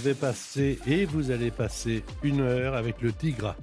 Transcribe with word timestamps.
Vais 0.00 0.14
passer 0.14 0.78
et 0.86 1.04
vous 1.04 1.30
allez 1.30 1.50
passer 1.50 2.02
une 2.22 2.40
heure 2.40 2.74
avec 2.74 3.02
le 3.02 3.12
Tigre. 3.12 3.54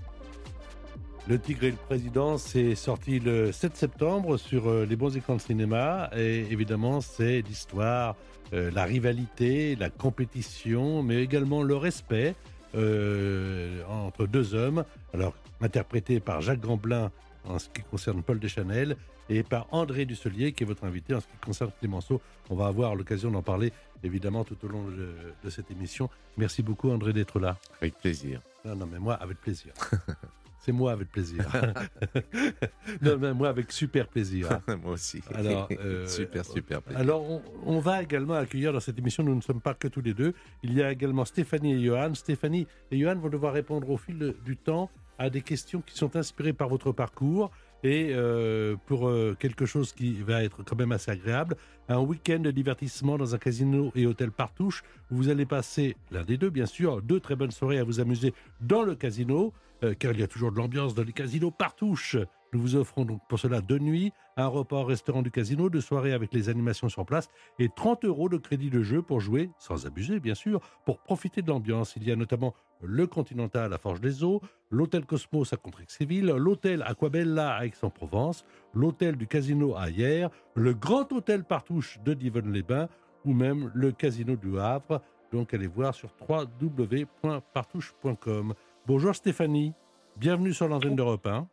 Le 1.28 1.40
Tigre 1.40 1.64
et 1.64 1.72
le 1.72 1.78
Président, 1.78 2.38
c'est 2.38 2.76
sorti 2.76 3.20
le 3.20 3.52
7 3.52 3.76
septembre 3.76 4.38
sur 4.38 4.70
euh, 4.70 4.86
les 4.86 4.96
bons 4.96 5.18
écrans 5.18 5.36
de 5.36 5.42
cinéma. 5.42 6.12
Et 6.16 6.46
évidemment, 6.52 7.02
c'est 7.02 7.42
l'histoire, 7.42 8.16
euh, 8.54 8.70
la 8.72 8.84
rivalité, 8.86 9.76
la 9.76 9.90
compétition, 9.90 11.02
mais 11.02 11.24
également 11.24 11.64
le 11.64 11.76
respect 11.76 12.36
euh, 12.76 13.82
entre 13.90 14.28
deux 14.28 14.54
hommes. 14.54 14.86
Alors, 15.16 15.34
interprété 15.60 16.20
par 16.20 16.42
Jacques 16.42 16.62
Gamblin 16.62 17.12
en 17.46 17.58
ce 17.58 17.70
qui 17.70 17.82
concerne 17.82 18.22
Paul 18.22 18.40
Deschanel 18.40 18.96
et 19.30 19.44
par 19.44 19.68
André 19.72 20.06
Dusselier, 20.06 20.52
qui 20.52 20.64
est 20.64 20.66
votre 20.66 20.84
invité 20.84 21.14
en 21.14 21.20
ce 21.20 21.28
qui 21.28 21.38
concerne 21.44 21.72
Clémenceau. 21.80 22.22
On 22.50 22.56
va 22.56 22.68
avoir 22.68 22.96
l'occasion 22.96 23.32
d'en 23.32 23.42
parler 23.42 23.72
évidemment 24.04 24.44
tout 24.44 24.58
au 24.64 24.68
long 24.68 24.84
de, 24.86 25.14
de 25.44 25.50
cette 25.50 25.72
émission. 25.72 26.10
Merci 26.38 26.64
beaucoup 26.64 26.90
André 26.90 27.14
d'être 27.14 27.40
là. 27.40 27.58
Avec 27.82 27.96
plaisir. 27.98 28.42
Non, 28.66 28.76
non, 28.76 28.88
mais 28.92 29.00
moi 29.00 29.16
avec 29.16 29.40
plaisir. 29.40 29.74
C'est 30.60 30.74
moi 30.74 30.92
avec 30.92 31.10
plaisir. 31.10 31.46
non, 33.02 33.18
mais 33.18 33.34
moi 33.34 33.48
avec 33.48 33.72
super 33.72 34.06
plaisir. 34.08 34.60
moi 34.84 34.94
aussi. 34.94 35.22
Alors, 35.34 35.70
euh, 35.72 36.06
super, 36.08 36.44
super 36.44 36.82
plaisir. 36.82 37.00
Alors, 37.00 37.24
on, 37.30 37.42
on, 37.66 37.80
va 37.80 38.04
également 38.04 38.34
accueillir 38.34 38.74
dans 38.74 38.82
cette 38.82 39.00
émission, 39.00 39.24
nous 39.24 39.34
ne 39.34 39.40
sommes 39.40 39.62
pas 39.62 39.74
que 39.74 39.88
tous 39.88 40.02
les 40.02 40.14
deux, 40.14 40.34
il 40.64 40.74
y 40.74 40.84
a 40.84 40.92
également 40.92 41.24
Stéphanie 41.24 41.76
et 41.76 41.86
Johan. 41.86 42.14
Stéphanie 42.16 42.68
et 42.92 43.00
Johan 43.00 43.16
vont 43.16 43.30
devoir 43.30 43.54
répondre 43.54 43.90
au 43.90 43.96
fil 43.96 44.36
du 44.44 44.58
temps 44.58 44.90
à 45.18 45.30
des 45.30 45.42
questions 45.42 45.82
qui 45.82 45.98
sont 45.98 46.18
inspirées 46.18 46.54
par 46.54 46.68
votre 46.68 46.92
parcours 46.92 47.50
et 47.84 48.12
euh, 48.12 48.76
pour 48.86 49.08
euh, 49.08 49.36
quelque 49.40 49.66
chose 49.66 49.94
qui 49.94 50.14
va 50.22 50.44
être 50.44 50.64
quand 50.64 50.76
même 50.76 50.92
assez 50.92 51.12
agréable, 51.12 51.56
un 51.90 52.00
week-end 52.00 52.40
de 52.40 52.52
divertissement 52.52 53.18
dans 53.18 53.36
un 53.36 53.38
casino 53.38 53.92
et 53.96 54.06
hôtel 54.06 54.32
Partouche 54.32 54.84
vous 55.10 55.30
allez 55.30 55.46
passer, 55.46 55.96
l'un 56.12 56.24
des 56.24 56.38
deux 56.38 56.50
bien 56.50 56.66
sûr, 56.66 57.02
deux 57.02 57.20
très 57.20 57.36
bonnes 57.36 57.52
soirées 57.52 57.80
à 57.80 57.84
vous 57.84 58.00
amuser 58.00 58.34
dans 58.62 58.84
le 58.84 58.96
casino, 58.96 59.54
euh, 59.84 59.94
car 59.94 60.12
il 60.12 60.20
y 60.20 60.24
a 60.24 60.28
toujours 60.28 60.52
de 60.52 60.58
l'ambiance 60.58 60.96
dans 60.96 61.04
les 61.04 61.14
casinos 61.14 61.52
Partouche. 61.52 62.18
Nous 62.54 62.62
vous 62.62 62.76
offrons 62.76 63.06
donc 63.06 63.22
pour 63.28 63.40
cela 63.40 63.62
deux 63.62 63.78
nuits, 63.78 64.12
un 64.38 64.48
repas 64.48 64.78
au 64.78 64.84
restaurant 64.84 65.22
du 65.22 65.32
casino, 65.32 65.70
deux 65.70 65.82
soirées 65.82 66.14
avec 66.14 66.34
les 66.34 66.50
animations 66.50 66.90
sur 66.90 67.06
place 67.06 67.30
et 67.60 67.70
30 67.70 68.06
euros 68.06 68.30
de 68.30 68.38
crédit 68.38 68.70
de 68.70 68.82
jeu 68.82 69.02
pour 69.02 69.20
jouer, 69.20 69.50
sans 69.60 69.86
abuser 69.86 70.20
bien 70.20 70.36
sûr, 70.36 70.62
pour 70.86 71.00
profiter 71.00 71.42
de 71.42 71.50
l'ambiance. 71.50 71.96
Il 71.98 72.08
y 72.08 72.12
a 72.12 72.16
notamment 72.16 72.54
le 72.82 73.08
Continental 73.08 73.74
à 73.74 73.78
Forge 73.78 74.02
des 74.02 74.24
Eaux, 74.24 74.42
l'hôtel 74.70 75.06
Cosmos 75.06 75.54
à 75.54 75.58
Contrexéville, 75.58 76.28
l'hôtel 76.28 76.84
Aquabella 76.84 77.56
à 77.56 77.66
Aix-en-Provence, 77.66 78.46
l'hôtel 78.74 79.16
du 79.16 79.28
Casino 79.28 79.76
à 79.76 79.90
Hier, 79.90 80.30
le 80.56 80.74
Grand 80.74 81.12
Hôtel 81.12 81.44
Partouche 81.44 82.00
de 82.04 82.14
Divonne-les-Bains 82.14 82.88
ou 83.26 83.34
même 83.34 83.72
le 83.74 83.92
Casino 83.92 84.36
du 84.36 84.60
Havre. 84.60 85.02
Donc 85.32 85.54
allez 85.54 85.68
voir 85.68 85.94
sur 85.94 86.10
www.partouche.com. 86.28 88.54
Bonjour 88.86 89.16
Stéphanie, 89.16 89.74
bienvenue 90.16 90.54
sur 90.54 90.68
l'antenne 90.68 90.96
d'Europe 90.96 91.28
1. 91.28 91.48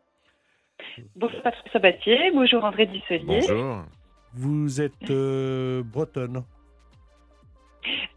Bonjour 1.17 1.43
Patrick 1.43 1.71
Sabatier, 1.73 2.31
bonjour 2.33 2.65
André 2.65 2.87
Dusselier. 2.87 3.41
Bonjour. 3.49 3.85
Vous 4.35 4.81
êtes 4.81 5.11
euh, 5.11 5.83
bretonne 5.85 6.45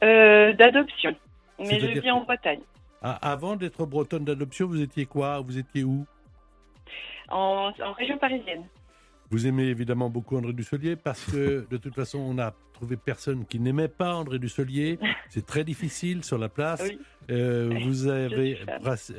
euh, 0.04 0.54
D'adoption, 0.54 1.16
mais 1.60 1.80
je 1.80 2.00
vis 2.00 2.12
en 2.12 2.22
Bretagne, 2.22 2.62
Avant 3.02 3.56
d'être 3.56 3.86
bretonne 3.86 4.26
d'adoption, 4.26 4.68
vous 4.68 4.82
étiez 4.82 5.06
quoi? 5.06 5.40
Vous 5.42 5.58
étiez 5.58 5.84
où? 5.84 6.06
En, 7.30 7.72
en 7.84 7.94
région 7.94 8.18
parisienne. 8.18 8.66
Vous 9.30 9.46
aimez 9.46 9.66
évidemment 9.66 10.10
beaucoup 10.10 10.38
André 10.38 10.54
Dusselier 10.54 10.96
parce 10.96 11.26
que 11.30 11.68
de 11.70 11.78
toute 11.78 11.94
façon, 11.94 12.20
on 12.20 12.38
a 12.40 12.54
trouvé 12.74 12.96
personne 12.96 13.46
qui 13.46 13.60
n'aimait 13.60 13.90
pas 13.90 14.16
André 14.16 14.40
Dusselier. 14.40 15.00
C'est 15.30 15.46
très 15.46 15.66
difficile 15.66 16.24
sur 16.24 16.38
la 16.38 16.48
place. 16.48 16.82
Oui. 16.84 17.00
Euh, 17.30 17.70
Oui, 17.70 17.84
vous 17.84 18.08
avez 18.08 18.58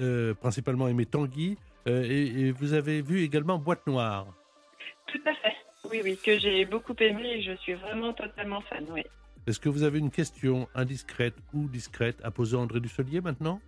euh, 0.00 0.32
principalement 0.34 0.88
aimé 0.88 1.04
Tanguy 1.04 1.58
euh, 1.86 2.04
et, 2.04 2.46
et 2.46 2.52
vous 2.52 2.72
avez 2.72 3.02
vu 3.02 3.20
également 3.20 3.58
Boîte 3.58 3.86
Noire. 3.86 4.26
Tout 5.08 5.20
à 5.26 5.34
fait. 5.34 5.56
Oui, 5.90 6.00
oui, 6.02 6.18
que 6.24 6.38
j'ai 6.38 6.64
beaucoup 6.64 6.94
aimé 7.00 7.22
et 7.36 7.42
je 7.42 7.52
suis 7.56 7.74
vraiment 7.74 8.14
totalement 8.14 8.62
fan, 8.62 8.86
oui. 8.90 9.02
Est-ce 9.48 9.60
que 9.60 9.70
vous 9.70 9.82
avez 9.82 9.98
une 9.98 10.10
question 10.10 10.68
indiscrète 10.74 11.34
ou 11.54 11.68
discrète 11.68 12.20
à 12.22 12.30
poser 12.30 12.54
à 12.56 12.60
André 12.60 12.80
Dusselier 12.80 13.22
maintenant? 13.22 13.60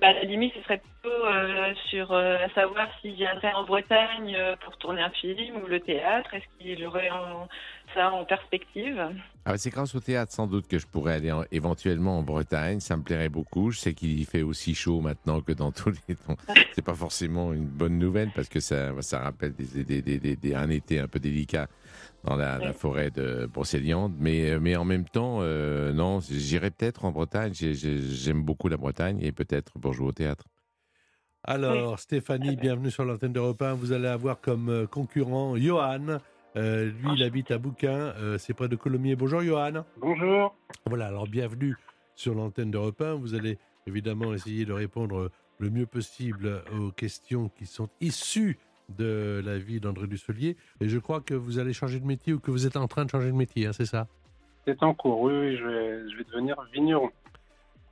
Bah, 0.00 0.12
la 0.12 0.22
limite, 0.22 0.52
ce 0.56 0.62
serait 0.62 0.78
plutôt 0.80 1.24
euh, 1.26 1.72
sur 1.90 2.12
euh, 2.12 2.36
à 2.44 2.48
savoir 2.54 2.88
s'il 3.00 3.14
viendrait 3.14 3.52
en 3.54 3.64
Bretagne 3.64 4.34
euh, 4.36 4.54
pour 4.64 4.76
tourner 4.78 5.00
un 5.02 5.10
film 5.10 5.56
ou 5.62 5.66
le 5.66 5.80
théâtre. 5.80 6.32
Est-ce 6.34 6.44
qu'il 6.58 6.84
aurait 6.84 7.10
en- 7.10 7.48
ça 7.94 8.12
en 8.12 8.24
perspective? 8.24 9.00
Ah, 9.44 9.56
c'est 9.56 9.70
grâce 9.70 9.94
au 9.94 10.00
théâtre 10.00 10.32
sans 10.32 10.46
doute 10.46 10.68
que 10.68 10.78
je 10.78 10.86
pourrais 10.86 11.14
aller 11.14 11.32
en- 11.32 11.44
éventuellement 11.50 12.18
en 12.18 12.22
Bretagne. 12.22 12.78
Ça 12.80 12.96
me 12.96 13.02
plairait 13.02 13.28
beaucoup. 13.28 13.70
Je 13.72 13.78
sais 13.78 13.94
qu'il 13.94 14.20
y 14.20 14.24
fait 14.24 14.42
aussi 14.42 14.74
chaud 14.74 15.00
maintenant 15.00 15.40
que 15.40 15.52
dans 15.52 15.72
tous 15.72 15.92
les 16.08 16.14
temps. 16.16 16.36
C'est 16.74 16.84
pas 16.84 16.94
forcément 16.94 17.52
une 17.52 17.66
bonne 17.66 17.98
nouvelle 17.98 18.30
parce 18.34 18.48
que 18.48 18.60
ça, 18.60 18.90
ça 19.02 19.20
rappelle 19.20 19.54
des, 19.54 19.84
des- 19.84 20.02
des- 20.02 20.18
des- 20.18 20.36
des- 20.36 20.54
un 20.54 20.68
été 20.70 20.98
un 21.00 21.08
peu 21.08 21.18
délicat 21.20 21.68
dans 22.24 22.36
la, 22.36 22.58
la 22.58 22.72
forêt 22.72 23.10
de 23.10 23.46
Brocéliande. 23.46 24.14
Mais, 24.18 24.58
mais 24.58 24.76
en 24.76 24.84
même 24.84 25.04
temps, 25.04 25.38
euh, 25.40 25.92
non, 25.92 26.20
j'irai 26.20 26.70
peut-être 26.70 27.04
en 27.04 27.12
Bretagne. 27.12 27.52
J'ai- 27.54 27.74
j'ai- 27.74 28.00
J'aime 28.00 28.42
beaucoup 28.42 28.68
la 28.68 28.76
Bretagne 28.76 29.18
et 29.22 29.32
peut-être 29.32 29.78
pour 29.78 29.92
jouer 29.92 30.08
au 30.08 30.12
théâtre. 30.12 30.44
Alors, 31.44 32.00
Stéphanie, 32.00 32.56
bienvenue 32.56 32.90
sur 32.90 33.04
l'antenne 33.04 33.32
d'Europe 33.32 33.62
1. 33.62 33.74
Vous 33.74 33.92
allez 33.92 34.08
avoir 34.08 34.40
comme 34.40 34.68
euh, 34.68 34.86
concurrent 34.86 35.56
Johan. 35.56 36.18
Euh, 36.56 36.86
lui, 36.86 37.10
il 37.16 37.22
habite 37.22 37.50
à 37.50 37.58
Bouquin, 37.58 37.90
euh, 38.18 38.38
c'est 38.38 38.54
près 38.54 38.68
de 38.68 38.76
Colomiers. 38.76 39.14
Bonjour 39.14 39.42
Johan. 39.42 39.84
Bonjour. 40.00 40.56
Voilà, 40.86 41.06
alors 41.08 41.28
bienvenue 41.28 41.76
sur 42.16 42.34
l'antenne 42.34 42.70
d'Europe 42.70 43.00
1. 43.00 43.14
Vous 43.14 43.34
allez 43.34 43.58
évidemment 43.86 44.32
essayer 44.34 44.64
de 44.64 44.72
répondre 44.72 45.30
le 45.58 45.70
mieux 45.70 45.86
possible 45.86 46.62
aux 46.80 46.90
questions 46.90 47.48
qui 47.50 47.66
sont 47.66 47.88
issues 48.00 48.58
de 48.88 49.42
la 49.44 49.58
vie 49.58 49.80
d'André 49.80 50.06
Dusselier. 50.06 50.56
Et 50.80 50.88
je 50.88 50.98
crois 50.98 51.20
que 51.20 51.34
vous 51.34 51.58
allez 51.58 51.72
changer 51.72 52.00
de 52.00 52.06
métier 52.06 52.32
ou 52.32 52.38
que 52.38 52.50
vous 52.50 52.66
êtes 52.66 52.76
en 52.76 52.88
train 52.88 53.04
de 53.04 53.10
changer 53.10 53.28
de 53.28 53.36
métier, 53.36 53.66
hein, 53.66 53.72
c'est 53.72 53.86
ça 53.86 54.06
C'est 54.66 54.82
en 54.82 54.94
cours. 54.94 55.20
Oui, 55.20 55.32
oui, 55.32 55.56
je 55.56 55.64
vais, 55.64 56.10
je 56.10 56.16
vais 56.16 56.24
devenir 56.24 56.56
vigneron. 56.72 57.10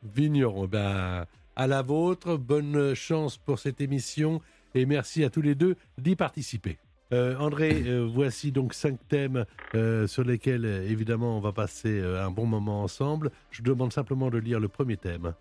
Vigneron, 0.03 0.67
ben, 0.67 1.27
à 1.57 1.67
la 1.67 1.83
vôtre. 1.83 2.37
Bonne 2.37 2.95
chance 2.95 3.37
pour 3.37 3.59
cette 3.59 3.81
émission 3.81 4.41
et 4.75 4.87
merci 4.87 5.25
à 5.25 5.31
tous 5.31 5.43
les 5.43 5.55
deux 5.55 5.77
d'y 5.99 6.17
participer. 6.17 6.79
Euh, 7.13 7.37
André, 7.39 7.83
euh, 7.87 8.07
voici 8.11 8.53
donc 8.53 8.75
cinq 8.75 8.99
thèmes 9.09 9.45
euh, 9.75 10.07
sur 10.07 10.25
lesquels, 10.25 10.65
évidemment, 10.65 11.37
on 11.37 11.41
va 11.41 11.53
passer 11.53 12.01
euh, 12.01 12.25
un 12.25 12.31
bon 12.31 12.47
moment 12.47 12.83
ensemble. 12.83 13.31
Je 13.51 13.63
demande 13.63 13.93
simplement 13.93 14.31
de 14.31 14.39
lire 14.39 14.61
le 14.61 14.69
premier 14.69 14.97
thème. 14.97 15.35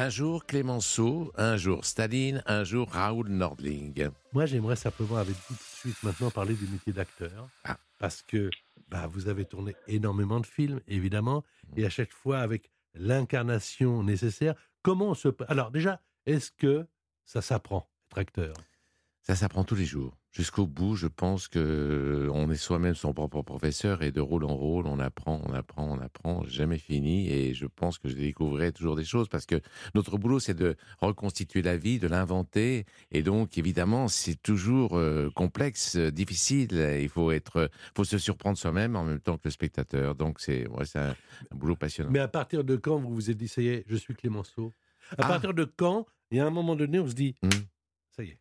Un 0.00 0.10
jour 0.10 0.46
Clémenceau, 0.46 1.32
un 1.36 1.56
jour 1.56 1.84
Staline, 1.84 2.40
un 2.46 2.62
jour 2.62 2.88
Raoul 2.88 3.30
Nordling. 3.30 4.10
Moi, 4.32 4.46
j'aimerais 4.46 4.76
simplement, 4.76 5.16
avec 5.16 5.34
vous, 5.34 5.56
tout 5.56 5.60
de 5.60 5.90
suite 5.90 6.02
maintenant, 6.04 6.30
parler 6.30 6.54
du 6.54 6.68
métier 6.68 6.92
d'acteur. 6.92 7.48
Ah. 7.64 7.78
Parce 7.98 8.22
que 8.22 8.48
bah, 8.86 9.08
vous 9.08 9.26
avez 9.26 9.44
tourné 9.44 9.74
énormément 9.88 10.38
de 10.38 10.46
films, 10.46 10.80
évidemment, 10.86 11.42
et 11.76 11.84
à 11.84 11.90
chaque 11.90 12.12
fois 12.12 12.38
avec 12.38 12.70
l'incarnation 12.94 14.04
nécessaire. 14.04 14.54
Comment 14.82 15.06
on 15.06 15.14
se. 15.14 15.30
Alors, 15.48 15.72
déjà, 15.72 16.00
est-ce 16.26 16.52
que 16.52 16.86
ça 17.24 17.42
s'apprend, 17.42 17.90
être 18.12 18.18
acteur? 18.18 18.54
Ça 19.22 19.34
s'apprend 19.34 19.64
tous 19.64 19.74
les 19.74 19.84
jours. 19.84 20.16
Jusqu'au 20.30 20.66
bout, 20.66 20.94
je 20.94 21.06
pense 21.06 21.48
que 21.48 22.28
on 22.32 22.50
est 22.50 22.56
soi-même 22.56 22.94
son 22.94 23.14
propre 23.14 23.40
professeur 23.42 24.02
et 24.02 24.12
de 24.12 24.20
rôle 24.20 24.44
en 24.44 24.54
rôle, 24.54 24.86
on 24.86 24.98
apprend, 24.98 25.40
on 25.46 25.54
apprend, 25.54 25.90
on 25.90 26.00
apprend, 26.00 26.44
jamais 26.44 26.76
fini. 26.78 27.30
Et 27.30 27.54
je 27.54 27.64
pense 27.66 27.98
que 27.98 28.08
je 28.10 28.14
découvrirai 28.14 28.70
toujours 28.72 28.94
des 28.94 29.04
choses 29.04 29.28
parce 29.28 29.46
que 29.46 29.60
notre 29.94 30.18
boulot, 30.18 30.38
c'est 30.38 30.52
de 30.54 30.76
reconstituer 31.00 31.62
la 31.62 31.78
vie, 31.78 31.98
de 31.98 32.08
l'inventer. 32.08 32.84
Et 33.10 33.22
donc, 33.22 33.56
évidemment, 33.56 34.06
c'est 34.08 34.36
toujours 34.40 34.98
euh, 34.98 35.30
complexe, 35.34 35.96
euh, 35.96 36.10
difficile. 36.12 36.72
Il 37.00 37.08
faut 37.08 37.32
être, 37.32 37.70
faut 37.96 38.04
se 38.04 38.18
surprendre 38.18 38.58
soi-même 38.58 38.96
en 38.96 39.04
même 39.04 39.20
temps 39.20 39.38
que 39.38 39.44
le 39.46 39.50
spectateur. 39.50 40.14
Donc, 40.14 40.40
c'est 40.40 40.68
ouais, 40.68 40.84
un, 40.94 41.16
un 41.50 41.56
boulot 41.56 41.74
passionnant. 41.74 42.10
Mais 42.10 42.18
à 42.20 42.28
partir 42.28 42.64
de 42.64 42.76
quand 42.76 42.98
vous 42.98 43.14
vous 43.14 43.30
êtes 43.30 43.38
dit, 43.38 43.48
ça 43.48 43.62
y 43.62 43.68
est, 43.68 43.84
je 43.88 43.96
suis 43.96 44.14
Clémenceau? 44.14 44.74
À 45.12 45.24
Ah. 45.24 45.28
partir 45.28 45.54
de 45.54 45.64
quand, 45.64 46.04
il 46.30 46.36
y 46.36 46.40
a 46.40 46.46
un 46.46 46.50
moment 46.50 46.76
donné, 46.76 47.00
on 47.00 47.08
se 47.08 47.14
dit, 47.14 47.34
Hmm. 47.42 47.48
ça 48.14 48.22
y 48.22 48.28
est. 48.28 48.38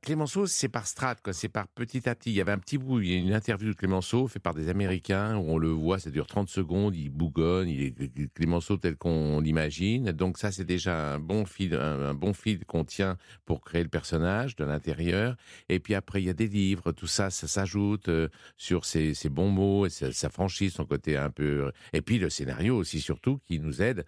Clémenceau, 0.00 0.46
c'est 0.46 0.70
par 0.70 0.86
strate. 0.86 1.20
C'est 1.32 1.50
par 1.50 1.68
petit 1.68 2.08
à 2.08 2.14
petit. 2.14 2.30
Il 2.30 2.36
y 2.36 2.40
avait 2.40 2.52
un 2.52 2.58
petit 2.58 2.78
bout, 2.78 3.00
il 3.00 3.10
y 3.10 3.14
a 3.14 3.18
une 3.18 3.34
interview 3.34 3.68
de 3.68 3.74
Clémenceau 3.74 4.26
faite 4.26 4.42
par 4.42 4.54
des 4.54 4.70
Américains 4.70 5.36
où 5.36 5.50
on 5.50 5.58
le 5.58 5.68
voit, 5.68 5.98
ça 5.98 6.10
dure 6.10 6.26
30 6.26 6.48
secondes, 6.48 6.96
il 6.96 7.10
bougonne, 7.10 7.68
il 7.68 7.82
est 7.82 8.34
Clémenceau 8.34 8.78
tel 8.78 8.96
qu'on 8.96 9.40
l'imagine. 9.40 10.12
Donc 10.12 10.38
ça, 10.38 10.50
c'est 10.50 10.64
déjà 10.64 11.14
un 11.14 11.18
bon 11.18 11.44
fil, 11.44 11.74
un, 11.74 12.00
un 12.00 12.14
bon 12.14 12.32
fil 12.32 12.64
qu'on 12.64 12.84
tient 12.84 13.18
pour 13.44 13.60
créer 13.60 13.82
le 13.82 13.90
personnage 13.90 14.56
de 14.56 14.64
l'intérieur. 14.64 15.36
Et 15.68 15.78
puis 15.78 15.94
après, 15.94 16.22
il 16.22 16.26
y 16.26 16.30
a 16.30 16.34
des 16.34 16.48
livres, 16.48 16.92
tout 16.92 17.06
ça, 17.06 17.28
ça 17.28 17.46
s'ajoute 17.46 18.08
euh, 18.08 18.28
sur 18.56 18.86
ses, 18.86 19.12
ses 19.12 19.28
bons 19.28 19.50
mots, 19.50 19.84
et 19.84 19.90
sa, 19.90 20.10
sa 20.10 20.30
franchise, 20.30 20.72
son 20.72 20.86
côté 20.86 21.18
un 21.18 21.30
peu. 21.30 21.70
Et 21.92 22.00
puis 22.00 22.18
le 22.18 22.30
scénario 22.30 22.76
aussi, 22.76 23.00
surtout, 23.00 23.40
qui 23.46 23.60
nous 23.60 23.82
aide 23.82 24.06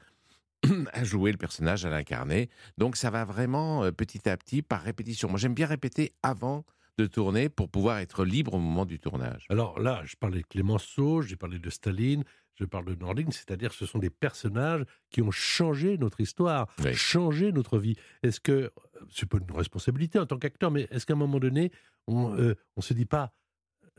à 0.92 1.04
jouer 1.04 1.30
le 1.32 1.38
personnage, 1.38 1.84
à 1.84 1.90
l'incarner. 1.90 2.48
Donc 2.78 2.96
ça 2.96 3.10
va 3.10 3.24
vraiment 3.24 3.84
euh, 3.84 3.92
petit 3.92 4.28
à 4.28 4.36
petit 4.36 4.62
par 4.62 4.82
répétition. 4.82 5.28
Moi 5.28 5.38
j'aime 5.38 5.54
bien 5.54 5.66
répéter 5.66 6.12
avant 6.22 6.64
de 6.98 7.06
tourner 7.06 7.48
pour 7.48 7.68
pouvoir 7.68 7.98
être 7.98 8.24
libre 8.24 8.54
au 8.54 8.58
moment 8.58 8.84
du 8.84 8.98
tournage. 8.98 9.46
Alors 9.50 9.78
là, 9.78 10.02
je 10.04 10.16
parlais 10.16 10.40
de 10.40 10.46
Clémenceau, 10.46 11.22
j'ai 11.22 11.36
parlé 11.36 11.60
de 11.60 11.70
Staline, 11.70 12.24
je 12.56 12.64
parle 12.64 12.86
de 12.86 12.96
Nordling, 12.96 13.30
c'est-à-dire 13.30 13.72
ce 13.72 13.86
sont 13.86 14.00
des 14.00 14.10
personnages 14.10 14.82
qui 15.10 15.22
ont 15.22 15.30
changé 15.30 15.96
notre 15.96 16.20
histoire, 16.20 16.66
Oui. 16.82 16.92
changé 16.94 17.52
notre 17.52 17.78
vie. 17.78 17.94
Est-ce 18.24 18.40
que, 18.40 18.72
c'est 19.14 19.28
pas 19.28 19.38
une 19.38 19.56
responsabilité 19.56 20.18
en 20.18 20.26
tant 20.26 20.38
qu'acteur, 20.38 20.72
mais 20.72 20.88
est-ce 20.90 21.06
qu'à 21.06 21.12
un 21.12 21.16
moment 21.16 21.38
donné, 21.38 21.70
on 22.08 22.30
ne 22.34 22.54
se 22.80 22.94
dit 22.94 23.04
pas, 23.06 23.32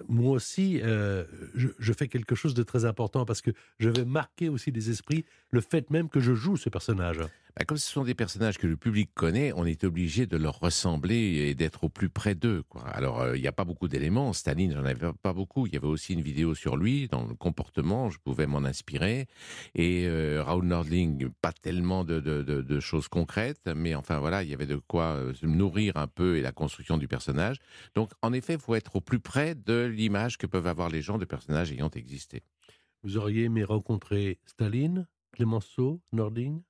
moi 0.08 0.32
aussi, 0.32 0.82
euh, 0.82 1.26
je, 1.56 1.70
je 1.78 1.94
fais 1.94 2.08
quelque 2.08 2.36
chose 2.36 2.54
de 2.54 2.64
très 2.64 2.86
important 2.86 3.26
parce 3.26 3.42
que 3.42 3.52
je 3.80 3.90
vais 3.90 4.06
marquer 4.06 4.50
aussi 4.50 4.72
les 4.72 4.90
esprits, 4.90 5.26
le 5.52 5.62
fait 5.62 5.90
même 5.90 6.10
que 6.10 6.20
je 6.20 6.34
joue 6.34 6.58
ce 6.58 6.70
personnage. 6.70 7.20
Bah, 7.58 7.66
comme 7.66 7.78
ce 7.78 7.92
sont 7.92 8.04
des 8.04 8.14
personnages 8.14 8.58
que 8.58 8.68
le 8.68 8.78
public 8.78 9.12
connaît, 9.14 9.52
on 9.54 9.66
est 9.66 9.84
obligé 9.84 10.28
de 10.28 10.38
leur 10.38 10.60
ressembler 10.60 11.16
et 11.16 11.56
d'être 11.56 11.86
au 11.86 11.90
plus 11.90 12.10
près 12.10 12.36
d'eux. 12.36 12.64
Alors, 12.94 13.22
euh, 13.22 13.38
il 13.38 13.42
n'y 13.42 13.48
a 13.48 13.52
pas 13.52 13.66
beaucoup 13.66 13.88
d'éléments. 13.88 14.34
Staline, 14.34 14.74
j'en 14.74 14.86
avais 14.86 15.12
pas 15.22 15.34
beaucoup. 15.34 15.66
Il 15.66 15.74
y 15.74 15.78
avait 15.78 15.88
aussi 15.88 16.14
une 16.14 16.22
vidéo 16.22 16.54
sur 16.54 16.78
lui, 16.78 17.08
dans 17.08 17.26
le 17.26 17.34
comportement, 17.34 18.10
je 18.10 18.20
pouvais 18.20 18.46
m'en 18.46 18.60
inspirer. 18.60 19.28
Et 19.76 20.06
euh, 20.06 20.44
Raoul 20.44 20.66
Nordling, 20.66 21.30
pas 21.42 21.52
tellement 21.52 22.04
de, 22.04 22.80
choses 22.80 23.08
concrètes, 23.08 23.70
mais 23.76 23.96
enfin 23.96 24.20
voilà, 24.20 24.44
il 24.44 24.50
y 24.50 24.54
avait 24.54 24.66
de 24.66 24.78
quoi 24.78 25.16
euh, 25.16 25.34
nourrir 25.42 25.98
un 25.98 26.08
peu 26.08 26.38
et 26.38 26.42
la 26.42 26.52
construction 26.52 26.98
du 26.98 27.08
personnage. 27.08 27.58
Donc, 27.96 28.12
en 28.22 28.32
effet, 28.32 28.54
il 28.54 28.60
faut 28.60 28.76
être 28.76 28.96
au 28.96 29.02
plus 29.02 29.20
près 29.20 29.56
de 29.56 29.86
l'image 29.86 30.38
que 30.38 30.48
peuvent 30.48 30.68
avoir 30.68 30.90
les 30.90 31.02
gens 31.02 31.18
de 31.18 31.26
personnages 31.26 31.72
ayant 31.72 31.90
existé. 31.90 32.44
Vous 33.04 33.18
auriez 33.18 33.46
aimé 33.46 33.64
rencontrer 33.64 34.40
Staline, 34.46 35.08
Clémenceau, 35.32 36.02
Nordling? 36.12 36.62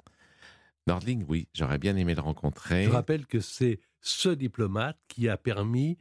Nordling, 0.89 1.23
oui, 1.27 1.47
j'aurais 1.53 1.77
bien 1.77 1.95
aimé 1.95 2.15
le 2.15 2.21
rencontrer. 2.21 2.85
Je 2.85 2.89
rappelle 2.89 3.27
que 3.27 3.39
c'est 3.39 3.79
ce 4.01 4.29
diplomate 4.29 4.97
qui 5.07 5.29
a 5.29 5.37
permis, 5.37 5.99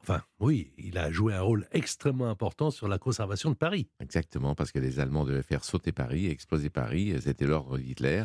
enfin 0.00 0.22
oui, 0.38 0.72
il 0.78 0.96
a 0.96 1.10
joué 1.10 1.34
un 1.34 1.40
rôle 1.40 1.66
extrêmement 1.72 2.28
important 2.30 2.70
sur 2.70 2.86
la 2.86 2.98
conservation 2.98 3.50
de 3.50 3.56
Paris. 3.56 3.88
Exactement, 4.00 4.54
parce 4.54 4.70
que 4.70 4.78
les 4.78 5.00
Allemands 5.00 5.24
devaient 5.24 5.42
faire 5.42 5.64
sauter 5.64 5.90
Paris, 5.90 6.28
exploser 6.28 6.70
Paris, 6.70 7.14
c'était 7.20 7.46
l'ordre 7.46 7.78
d'Hitler. 7.78 8.24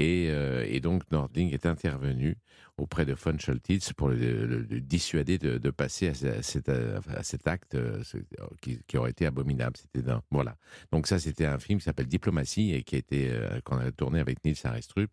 Et, 0.00 0.28
euh, 0.30 0.64
et 0.66 0.80
donc 0.80 1.02
Nordling 1.10 1.52
est 1.52 1.66
intervenu 1.66 2.36
auprès 2.78 3.04
de 3.04 3.12
von 3.12 3.36
Scholtitz 3.38 3.92
pour 3.92 4.08
le, 4.08 4.16
le- 4.46 4.60
le 4.62 4.80
dissuader 4.80 5.36
de, 5.36 5.58
de 5.58 5.70
passer 5.70 6.08
à, 6.08 6.14
ce- 6.14 6.26
à 6.26 6.42
cet, 6.42 6.68
à 6.70 7.22
cet 7.22 7.46
acte 7.46 7.74
euh, 7.74 8.02
qui, 8.62 8.80
qui 8.86 8.96
aurait 8.96 9.10
été 9.10 9.26
abominable. 9.26 9.76
C'était 9.76 10.08
voilà. 10.30 10.56
Donc 10.90 11.06
ça, 11.06 11.18
c'était 11.18 11.44
un 11.44 11.58
film 11.58 11.78
qui 11.80 11.84
s'appelle 11.84 12.06
Diplomatie 12.06 12.72
et 12.72 12.82
qui 12.82 12.94
a 12.94 12.98
été 12.98 13.28
euh, 13.30 13.60
qu'on 13.62 13.76
a 13.76 13.92
tourné 13.92 14.20
avec 14.20 14.42
Nils 14.42 14.56
Arestrup, 14.64 15.10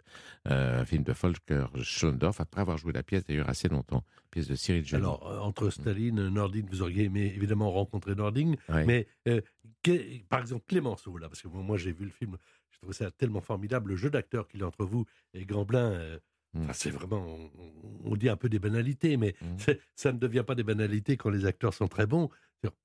euh, 0.49 0.79
un 0.81 0.85
film 0.85 1.03
de 1.03 1.11
Volker 1.11 1.65
Schlondorf 1.83 2.39
après 2.39 2.61
avoir 2.61 2.77
joué 2.77 2.93
la 2.93 3.03
pièce 3.03 3.25
d'ailleurs 3.25 3.49
assez 3.49 3.67
longtemps, 3.67 4.05
pièce 4.31 4.47
de 4.47 4.55
Cyril 4.55 4.85
Joly. 4.85 5.03
Alors, 5.03 5.39
entre 5.45 5.69
Staline 5.69 6.19
et 6.19 6.29
Nordling, 6.29 6.65
vous 6.69 6.81
auriez 6.81 7.03
aimé 7.03 7.33
évidemment 7.35 7.71
rencontrer 7.71 8.15
Nordling, 8.15 8.55
Ouais. 8.69 8.85
mais 8.85 9.07
que- 9.83 10.23
par 10.29 10.39
exemple 10.39 10.63
Clémenceau, 10.67 11.17
là, 11.17 11.27
parce 11.27 11.41
que 11.41 11.49
moi, 11.49 11.75
j'ai 11.75 11.91
vu 11.91 12.05
le 12.05 12.11
film, 12.11 12.37
je 12.77 12.81
trouve 12.85 12.93
ça 12.93 13.11
tellement 13.11 13.41
formidable, 13.41 13.91
le 13.91 13.95
jeu 13.97 14.09
d'acteur 14.09 14.47
qu'il 14.47 14.63
a 14.63 14.67
entre 14.67 14.85
vous 14.85 15.05
et 15.33 15.45
Gamblin. 15.45 15.91
euh, 15.91 16.19
Mm. 16.53 16.61
enfin, 16.63 16.73
c'est 16.73 16.91
vraiment, 16.91 17.25
on, 17.27 17.51
on 18.05 18.15
dit 18.15 18.29
un 18.29 18.37
peu 18.37 18.47
des 18.47 18.57
banalités, 18.57 19.17
mais 19.17 19.35
Mm. 19.41 19.45
c'est- 19.59 19.81
ça 19.95 20.13
ne 20.13 20.17
devient 20.17 20.45
pas 20.47 20.55
des 20.55 20.63
banalités 20.63 21.17
quand 21.17 21.29
les 21.29 21.45
acteurs 21.45 21.73
sont 21.73 21.89
très 21.89 22.05
bons. 22.07 22.29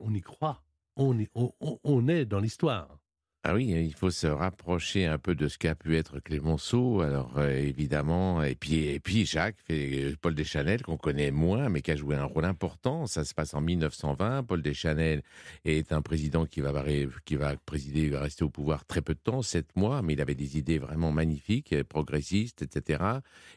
On 0.00 0.12
y 0.12 0.20
croit, 0.20 0.64
on, 0.96 1.16
y- 1.16 1.28
on- 1.36 1.52
on- 1.60 1.78
on 1.84 2.08
est 2.08 2.24
dans 2.24 2.40
l'histoire. 2.40 2.98
Ah 3.44 3.54
oui, 3.54 3.66
il 3.66 3.92
faut 3.92 4.12
se 4.12 4.28
rapprocher 4.28 5.06
un 5.06 5.18
peu 5.18 5.34
de 5.34 5.48
ce 5.48 5.58
qu'a 5.58 5.74
pu 5.74 5.96
être 5.96 6.20
Clémenceau. 6.20 7.00
Alors 7.00 7.36
euh, 7.38 7.50
évidemment, 7.50 8.40
et 8.44 8.54
puis 8.54 8.86
et 8.86 9.00
puis 9.00 9.26
Jacques 9.26 9.56
euh, 9.68 10.14
Paul 10.20 10.36
Deschanel 10.36 10.82
qu'on 10.82 10.96
connaît 10.96 11.32
moins, 11.32 11.68
mais 11.68 11.82
qui 11.82 11.90
a 11.90 11.96
joué 11.96 12.14
un 12.14 12.22
rôle 12.24 12.44
important. 12.44 13.08
Ça 13.08 13.24
se 13.24 13.34
passe 13.34 13.52
en 13.54 13.60
1920. 13.60 14.44
Paul 14.44 14.62
Deschanel 14.62 15.22
est 15.64 15.90
un 15.92 16.02
président 16.02 16.46
qui 16.46 16.60
va 16.60 16.84
qui 17.24 17.34
va 17.34 17.56
présider, 17.66 18.02
il 18.02 18.12
va 18.12 18.20
rester 18.20 18.44
au 18.44 18.48
pouvoir 18.48 18.84
très 18.84 19.02
peu 19.02 19.14
de 19.14 19.18
temps, 19.18 19.42
sept 19.42 19.74
mois, 19.74 20.02
mais 20.02 20.12
il 20.12 20.20
avait 20.20 20.36
des 20.36 20.56
idées 20.56 20.78
vraiment 20.78 21.10
magnifiques, 21.10 21.72
euh, 21.72 21.82
progressistes, 21.82 22.62
etc. 22.62 23.02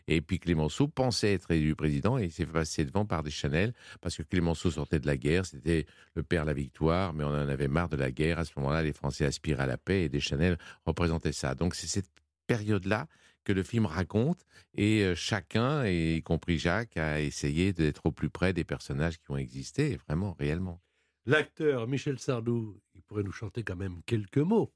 Et 0.08 0.20
puis 0.22 0.40
Clémenceau 0.40 0.88
pensait 0.88 1.34
être 1.34 1.52
élu 1.52 1.76
président 1.76 2.18
et 2.18 2.32
s'est 2.32 2.48
passé 2.48 2.86
devant 2.86 3.06
par 3.06 3.22
Deschanel 3.22 3.72
parce 4.02 4.18
que 4.18 4.24
Clémenceau 4.24 4.72
sortait 4.72 5.00
de 5.00 5.06
la 5.06 5.16
guerre, 5.16 5.46
c'était 5.46 5.86
le 6.16 6.24
père 6.24 6.42
de 6.42 6.48
la 6.48 6.54
victoire, 6.56 7.14
mais 7.14 7.24
on 7.24 7.28
en 7.28 7.50
avait 7.50 7.68
marre 7.68 7.90
de 7.90 7.98
la 7.98 8.10
guerre. 8.10 8.40
À 8.40 8.46
ce 8.46 8.54
moment-là, 8.58 8.82
les 8.82 8.92
Français 8.92 9.26
aspiraient 9.26 9.62
à 9.62 9.68
la 9.68 9.75
paix 9.78 10.04
et 10.04 10.10
Deschanel 10.10 10.58
représentait 10.86 11.34
ça. 11.34 11.56
Donc 11.56 11.76
c'est 11.76 11.88
cette 11.88 12.10
période-là 12.48 13.08
que 13.46 13.54
le 13.54 13.64
film 13.64 13.86
raconte 13.86 14.46
et 14.74 15.04
euh, 15.04 15.16
chacun, 15.16 15.86
et 15.86 16.16
y 16.16 16.22
compris 16.22 16.58
Jacques, 16.58 16.98
a 16.98 17.22
essayé 17.22 17.72
d'être 17.72 18.08
au 18.08 18.12
plus 18.12 18.30
près 18.30 18.52
des 18.52 18.66
personnages 18.66 19.20
qui 19.20 19.32
ont 19.32 19.38
existé, 19.38 19.98
vraiment, 20.08 20.36
réellement. 20.38 20.82
L'acteur 21.26 21.88
Michel 21.88 22.20
Sardou, 22.20 22.78
il 22.94 23.02
pourrait 23.02 23.24
nous 23.24 23.32
chanter 23.32 23.64
quand 23.64 23.78
même 23.78 24.02
quelques 24.06 24.38
mots. 24.38 24.72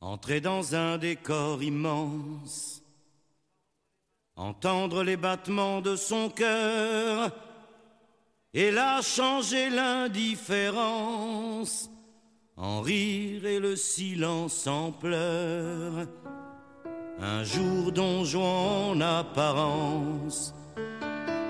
Entrer 0.00 0.40
dans 0.40 0.74
un 0.74 0.98
décor 0.98 1.62
immense, 1.62 2.82
entendre 4.36 5.04
les 5.04 5.16
battements 5.16 5.80
de 5.80 5.96
son 5.96 6.28
cœur, 6.28 7.34
et 8.52 8.70
là 8.70 9.00
changer 9.00 9.70
l'indifférence, 9.70 11.88
en 12.56 12.80
rire 12.80 13.46
et 13.46 13.58
le 13.58 13.76
silence 13.76 14.66
en 14.66 14.92
pleurs. 14.92 16.06
Un 17.20 17.44
jour 17.44 17.92
Don 17.92 18.24
Juan 18.24 18.96
en 18.96 19.00
apparence, 19.00 20.54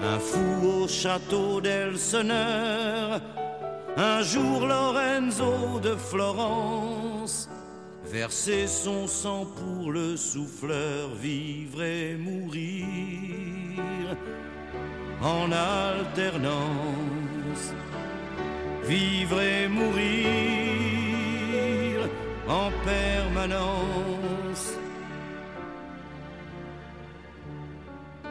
un 0.03 0.19
fou 0.19 0.83
au 0.83 0.89
château 0.89 1.61
d'Elseneur, 1.61 3.21
un 3.97 4.23
jour 4.23 4.67
Lorenzo 4.67 5.81
de 5.83 5.95
Florence, 5.97 7.49
verser 8.05 8.67
son 8.67 9.07
sang 9.07 9.47
pour 9.47 9.91
le 9.93 10.17
souffleur, 10.17 11.09
vivre 11.15 11.83
et 11.83 12.17
mourir 12.17 12.87
en 15.23 15.51
alternance, 15.51 16.55
vivre 18.85 19.41
et 19.41 19.69
mourir 19.69 20.74
en 22.49 22.71
permanence. 22.85 24.75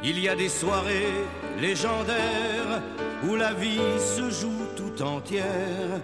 Il 0.04 0.20
y 0.20 0.28
a 0.28 0.36
des 0.36 0.50
soirées 0.50 1.26
légendaires 1.60 2.82
où 3.28 3.36
la 3.36 3.54
vie 3.54 3.80
se 4.00 4.30
joue 4.30 4.68
tout 4.76 5.02
entière, 5.02 6.02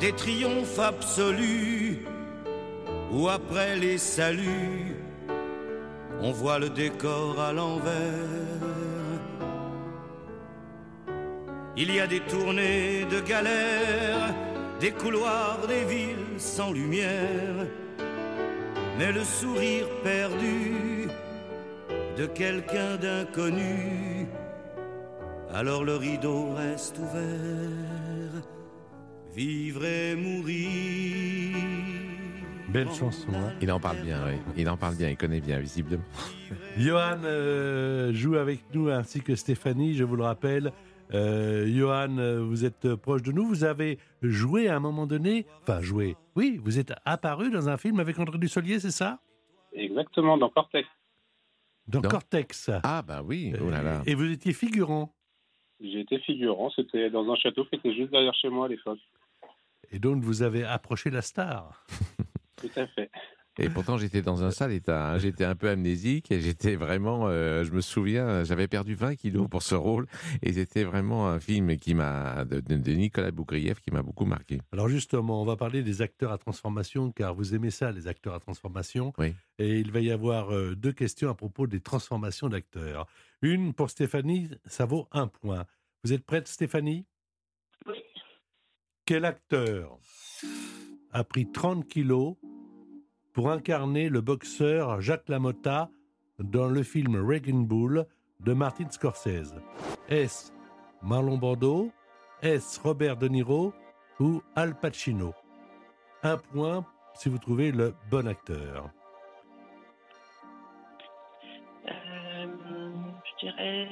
des 0.00 0.12
triomphes 0.12 0.78
absolus 0.78 2.06
où 3.12 3.28
après 3.28 3.76
les 3.76 3.98
saluts, 3.98 4.96
on 6.20 6.32
voit 6.32 6.58
le 6.58 6.70
décor 6.70 7.38
à 7.38 7.52
l'envers. 7.52 7.92
Il 11.76 11.94
y 11.94 12.00
a 12.00 12.06
des 12.06 12.20
tournées 12.20 13.04
de 13.10 13.20
galères, 13.20 14.34
des 14.80 14.92
couloirs 14.92 15.58
des 15.68 15.84
villes 15.84 16.21
sans 16.38 16.72
lumière, 16.72 17.66
mais 18.98 19.12
le 19.12 19.24
sourire 19.24 19.86
perdu 20.02 21.08
de 22.16 22.26
quelqu'un 22.26 22.96
d'inconnu 22.96 24.26
alors 25.54 25.84
le 25.84 25.96
rideau 25.96 26.54
reste 26.54 26.98
ouvert. 26.98 28.42
Vivre 29.34 29.84
et 29.84 30.14
mourir. 30.16 31.56
Belle 32.68 32.88
chanson. 32.88 33.28
Hein 33.34 33.52
Il 33.60 33.70
en 33.70 33.78
parle 33.78 33.98
bien, 33.98 34.20
oui. 34.26 34.38
Il 34.56 34.68
en 34.70 34.78
parle 34.78 34.94
bien, 34.94 35.10
il 35.10 35.16
connaît 35.16 35.40
bien, 35.40 35.58
visiblement. 35.58 36.02
Johan 36.78 37.18
euh, 37.24 38.14
joue 38.14 38.36
avec 38.36 38.60
nous 38.72 38.88
ainsi 38.88 39.20
que 39.20 39.36
Stéphanie, 39.36 39.94
je 39.94 40.04
vous 40.04 40.16
le 40.16 40.24
rappelle. 40.24 40.72
Euh, 41.14 41.66
Johan, 41.66 42.16
euh, 42.18 42.42
vous 42.42 42.64
êtes 42.64 42.94
proche 42.96 43.22
de 43.22 43.32
nous. 43.32 43.46
Vous 43.46 43.64
avez 43.64 43.98
joué 44.22 44.68
à 44.68 44.76
un 44.76 44.80
moment 44.80 45.06
donné, 45.06 45.46
enfin 45.62 45.80
joué, 45.80 46.16
oui, 46.36 46.58
vous 46.62 46.78
êtes 46.78 46.92
apparu 47.04 47.50
dans 47.50 47.68
un 47.68 47.76
film 47.76 48.00
avec 48.00 48.18
André 48.18 48.38
Dussolier, 48.38 48.80
c'est 48.80 48.90
ça? 48.90 49.20
Exactement, 49.72 50.38
dans 50.38 50.48
Cortex. 50.48 50.88
Dans. 51.88 52.00
Cortex. 52.00 52.70
Ah, 52.82 53.02
bah 53.02 53.22
oui, 53.24 53.52
oh 53.60 53.68
là 53.68 53.82
là. 53.82 54.02
Et 54.06 54.14
vous 54.14 54.30
étiez 54.30 54.52
figurant. 54.52 55.12
J'ai 55.80 56.00
été 56.00 56.18
figurant, 56.20 56.70
c'était 56.70 57.10
dans 57.10 57.30
un 57.30 57.36
château 57.36 57.64
qui 57.64 57.74
était 57.74 57.94
juste 57.94 58.12
derrière 58.12 58.34
chez 58.34 58.48
moi 58.48 58.66
à 58.66 58.68
l'époque. 58.68 59.00
Et 59.90 59.98
donc 59.98 60.22
vous 60.22 60.42
avez 60.42 60.64
approché 60.64 61.10
la 61.10 61.22
star. 61.22 61.84
Tout 62.56 62.70
à 62.76 62.86
fait. 62.86 63.10
Et 63.58 63.68
pourtant, 63.68 63.98
j'étais 63.98 64.22
dans 64.22 64.42
un 64.44 64.50
sale 64.50 64.72
état. 64.72 65.10
hein. 65.12 65.18
J'étais 65.18 65.44
un 65.44 65.54
peu 65.54 65.68
amnésique 65.68 66.30
et 66.32 66.40
j'étais 66.40 66.74
vraiment. 66.74 67.28
euh, 67.28 67.64
je 67.64 67.72
me 67.72 67.82
souviens, 67.82 68.44
j'avais 68.44 68.66
perdu 68.66 68.94
20 68.94 69.14
kilos 69.16 69.46
pour 69.50 69.62
ce 69.62 69.74
rôle. 69.74 70.06
Et 70.40 70.54
c'était 70.54 70.84
vraiment 70.84 71.28
un 71.28 71.38
film 71.38 71.76
qui 71.76 71.94
m'a 71.94 72.44
de, 72.46 72.60
de- 72.60 72.92
Nicolas 72.92 73.30
Boukrieff 73.30 73.80
qui 73.80 73.90
m'a 73.90 74.02
beaucoup 74.02 74.24
marqué. 74.24 74.60
Alors 74.72 74.88
justement, 74.88 75.42
on 75.42 75.44
va 75.44 75.56
parler 75.56 75.82
des 75.82 76.00
acteurs 76.00 76.32
à 76.32 76.38
transformation, 76.38 77.12
car 77.12 77.34
vous 77.34 77.54
aimez 77.54 77.70
ça, 77.70 77.92
les 77.92 78.08
acteurs 78.08 78.34
à 78.34 78.40
transformation. 78.40 79.12
Oui. 79.18 79.34
Et 79.58 79.78
il 79.80 79.92
va 79.92 80.00
y 80.00 80.10
avoir 80.10 80.50
euh, 80.54 80.74
deux 80.74 80.92
questions 80.92 81.28
à 81.28 81.34
propos 81.34 81.66
des 81.66 81.80
transformations 81.80 82.48
d'acteurs. 82.48 83.06
Une 83.42 83.74
pour 83.74 83.90
Stéphanie, 83.90 84.48
ça 84.64 84.86
vaut 84.86 85.08
un 85.12 85.26
point. 85.26 85.66
Vous 86.04 86.12
êtes 86.14 86.24
prête, 86.24 86.48
Stéphanie? 86.48 87.04
Oui. 87.86 87.98
Quel 89.04 89.24
acteur 89.26 89.98
a 91.12 91.24
pris 91.24 91.50
30 91.52 91.86
kilos 91.86 92.36
pour 93.32 93.50
incarner 93.50 94.08
le 94.08 94.20
boxeur 94.20 95.00
Jacques 95.00 95.28
Lamotta 95.28 95.88
dans 96.38 96.68
le 96.68 96.82
film 96.82 97.16
Wrecking 97.16 97.66
Bull 97.66 98.06
de 98.40 98.52
Martin 98.52 98.90
Scorsese 98.90 99.54
Est-ce 100.08 100.52
Marlon 101.02 101.38
Brando 101.38 101.90
Est-ce 102.42 102.80
Robert 102.80 103.16
De 103.16 103.28
Niro 103.28 103.72
ou 104.20 104.42
Al 104.54 104.74
Pacino? 104.78 105.32
Un 106.22 106.36
point 106.38 106.84
si 107.14 107.28
vous 107.28 107.38
trouvez 107.38 107.72
le 107.72 107.94
bon 108.10 108.26
acteur. 108.26 108.90
Euh, 111.86 112.46
je 113.24 113.46
dirais. 113.46 113.88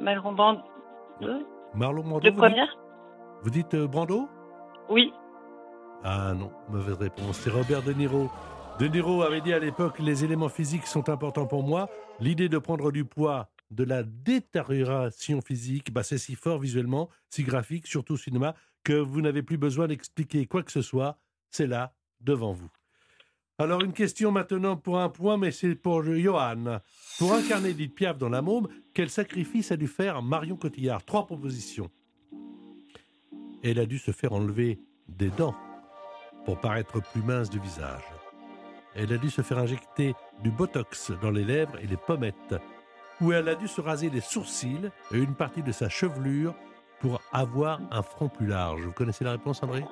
Malron 0.00 0.32
Band. 0.32 0.62
Euh, 1.22 1.40
Marlon 1.74 2.02
Brando 2.02 2.24
Le 2.26 2.30
vous 2.30 2.36
premier? 2.38 2.54
dites, 2.62 2.78
vous 3.42 3.50
dites, 3.50 3.74
euh, 3.74 3.86
Brando? 3.88 4.28
Oui. 4.88 5.12
Ah 6.04 6.32
non, 6.34 6.50
mauvaise 6.70 6.96
réponse. 6.96 7.40
C'est 7.40 7.50
Robert 7.50 7.82
De 7.82 7.92
Niro. 7.92 8.30
De 8.78 8.86
Niro 8.86 9.22
avait 9.22 9.40
dit 9.40 9.52
à 9.52 9.58
l'époque 9.58 9.98
les 9.98 10.24
éléments 10.24 10.48
physiques 10.48 10.86
sont 10.86 11.08
importants 11.08 11.46
pour 11.46 11.64
moi. 11.64 11.88
L'idée 12.20 12.48
de 12.48 12.58
prendre 12.58 12.92
du 12.92 13.04
poids, 13.04 13.50
de 13.70 13.82
la 13.82 14.04
détérioration 14.04 15.40
physique, 15.40 15.92
bah, 15.92 16.02
c'est 16.04 16.18
si 16.18 16.36
fort 16.36 16.60
visuellement, 16.60 17.08
si 17.28 17.42
graphique, 17.42 17.86
surtout 17.86 18.14
au 18.14 18.18
cinéma, 18.18 18.54
que 18.84 18.92
vous 18.92 19.20
n'avez 19.20 19.42
plus 19.42 19.58
besoin 19.58 19.88
d'expliquer 19.88 20.46
quoi 20.46 20.62
que 20.62 20.72
ce 20.72 20.82
soit. 20.82 21.18
C'est 21.50 21.66
là, 21.66 21.92
devant 22.20 22.52
vous. 22.52 22.70
Alors 23.58 23.82
une 23.82 23.92
question 23.92 24.30
maintenant 24.30 24.76
pour 24.76 25.00
un 25.00 25.08
point, 25.08 25.36
mais 25.36 25.50
c'est 25.50 25.74
pour 25.74 26.04
Johan. 26.04 26.80
Pour 27.18 27.32
incarner 27.32 27.70
Edith 27.70 27.96
Piaf 27.96 28.16
dans 28.16 28.28
La 28.28 28.40
Môme, 28.40 28.68
quel 28.94 29.10
sacrifice 29.10 29.72
a 29.72 29.76
dû 29.76 29.88
faire 29.88 30.22
Marion 30.22 30.56
Cotillard? 30.56 31.04
Trois 31.04 31.26
propositions. 31.26 31.90
Elle 33.64 33.80
a 33.80 33.86
dû 33.86 33.98
se 33.98 34.12
faire 34.12 34.32
enlever 34.32 34.78
des 35.08 35.30
dents 35.30 35.56
pour 36.48 36.56
paraître 36.56 37.02
plus 37.12 37.20
mince 37.20 37.50
du 37.50 37.58
visage. 37.58 38.00
Elle 38.94 39.12
a 39.12 39.18
dû 39.18 39.28
se 39.28 39.42
faire 39.42 39.58
injecter 39.58 40.14
du 40.42 40.50
botox 40.50 41.12
dans 41.20 41.30
les 41.30 41.44
lèvres 41.44 41.76
et 41.82 41.86
les 41.86 41.98
pommettes, 41.98 42.54
ou 43.20 43.32
elle 43.32 43.50
a 43.50 43.54
dû 43.54 43.68
se 43.68 43.82
raser 43.82 44.08
les 44.08 44.22
sourcils 44.22 44.90
et 45.12 45.18
une 45.18 45.34
partie 45.34 45.62
de 45.62 45.72
sa 45.72 45.90
chevelure 45.90 46.54
pour 47.00 47.20
avoir 47.34 47.82
un 47.90 48.00
front 48.00 48.30
plus 48.30 48.46
large. 48.46 48.80
Vous 48.80 48.92
connaissez 48.92 49.24
la 49.24 49.32
réponse, 49.32 49.62
André? 49.62 49.84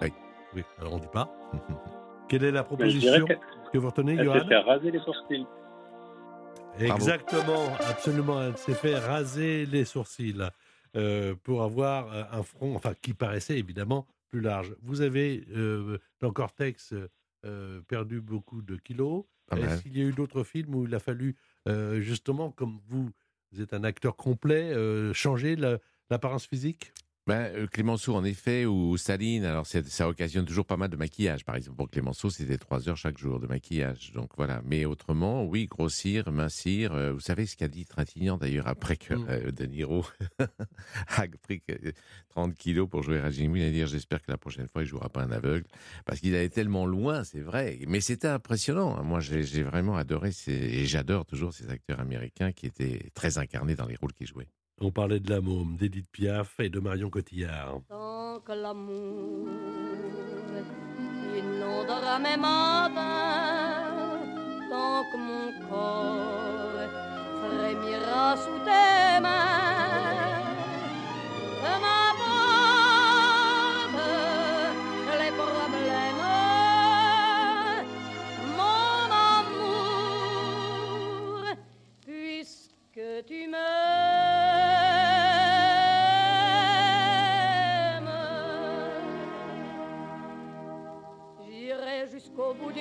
Oui. 0.00 0.10
Oui, 0.56 0.64
alors 0.78 0.94
on 0.94 0.96
ne 0.96 1.02
dit 1.02 1.08
pas. 1.12 1.28
Quelle 2.30 2.44
est 2.44 2.52
la 2.52 2.64
proposition 2.64 3.26
que 3.70 3.76
vous 3.76 3.88
retenez, 3.88 4.14
elle 4.14 4.24
Johan? 4.24 4.38
s'est 4.38 4.46
fait 4.46 4.56
raser 4.60 4.90
les 4.90 5.00
sourcils. 5.00 5.46
Exactement, 6.80 7.66
absolument. 7.86 8.42
Elle 8.44 8.56
s'est 8.56 8.72
fait 8.72 8.98
raser 8.98 9.66
les 9.66 9.84
sourcils 9.84 10.40
euh, 10.96 11.34
pour 11.44 11.62
avoir 11.62 12.10
euh, 12.14 12.22
un 12.32 12.42
front, 12.42 12.74
enfin, 12.76 12.92
qui 13.02 13.12
paraissait 13.12 13.58
évidemment 13.58 14.06
plus 14.28 14.40
large. 14.40 14.74
Vous 14.82 15.00
avez, 15.00 15.44
euh, 15.50 15.98
dans 16.20 16.32
Cortex, 16.32 16.94
euh, 17.44 17.80
perdu 17.82 18.20
beaucoup 18.20 18.62
de 18.62 18.76
kilos. 18.76 19.24
Mal. 19.50 19.60
Est-ce 19.64 19.82
qu'il 19.82 19.96
y 19.96 20.02
a 20.02 20.04
eu 20.04 20.12
d'autres 20.12 20.44
films 20.44 20.74
où 20.74 20.86
il 20.86 20.94
a 20.94 20.98
fallu, 21.00 21.36
euh, 21.68 22.00
justement, 22.00 22.50
comme 22.50 22.80
vous, 22.86 23.10
vous 23.52 23.60
êtes 23.60 23.72
un 23.72 23.84
acteur 23.84 24.16
complet, 24.16 24.72
euh, 24.74 25.12
changer 25.14 25.56
la- 25.56 25.78
l'apparence 26.10 26.46
physique? 26.46 26.92
Ben, 27.28 27.52
euh, 27.54 27.66
Clémenceau, 27.66 28.14
en 28.14 28.24
effet, 28.24 28.64
ou 28.64 28.96
Staline, 28.96 29.44
alors 29.44 29.66
ça 29.66 30.08
occasionne 30.08 30.46
toujours 30.46 30.64
pas 30.64 30.78
mal 30.78 30.88
de 30.88 30.96
maquillage. 30.96 31.44
Par 31.44 31.56
exemple, 31.56 31.76
pour 31.76 31.90
Clémenceau, 31.90 32.30
c'était 32.30 32.56
trois 32.56 32.88
heures 32.88 32.96
chaque 32.96 33.18
jour 33.18 33.38
de 33.38 33.46
maquillage. 33.46 34.12
Donc 34.14 34.30
voilà. 34.38 34.62
Mais 34.64 34.86
autrement, 34.86 35.44
oui, 35.44 35.66
grossir, 35.66 36.32
mincir. 36.32 36.92
euh, 36.94 37.12
vous 37.12 37.20
savez 37.20 37.44
ce 37.44 37.54
qu'a 37.56 37.68
dit 37.68 37.84
Trintignant 37.84 38.38
d'ailleurs 38.38 38.66
après 38.66 38.96
que 38.96 39.12
Mm. 39.12 39.26
euh, 39.28 39.50
De 39.52 39.66
Niro 39.66 40.06
a 41.08 41.26
pris 41.42 41.60
que- 41.60 41.92
30 42.30 42.54
kilos 42.54 42.88
pour 42.88 43.02
jouer 43.02 43.18
à 43.20 43.30
Jimmy. 43.30 43.60
Il 43.60 43.66
a 43.66 43.70
dit 43.70 43.86
J'espère 43.92 44.22
que 44.22 44.30
la 44.30 44.38
prochaine 44.38 44.66
fois, 44.68 44.82
il 44.82 44.86
jouera 44.86 45.10
pas 45.10 45.22
un 45.22 45.30
aveugle. 45.30 45.66
Parce 46.06 46.20
qu'il 46.20 46.34
allait 46.34 46.48
tellement 46.48 46.86
loin, 46.86 47.24
c'est 47.24 47.40
vrai. 47.40 47.78
Mais 47.88 48.00
c'était 48.00 48.28
impressionnant. 48.28 48.96
hein. 48.98 49.02
Moi, 49.02 49.20
j'ai 49.20 49.42
j'ai 49.42 49.62
vraiment 49.62 49.96
adoré 49.96 50.32
ces, 50.32 50.52
et 50.52 50.86
j'adore 50.86 51.26
toujours 51.26 51.52
ces 51.52 51.68
acteurs 51.68 52.00
américains 52.00 52.52
qui 52.52 52.64
étaient 52.66 53.10
très 53.12 53.36
incarnés 53.36 53.74
dans 53.74 53.86
les 53.86 53.96
rôles 53.96 54.14
qu'ils 54.14 54.26
jouaient. 54.28 54.48
On 54.80 54.92
parlait 54.92 55.18
de 55.18 55.28
la 55.28 55.40
môme, 55.40 55.76
d'Edith 55.76 56.06
Piaf 56.12 56.60
et 56.60 56.68
de 56.68 56.78
Marion 56.78 57.10
Cotillard. 57.10 57.80
Tant 57.88 58.38
que 58.46 58.52
l'amour 58.52 59.48
inondera 61.36 62.18
mes 62.20 62.36
matins, 62.36 64.20
tant 64.70 65.02
que 65.10 65.16
mon 65.16 65.68
corps 65.68 66.88
frémira 67.42 68.36
sous 68.36 68.58
tes 68.64 69.20
mains, 69.20 70.27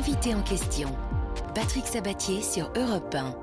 L'invité 0.00 0.34
en 0.34 0.40
question, 0.40 0.96
Patrick 1.54 1.86
Sabatier 1.86 2.40
sur 2.40 2.72
Europe 2.74 3.14
1. 3.14 3.36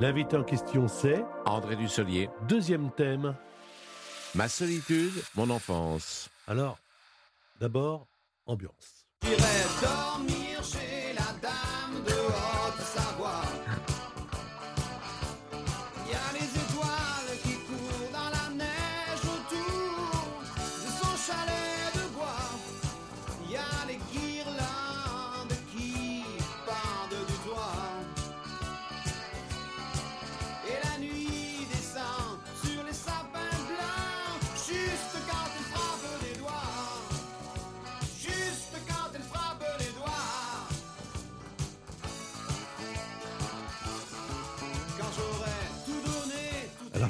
L'invité 0.00 0.36
en 0.36 0.42
question, 0.42 0.88
c'est 0.88 1.24
André 1.46 1.76
Dussolier, 1.76 2.28
deuxième 2.48 2.90
thème. 2.90 3.36
ma 4.34 4.48
solitude, 4.48 5.12
mon 5.36 5.48
enfance. 5.48 6.28
Alors, 6.48 6.76
d'abord, 7.60 8.08
ambiance. 8.46 9.06
J'irai 9.22 9.38
dormir 9.80 10.60
chez 10.64 10.99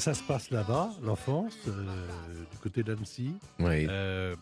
ça 0.01 0.15
se 0.15 0.23
passe 0.23 0.51
là-bas, 0.51 0.91
l'enfance, 1.03 1.57
euh, 1.69 2.07
du 2.51 2.57
côté 2.59 2.83
d'Annecy. 2.83 3.35
Oui. 3.59 3.87
Euh, 3.89 4.35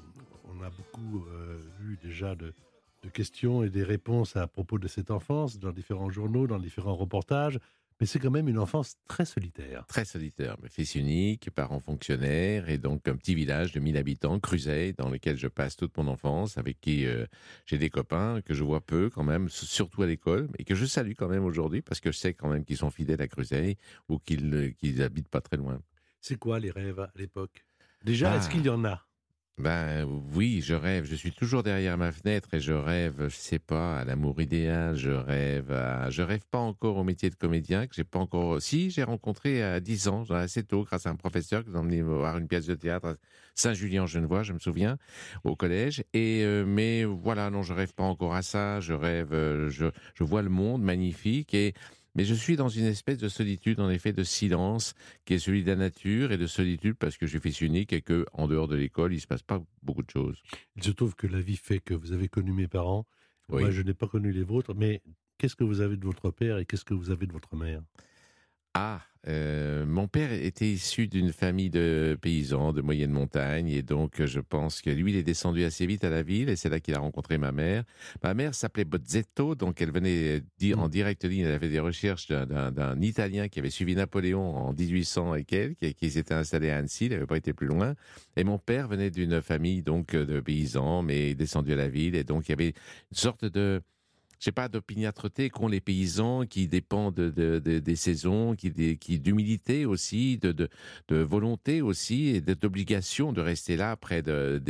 on 0.44 0.62
a 0.62 0.70
beaucoup 0.70 1.26
euh, 1.26 1.58
eu 1.82 1.98
déjà 2.00 2.36
de, 2.36 2.54
de 3.02 3.08
questions 3.08 3.64
et 3.64 3.68
des 3.68 3.82
réponses 3.82 4.36
à 4.36 4.46
propos 4.46 4.78
de 4.78 4.86
cette 4.86 5.10
enfance 5.10 5.58
dans 5.58 5.72
différents 5.72 6.10
journaux, 6.10 6.46
dans 6.46 6.60
différents 6.60 6.94
reportages. 6.94 7.58
Mais 8.00 8.06
c'est 8.06 8.20
quand 8.20 8.30
même 8.30 8.48
une 8.48 8.58
enfance 8.58 8.94
très 9.08 9.24
solitaire. 9.24 9.84
Très 9.88 10.04
solitaire, 10.04 10.56
mais 10.62 10.68
fils 10.68 10.94
unique, 10.94 11.50
parents 11.50 11.80
fonctionnaires, 11.80 12.68
et 12.68 12.78
donc 12.78 13.08
un 13.08 13.16
petit 13.16 13.34
village 13.34 13.72
de 13.72 13.80
1000 13.80 13.96
habitants, 13.96 14.38
Cruzeil, 14.38 14.92
dans 14.94 15.08
lequel 15.08 15.36
je 15.36 15.48
passe 15.48 15.74
toute 15.76 15.96
mon 15.96 16.06
enfance, 16.06 16.58
avec 16.58 16.80
qui 16.80 17.06
euh, 17.06 17.26
j'ai 17.66 17.76
des 17.76 17.90
copains 17.90 18.40
que 18.42 18.54
je 18.54 18.62
vois 18.62 18.80
peu 18.80 19.10
quand 19.10 19.24
même, 19.24 19.48
surtout 19.48 20.02
à 20.02 20.06
l'école, 20.06 20.48
et 20.58 20.64
que 20.64 20.76
je 20.76 20.84
salue 20.86 21.14
quand 21.16 21.28
même 21.28 21.44
aujourd'hui, 21.44 21.82
parce 21.82 21.98
que 21.98 22.12
je 22.12 22.18
sais 22.18 22.34
quand 22.34 22.48
même 22.48 22.64
qu'ils 22.64 22.76
sont 22.76 22.90
fidèles 22.90 23.20
à 23.20 23.26
Cruzeil, 23.26 23.76
ou 24.08 24.18
qu'ils 24.20 24.74
qu'ils 24.78 25.02
habitent 25.02 25.28
pas 25.28 25.40
très 25.40 25.56
loin. 25.56 25.80
C'est 26.20 26.36
quoi 26.36 26.60
les 26.60 26.70
rêves 26.70 27.00
à 27.00 27.10
l'époque? 27.16 27.64
Déjà, 28.04 28.32
Ah. 28.32 28.36
est-ce 28.36 28.48
qu'il 28.48 28.64
y 28.64 28.68
en 28.68 28.84
a? 28.84 29.07
Ben 29.58 30.06
oui, 30.34 30.60
je 30.64 30.74
rêve. 30.74 31.04
Je 31.04 31.16
suis 31.16 31.32
toujours 31.32 31.64
derrière 31.64 31.98
ma 31.98 32.12
fenêtre 32.12 32.54
et 32.54 32.60
je 32.60 32.72
rêve, 32.72 33.28
je 33.28 33.34
sais 33.36 33.58
pas, 33.58 33.98
à 33.98 34.04
l'amour 34.04 34.40
idéal. 34.40 34.94
Je 34.94 35.10
rêve 35.10 35.72
je 36.10 36.22
rêve 36.22 36.42
pas 36.50 36.58
encore 36.58 36.96
au 36.96 37.02
métier 37.02 37.28
de 37.28 37.34
comédien 37.34 37.88
que 37.88 37.94
j'ai 37.94 38.04
pas 38.04 38.20
encore. 38.20 38.62
Si 38.62 38.90
j'ai 38.90 39.02
rencontré 39.02 39.62
à 39.62 39.80
10 39.80 40.08
ans, 40.08 40.30
assez 40.30 40.62
tôt, 40.62 40.84
grâce 40.84 41.06
à 41.06 41.10
un 41.10 41.16
professeur 41.16 41.64
qui 41.64 41.70
nous 41.70 41.76
a 41.76 41.80
emmené 41.80 42.02
voir 42.02 42.38
une 42.38 42.46
pièce 42.46 42.66
de 42.66 42.76
théâtre 42.76 43.08
à 43.08 43.14
Saint-Julien-Genevois, 43.56 44.44
je 44.44 44.52
me 44.52 44.60
souviens, 44.60 44.96
au 45.42 45.56
collège. 45.56 46.04
Et 46.14 46.44
euh, 46.44 46.64
mais 46.64 47.04
voilà, 47.04 47.50
non, 47.50 47.62
je 47.62 47.72
rêve 47.72 47.94
pas 47.94 48.04
encore 48.04 48.34
à 48.34 48.42
ça. 48.42 48.78
Je 48.78 48.92
rêve, 48.92 49.32
euh, 49.32 49.70
je, 49.70 49.86
je 50.14 50.22
vois 50.22 50.42
le 50.42 50.50
monde 50.50 50.82
magnifique 50.82 51.52
et 51.52 51.74
mais 52.18 52.24
je 52.24 52.34
suis 52.34 52.56
dans 52.56 52.68
une 52.68 52.86
espèce 52.86 53.18
de 53.18 53.28
solitude, 53.28 53.78
en 53.78 53.88
effet, 53.90 54.12
de 54.12 54.24
silence, 54.24 54.94
qui 55.24 55.34
est 55.34 55.38
celui 55.38 55.62
de 55.62 55.68
la 55.68 55.76
nature, 55.76 56.32
et 56.32 56.36
de 56.36 56.48
solitude 56.48 56.96
parce 56.96 57.16
que 57.16 57.26
je 57.26 57.30
suis 57.30 57.40
fils 57.40 57.60
unique 57.60 57.92
et 57.92 58.02
que, 58.02 58.26
en 58.32 58.48
dehors 58.48 58.66
de 58.66 58.74
l'école, 58.74 59.14
il 59.14 59.20
se 59.20 59.28
passe 59.28 59.44
pas 59.44 59.62
beaucoup 59.82 60.02
de 60.02 60.10
choses. 60.10 60.42
Il 60.74 60.82
se 60.82 60.90
trouve 60.90 61.14
que 61.14 61.28
la 61.28 61.40
vie 61.40 61.56
fait 61.56 61.78
que 61.78 61.94
vous 61.94 62.10
avez 62.10 62.26
connu 62.26 62.50
mes 62.50 62.66
parents. 62.66 63.06
Oui. 63.50 63.62
Moi, 63.62 63.70
je 63.70 63.82
n'ai 63.82 63.94
pas 63.94 64.08
connu 64.08 64.32
les 64.32 64.42
vôtres. 64.42 64.74
Mais 64.74 65.00
qu'est-ce 65.38 65.54
que 65.54 65.62
vous 65.62 65.80
avez 65.80 65.96
de 65.96 66.04
votre 66.04 66.32
père 66.32 66.58
et 66.58 66.66
qu'est-ce 66.66 66.84
que 66.84 66.92
vous 66.92 67.10
avez 67.10 67.28
de 67.28 67.32
votre 67.32 67.54
mère? 67.54 67.82
Ah, 68.74 69.00
euh, 69.26 69.84
mon 69.84 70.06
père 70.06 70.32
était 70.32 70.68
issu 70.70 71.08
d'une 71.08 71.32
famille 71.32 71.70
de 71.70 72.16
paysans 72.20 72.72
de 72.72 72.80
moyenne 72.80 73.10
montagne 73.10 73.68
et 73.68 73.82
donc 73.82 74.20
euh, 74.20 74.26
je 74.26 74.38
pense 74.38 74.80
que 74.80 74.90
lui, 74.90 75.12
il 75.12 75.18
est 75.18 75.24
descendu 75.24 75.64
assez 75.64 75.86
vite 75.86 76.04
à 76.04 76.10
la 76.10 76.22
ville 76.22 76.48
et 76.48 76.56
c'est 76.56 76.68
là 76.68 76.78
qu'il 76.78 76.94
a 76.94 77.00
rencontré 77.00 77.36
ma 77.36 77.50
mère. 77.50 77.82
Ma 78.22 78.32
mère 78.34 78.54
s'appelait 78.54 78.84
Bozzetto, 78.84 79.56
donc 79.56 79.82
elle 79.82 79.90
venait 79.90 80.42
dire 80.58 80.78
en 80.78 80.88
direct 80.88 81.24
ligne, 81.24 81.40
elle 81.40 81.52
avait 81.52 81.68
des 81.68 81.80
recherches 81.80 82.28
d'un 82.28 83.00
Italien 83.00 83.48
qui 83.48 83.58
avait 83.58 83.70
suivi 83.70 83.96
Napoléon 83.96 84.56
en 84.56 84.72
1800 84.72 85.34
et 85.34 85.44
quelques 85.44 85.82
et 85.82 85.94
qui 85.94 86.10
s'était 86.10 86.34
installé 86.34 86.70
à 86.70 86.76
Annecy, 86.76 87.06
il 87.06 87.10
n'avait 87.10 87.26
pas 87.26 87.36
été 87.36 87.52
plus 87.52 87.66
loin. 87.66 87.94
Et 88.36 88.44
mon 88.44 88.58
père 88.58 88.86
venait 88.86 89.10
d'une 89.10 89.42
famille 89.42 89.82
donc 89.82 90.14
euh, 90.14 90.26
de 90.26 90.38
paysans 90.40 91.02
mais 91.02 91.34
descendu 91.34 91.72
à 91.72 91.76
la 91.76 91.88
ville 91.88 92.14
et 92.14 92.24
donc 92.24 92.48
il 92.48 92.52
y 92.52 92.54
avait 92.54 92.68
une 92.68 93.16
sorte 93.16 93.44
de 93.44 93.82
je 94.38 94.44
sais 94.44 94.52
pas, 94.52 94.68
d'opiniâtreté 94.68 95.50
qu'ont 95.50 95.68
les 95.68 95.80
paysans, 95.80 96.46
qui 96.46 96.68
dépendent 96.68 97.14
de, 97.14 97.30
de- 97.30 97.58
de- 97.58 97.78
des 97.78 97.96
saisons, 97.96 98.54
qui, 98.54 98.70
des- 98.70 98.96
qui 98.96 99.18
d'humilité 99.18 99.84
aussi, 99.86 100.38
de, 100.38 100.68
volonté 101.10 101.82
aussi, 101.82 102.28
et 102.28 102.40
d'obligation 102.40 103.32
de 103.32 103.40
rester 103.40 103.76
là 103.76 103.96
près 103.96 104.22
de, 104.22 104.60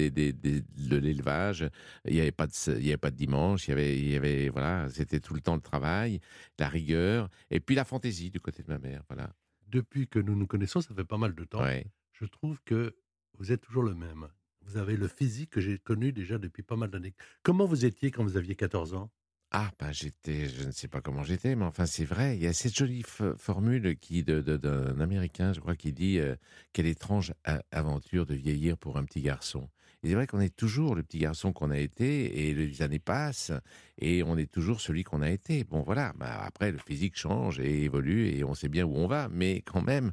l'élevage. 0.88 1.68
Il 2.06 2.14
n'y 2.14 2.20
avait 2.20 2.32
pas 2.32 2.46
de, 2.46 2.52
il 2.78 2.84
y 2.86 2.88
avait 2.88 2.96
pas 2.96 3.10
de 3.10 3.16
dimanche, 3.16 3.68
il 3.68 3.70
y 3.70 3.72
avait, 3.72 3.98
il 3.98 4.08
y 4.10 4.16
avait, 4.16 4.48
voilà, 4.48 4.88
c'était 4.90 5.20
tout 5.20 5.34
le 5.34 5.40
temps 5.40 5.54
le 5.54 5.60
travail, 5.60 6.20
la 6.58 6.68
rigueur, 6.68 7.28
et 7.50 7.60
puis 7.60 7.74
la 7.74 7.84
fantaisie 7.84 8.30
du 8.30 8.40
côté 8.40 8.62
de 8.62 8.68
ma 8.68 8.78
mère, 8.78 9.02
voilà. 9.08 9.30
Depuis 9.66 10.08
que 10.08 10.18
nous 10.18 10.34
nous 10.34 10.46
connaissons, 10.46 10.80
ça 10.80 10.94
fait 10.94 11.04
pas 11.04 11.18
mal 11.18 11.34
de 11.34 11.44
temps. 11.44 11.62
Ouais. 11.62 11.84
Je 12.12 12.24
trouve 12.24 12.58
que 12.64 12.96
vous 13.36 13.52
êtes 13.52 13.60
toujours 13.60 13.82
le 13.82 13.94
même. 13.94 14.28
Vous 14.62 14.76
avez 14.76 14.96
le 14.96 15.08
physique 15.08 15.50
que 15.50 15.60
j'ai 15.60 15.78
connu 15.78 16.12
déjà 16.12 16.38
depuis 16.38 16.62
pas 16.62 16.76
mal 16.76 16.90
d'années. 16.90 17.14
Comment 17.42 17.66
vous 17.66 17.84
étiez 17.84 18.10
quand 18.10 18.22
vous 18.24 18.36
aviez 18.36 18.54
14 18.54 18.94
ans? 18.94 19.10
Ah, 19.50 19.70
ben 19.78 19.92
j'étais, 19.92 20.48
je 20.48 20.64
ne 20.64 20.70
sais 20.72 20.88
pas 20.88 21.00
comment 21.00 21.22
j'étais, 21.22 21.54
mais 21.56 21.64
enfin 21.64 21.86
c'est 21.86 22.04
vrai, 22.04 22.36
il 22.36 22.42
y 22.42 22.46
a 22.46 22.52
cette 22.52 22.76
jolie 22.76 23.02
formule 23.36 23.98
qui 23.98 24.22
de, 24.22 24.40
de- 24.42 24.56
d'un 24.58 25.00
Américain, 25.00 25.52
je 25.54 25.60
crois, 25.60 25.74
qui 25.76 25.92
dit 25.94 26.18
euh, 26.18 26.36
quelle 26.74 26.86
étrange 26.86 27.32
aventure 27.70 28.26
de 28.26 28.34
vieillir 28.34 28.76
pour 28.76 28.98
un 28.98 29.04
petit 29.04 29.22
garçon. 29.22 29.70
Et 30.02 30.08
c'est 30.08 30.14
vrai 30.14 30.26
qu'on 30.26 30.40
est 30.40 30.54
toujours 30.54 30.94
le 30.94 31.02
petit 31.02 31.18
garçon 31.18 31.52
qu'on 31.52 31.70
a 31.70 31.78
été, 31.78 32.48
et 32.48 32.54
les 32.54 32.82
années 32.82 32.98
passent, 33.00 33.52
et 33.98 34.22
on 34.22 34.36
est 34.38 34.50
toujours 34.50 34.80
celui 34.80 35.02
qu'on 35.04 35.22
a 35.22 35.30
été. 35.30 35.64
Bon 35.64 35.82
voilà, 35.82 36.12
bah, 36.16 36.40
après 36.44 36.70
le 36.70 36.78
physique 36.78 37.16
change 37.16 37.58
et 37.60 37.82
évolue, 37.84 38.28
et 38.28 38.44
on 38.44 38.54
sait 38.54 38.68
bien 38.68 38.84
où 38.84 38.94
on 38.94 39.08
va, 39.08 39.28
mais 39.28 39.62
quand 39.62 39.82
même, 39.82 40.12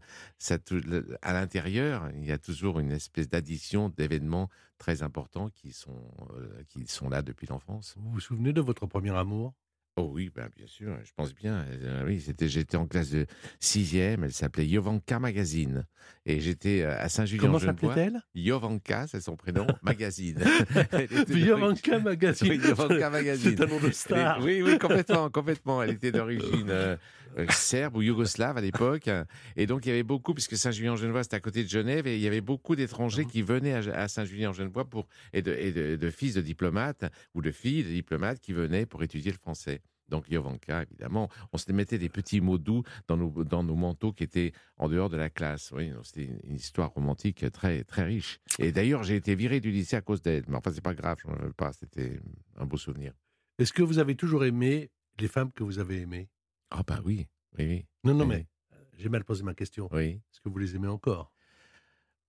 à 1.21 1.33
l'intérieur, 1.33 2.09
il 2.15 2.25
y 2.25 2.31
a 2.31 2.37
toujours 2.39 2.79
une 2.79 2.91
espèce 2.91 3.29
d'addition 3.29 3.89
d'événements 3.89 4.49
très 4.77 5.03
importants 5.03 5.49
qui 5.49 5.71
sont, 5.71 6.11
euh, 6.35 6.63
qui 6.67 6.87
sont 6.87 7.09
là 7.09 7.21
depuis 7.21 7.47
l'enfance. 7.47 7.93
Vous 7.97 8.11
vous 8.11 8.19
souvenez 8.19 8.53
de 8.53 8.61
votre 8.61 8.85
premier 8.87 9.11
amour? 9.15 9.53
Oh 9.97 10.10
oui, 10.13 10.29
ben 10.36 10.49
bien 10.58 10.67
sûr, 10.67 10.93
je 11.05 11.12
pense 11.15 11.34
bien. 11.34 11.65
Euh, 11.84 12.03
oui, 12.05 12.19
c'était, 12.19 12.49
j'étais 12.49 12.75
en 12.75 12.86
classe 12.86 13.12
de 13.12 13.25
sixième. 13.62 14.25
Elle 14.25 14.34
s'appelait 14.34 14.67
Jovanka 14.67 15.19
Magazine, 15.19 15.86
et 16.25 16.41
j'étais 16.41 16.81
euh, 16.81 16.99
à 16.99 17.08
Saint-Julien. 17.08 17.41
Comment 17.43 17.60
s'appelait-elle? 17.60 18.21
Jovanka, 18.36 19.08
c'est 19.08 19.21
son 19.21 19.38
prénom. 19.38 19.65
Magazine. 19.84 20.43
Jovanka 21.29 21.99
Magazine. 21.99 22.49
Oui, 22.51 22.60
Jovanka 22.62 23.10
Magazine. 23.10 23.55
C'est 23.58 23.63
un 23.63 23.67
nom 23.67 23.79
de 23.79 23.91
star. 23.91 24.41
Oui, 24.43 24.62
oui, 24.62 24.77
complètement, 24.79 25.29
complètement. 25.29 25.81
Elle 25.81 25.91
était 25.91 26.12
d'origine 26.12 26.69
euh, 26.69 26.97
euh, 27.38 27.45
serbe 27.51 27.95
ou 27.95 28.01
yougoslave 28.01 28.58
à 28.58 28.62
l'époque. 28.62 29.10
Et 29.55 29.65
donc, 29.65 29.86
il 29.86 29.89
y 29.89 29.91
avait 29.93 30.03
beaucoup, 30.03 30.34
puisque 30.34 30.58
Saint-Julien-en-Genevois, 30.58 31.23
c'était 31.23 31.38
à 31.38 31.39
côté 31.39 31.63
de 31.63 31.69
Genève, 31.69 32.05
et 32.05 32.15
il 32.15 32.21
y 32.21 32.27
avait 32.27 32.41
beaucoup 32.41 32.75
d'étrangers 32.75 33.23
qui 33.23 33.41
venaient 33.41 33.73
à, 33.89 34.01
à 34.01 34.08
Saint-Julien-en-Genevois 34.10 34.89
pour, 34.89 35.08
et, 35.31 35.41
de, 35.41 35.53
et 35.53 35.71
de- 35.71 35.95
de 35.95 36.10
fils 36.10 36.34
de 36.34 36.41
diplomates 36.41 37.05
ou 37.34 37.41
de 37.41 37.51
filles 37.51 37.84
de 37.84 37.89
diplomates 37.91 38.41
qui 38.41 38.51
venaient 38.51 38.86
pour 38.86 39.01
étudier 39.01 39.31
le 39.31 39.38
français. 39.38 39.79
Donc, 40.09 40.25
Jovanka, 40.29 40.83
évidemment, 40.83 41.29
on 41.51 41.57
se 41.57 41.71
mettait 41.71 41.97
des 41.97 42.09
petits 42.09 42.41
mots 42.41 42.57
doux 42.57 42.83
dans 43.07 43.17
nos, 43.17 43.43
dans 43.43 43.63
nos 43.63 43.75
manteaux 43.75 44.13
qui 44.13 44.23
étaient 44.23 44.51
en 44.77 44.87
dehors 44.87 45.09
de 45.09 45.17
la 45.17 45.29
classe. 45.29 45.71
Oui, 45.71 45.91
c'était 46.03 46.29
une, 46.43 46.55
histoire 46.55 46.91
romantique 46.91 47.45
très, 47.51 47.83
très 47.83 48.03
riche. 48.03 48.39
Et 48.59 48.71
d'ailleurs, 48.71 49.03
j'ai 49.03 49.15
été 49.15 49.35
viré 49.35 49.59
du 49.59 49.71
lycée 49.71 49.95
à 49.95 50.01
cause 50.01 50.21
d'elle. 50.21 50.43
Mais 50.47 50.55
enfin, 50.55 50.71
c'est 50.71 50.81
pas 50.83 50.93
grave, 50.93 51.17
je 51.21 51.27
n'en 51.27 51.35
veux 51.35 51.53
pas. 51.53 51.73
C'était 51.73 52.19
un 52.57 52.65
beau 52.65 52.77
souvenir. 52.77 53.13
Est-ce 53.57 53.73
que 53.73 53.83
vous 53.83 53.99
avez 53.99 54.15
toujours 54.15 54.45
aimé 54.45 54.91
les 55.19 55.27
femmes 55.27 55.51
que 55.51 55.63
vous 55.63 55.79
avez 55.79 56.01
aimées? 56.01 56.29
Ah, 56.71 56.83
bah 56.85 56.99
oui, 57.03 57.27
oui, 57.57 57.65
oui. 57.65 57.85
Non, 58.03 58.13
non, 58.13 58.25
Oui. 58.25 58.35
mais 58.35 58.47
euh, 58.73 58.83
j'ai 58.97 59.09
mal 59.09 59.23
posé 59.23 59.43
ma 59.43 59.53
question. 59.53 59.89
Oui. 59.91 60.21
Est-ce 60.31 60.41
que 60.41 60.49
vous 60.49 60.57
les 60.57 60.75
aimez 60.75 60.87
encore? 60.87 61.34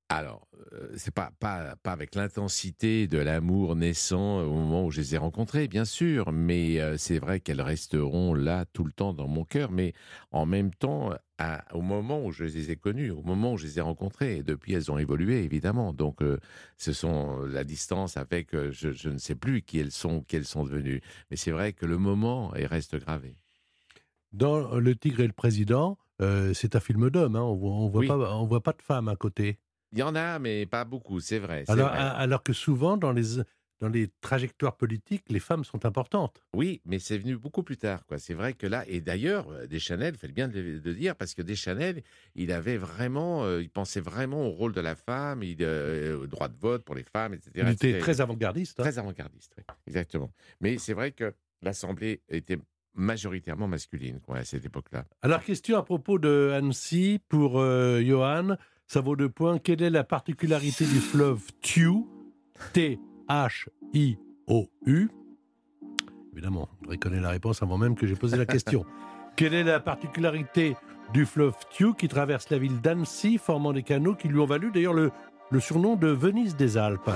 Alors, 0.09 0.47
euh, 0.73 0.93
c'est 0.97 1.13
pas, 1.13 1.33
pas, 1.41 1.75
pas 1.83 1.91
avec 1.91 2.15
l'intensité 2.15 3.09
de 3.09 3.19
l'amour 3.19 3.75
naissant 3.75 4.39
au 4.41 4.53
moment 4.53 4.85
où 4.87 4.93
je 4.93 5.01
les 5.01 5.17
ai 5.17 5.19
rencontrées, 5.19 5.67
bien 5.67 5.85
sûr, 5.85 6.31
mais 6.31 6.81
euh, 6.81 6.97
c'est 6.97 7.19
vrai 7.19 7.41
qu'elles 7.41 7.61
resteront 7.61 8.33
là 8.33 8.67
tout 8.67 8.85
le 8.85 8.93
temps 8.93 9.13
dans 9.13 9.27
mon 9.27 9.45
cœur, 9.45 9.73
mais 9.73 9.95
en 10.31 10.47
même 10.47 10.73
temps, 10.73 11.11
à- 11.39 11.65
au 11.75 11.83
moment 11.83 12.25
où 12.25 12.31
je 12.31 12.45
les 12.45 12.71
ai 12.71 12.77
connues, 12.77 13.11
au 13.11 13.23
moment 13.23 13.55
où 13.55 13.57
je 13.57 13.67
les 13.67 13.79
ai 13.79 13.81
rencontrées, 13.81 14.37
et 14.37 14.43
depuis 14.45 14.75
elles 14.75 14.93
ont 14.93 14.99
évolué, 14.99 15.43
évidemment. 15.43 15.93
Donc, 15.93 16.23
euh, 16.23 16.39
ce 16.77 16.93
sont 16.93 17.41
la 17.41 17.65
distance 17.65 18.17
avec, 18.17 18.55
euh, 18.55 18.71
je, 18.71 18.93
je 18.93 19.09
ne 19.09 19.19
sais 19.19 19.35
plus 19.35 19.63
qui 19.63 19.81
elles 19.81 19.91
sont, 19.91 20.21
qui 20.23 20.37
elles 20.37 20.45
sont 20.47 20.63
devenues, 20.63 21.01
mais 21.33 21.37
c'est 21.37 21.51
vrai 21.51 21.73
que 21.73 21.85
le 21.85 21.99
moment 21.99 22.55
il 22.55 22.67
reste 22.67 22.95
gravé. 22.97 23.35
Dans 24.33 24.79
Le 24.79 24.95
Tigre 24.95 25.21
et 25.21 25.27
le 25.27 25.33
Président, 25.33 25.99
euh, 26.21 26.53
c'est 26.55 26.77
un 26.77 26.81
film 26.81 27.11
d'homme. 27.11 27.37
Hein, 27.37 27.43
on 27.43 27.55
voit, 27.57 27.71
on 27.73 27.89
voit 27.89 28.01
Oui. 28.01 28.07
pas, 28.07 28.17
on 28.37 28.47
voit 28.47 28.63
pas 28.63 28.73
de 28.73 28.83
femmes 28.83 29.09
à 29.09 29.17
côté. 29.17 29.59
Il 29.97 30.01
y 30.01 30.03
en 30.03 30.15
a, 30.15 30.39
mais 30.39 30.67
pas 30.67 30.85
beaucoup, 30.85 31.21
c'est 31.21 31.39
vrai. 31.39 31.65
Alors, 31.69 31.89
vrai. 31.89 31.99
alors 31.99 32.43
que 32.43 32.53
souvent, 32.53 32.99
dans 32.99 33.13
les, 33.13 33.23
dans 33.81 33.89
les 33.89 34.09
trajectoires 34.21 34.77
politiques, 34.77 35.25
les 35.31 35.41
femmes 35.41 35.65
sont 35.65 35.87
importantes. 35.87 36.43
Oui, 36.55 36.83
mais 36.85 36.99
c'est 36.99 37.17
venu 37.17 37.37
beaucoup 37.37 37.63
plus 37.63 37.79
tard. 37.79 38.05
quoi. 38.07 38.19
C'est 38.19 38.35
vrai 38.35 38.53
que 38.53 38.67
là, 38.67 38.85
et 38.89 39.01
d'ailleurs, 39.01 39.49
euh, 39.51 39.67
Deschanel 39.67 40.15
fait 40.17 40.29
bien 40.29 40.49
de 40.49 40.61
le 40.85 40.95
dire, 40.95 41.17
parce 41.17 41.35
que 41.35 41.41
Deschanel, 41.41 42.03
il 42.35 42.53
avait 42.53 42.77
vraiment, 42.77 43.45
euh, 43.45 43.63
il 43.63 43.71
pensait 43.71 44.01
vraiment 44.01 44.47
au 44.47 44.51
rôle 44.51 44.73
de 44.75 44.83
la 44.83 44.97
femme, 44.97 45.43
il, 45.43 45.57
euh, 45.61 46.19
au 46.21 46.27
droit 46.27 46.49
de 46.49 46.57
vote 46.59 46.85
pour 46.85 46.95
les 46.95 47.05
femmes, 47.05 47.33
etc. 47.33 47.51
Il 47.55 47.69
était 47.69 47.89
etc. 47.91 47.99
très 48.01 48.21
avant-gardiste. 48.21 48.79
hein. 48.81 48.83
Très 48.83 48.99
avant-gardiste, 48.99 49.55
oui, 49.57 49.65
exactement. 49.87 50.31
Mais 50.61 50.77
c'est 50.79 50.93
vrai 50.95 51.13
que 51.13 51.33
l'Assemblée 51.63 52.21
était 52.29 52.59
majoritairement 52.95 53.69
masculine 53.69 54.21
quoi, 54.21 54.39
à 54.39 54.45
cette 54.45 54.65
époque-là. 54.65 55.05
Alors, 55.23 55.43
question 55.43 55.77
à 55.79 55.83
propos 55.83 56.19
de 56.19 56.51
Annecy 56.55 57.21
pour 57.29 57.61
euh, 57.61 58.03
Johan. 58.03 58.57
Ça 58.87 59.01
vaut 59.01 59.17
deux 59.17 59.29
points. 59.29 59.59
Quelle 59.59 59.83
est 59.83 59.91
la 59.91 60.05
particularité 60.05 60.85
du 60.85 61.01
fleuve 61.01 61.41
Thiou 61.61 62.09
T-H-I-O-U 62.73 63.01
Évidemment, 66.33 66.69
on 66.79 66.83
devrait 66.83 66.99
connaître 66.99 67.23
la 67.23 67.31
réponse 67.31 67.63
avant 67.63 67.79
même 67.79 67.97
que 67.97 68.07
j'ai 68.07 68.15
posé 68.15 68.37
la 68.37 68.47
question. 68.47 68.85
Quelle 69.37 69.55
est 69.55 69.65
la 69.65 69.81
particularité 69.81 70.77
du 71.13 71.27
fleuve 71.27 71.55
Thiou 71.71 71.95
qui 71.95 72.09
traverse 72.09 72.49
la 72.51 72.59
ville 72.59 72.81
d'Annecy, 72.81 73.39
formant 73.39 73.73
des 73.73 73.83
canaux 73.83 74.15
qui 74.15 74.29
lui 74.29 74.39
ont 74.39 74.47
valu 74.47 74.71
d'ailleurs 74.71 74.95
le, 74.95 75.11
le 75.51 75.61
surnom 75.61 75.97
de 75.97 76.09
Venise 76.09 76.55
des 76.57 76.79
Alpes? 76.79 77.11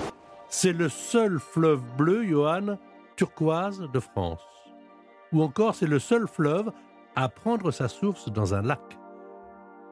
C'est 0.49 0.73
le 0.73 0.89
seul 0.89 1.39
fleuve 1.39 1.83
bleu, 1.97 2.25
Johan, 2.27 2.79
turquoise 3.17 3.89
de 3.93 4.01
France. 4.01 4.43
Ou 5.33 5.43
encore, 5.43 5.75
c'est 5.77 5.87
le 5.87 6.01
seul 6.01 6.27
fleuve 6.27 6.73
à 7.15 7.29
prendre 7.29 7.71
sa 7.71 7.89
source 7.89 8.29
dans 8.31 8.55
un 8.55 8.63
lac. 8.63 8.81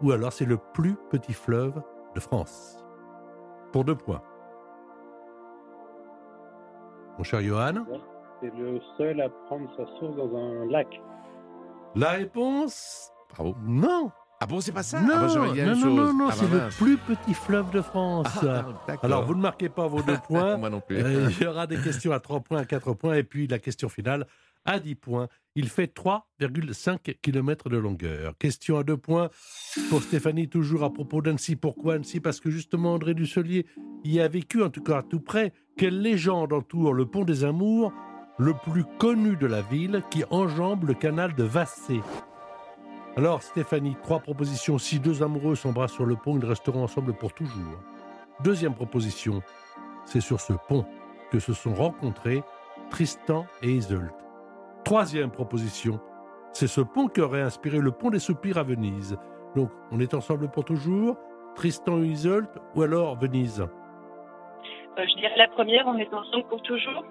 Ou 0.03 0.13
alors 0.13 0.33
c'est 0.33 0.45
le 0.45 0.59
plus 0.75 0.97
petit 1.11 1.33
fleuve 1.33 1.81
de 2.15 2.21
France 2.21 2.85
Pour 3.73 3.85
deux 3.85 3.95
points. 3.97 4.23
Mon 7.17 7.25
cher 7.25 7.41
Johan 7.43 7.85
C'est 8.41 8.55
le 8.57 8.81
seul 8.97 9.21
à 9.21 9.29
prendre 9.47 9.69
sa 9.77 9.85
source 9.99 10.17
dans 10.17 10.37
un 10.37 10.67
lac. 10.67 10.87
La 11.97 12.11
réponse 12.11 13.11
Bravo. 13.35 13.55
Non 13.63 14.11
Ah 14.41 14.47
bon, 14.47 14.61
c'est 14.61 14.73
pas 14.73 14.83
ça? 14.85 15.01
Non, 15.01 15.09
ah 15.15 15.27
bah, 15.27 15.27
non, 15.27 15.45
non, 15.47 15.75
chose. 15.75 15.85
non, 15.85 16.15
non, 16.15 16.29
Ah 16.29 16.29
bah 16.29 16.33
c'est 16.39 16.49
le 16.51 16.69
plus 16.79 16.97
petit 16.97 17.35
fleuve 17.35 17.71
de 17.71 17.81
France. 17.83 18.27
Ah, 18.43 18.65
d'accord. 18.87 19.05
Alors, 19.05 19.25
vous 19.25 19.35
ne 19.35 19.41
marquez 19.43 19.69
pas 19.69 19.87
vos 19.89 20.01
deux 20.03 20.17
points. 20.29 20.57
Moi 20.57 20.71
non 20.71 20.81
plus. 20.81 20.97
Euh, 20.99 21.29
il 21.31 21.43
y 21.43 21.47
aura 21.47 21.67
des 21.67 21.79
questions 21.79 22.13
à 22.13 22.21
3 22.21 22.41
points, 22.41 22.59
à 22.61 22.65
4 22.65 22.95
points, 22.95 23.15
et 23.15 23.25
puis 23.25 23.47
la 23.49 23.59
question 23.59 23.89
finale 23.89 24.27
à 24.65 24.79
10 24.79 24.95
points. 24.95 25.29
Il 25.55 25.69
fait 25.69 25.93
3,5 25.93 27.17
km 27.21 27.69
de 27.69 27.77
longueur. 27.77 28.37
Question 28.39 28.79
à 28.79 28.85
2 28.85 28.97
points 28.97 29.31
pour 29.91 30.03
Stéphanie, 30.03 30.49
toujours 30.49 30.85
à 30.85 30.93
propos 30.93 31.21
d'Annecy. 31.21 31.57
Pourquoi 31.57 31.95
Annecy? 31.95 32.21
Parce 32.21 32.41
que 32.41 32.51
justement, 32.51 32.95
André 32.95 33.15
Dusselier 33.15 33.67
y 34.05 34.21
a 34.21 34.29
vécu, 34.29 34.63
en 34.63 34.71
tout 34.71 34.83
cas 34.83 34.99
à 34.99 35.03
tout 35.03 35.21
près. 35.21 35.53
Quelle 35.77 36.01
légende 36.01 36.53
entoure 36.53 36.95
le 36.95 37.07
pont 37.07 37.25
des 37.25 37.45
Amours, 37.45 37.93
le 38.39 38.55
plus 38.55 38.85
connu 38.99 39.37
de 39.37 39.47
la 39.47 39.63
ville, 39.63 40.05
qui 40.11 40.23
enjambe 40.31 40.85
le 40.85 40.95
canal 40.95 41.35
de 41.35 41.45
Vassé 41.45 42.01
Alors, 43.17 43.43
Stéphanie, 43.43 43.97
trois 44.03 44.21
propositions. 44.21 44.79
Si 44.79 45.01
deux 45.01 45.23
amoureux 45.23 45.57
s'embrassent 45.57 45.93
sur 45.93 46.07
le 46.07 46.17
pont, 46.17 46.39
ils 46.39 46.45
resteront 46.45 46.85
ensemble 46.85 47.15
pour 47.15 47.33
toujours. 47.33 47.83
Deuxième 48.45 48.75
proposition, 48.75 49.43
c'est 50.05 50.21
sur 50.21 50.41
ce 50.41 50.53
pont 50.69 50.87
que 51.33 51.41
se 51.41 51.53
sont 51.53 51.75
rencontrés 51.75 52.43
Tristan 52.91 53.47
et 53.63 53.73
Isolde. 53.73 54.11
Troisième 54.89 55.31
proposition, 55.31 56.01
c'est 56.55 56.67
ce 56.67 56.81
pont 56.81 57.09
qui 57.09 57.21
aurait 57.21 57.43
inspiré 57.43 57.79
le 57.79 57.91
pont 57.91 58.09
des 58.09 58.19
soupirs 58.19 58.57
à 58.57 58.63
Venise. 58.63 59.19
Donc, 59.55 59.71
on 59.91 60.01
est 60.01 60.15
ensemble 60.15 60.51
pour 60.51 60.65
toujours, 60.65 61.19
Tristan 61.55 62.03
et 62.03 62.07
Isolde, 62.07 62.49
ou 62.75 62.81
alors 62.81 63.19
Venise? 63.19 63.61
Euh, 63.61 63.67
je 64.97 65.15
dirais 65.21 65.37
la 65.37 65.49
première, 65.49 65.87
on 65.87 65.99
est 65.99 66.09
ensemble 66.11 66.49
pour 66.49 66.63
toujours. 66.63 67.05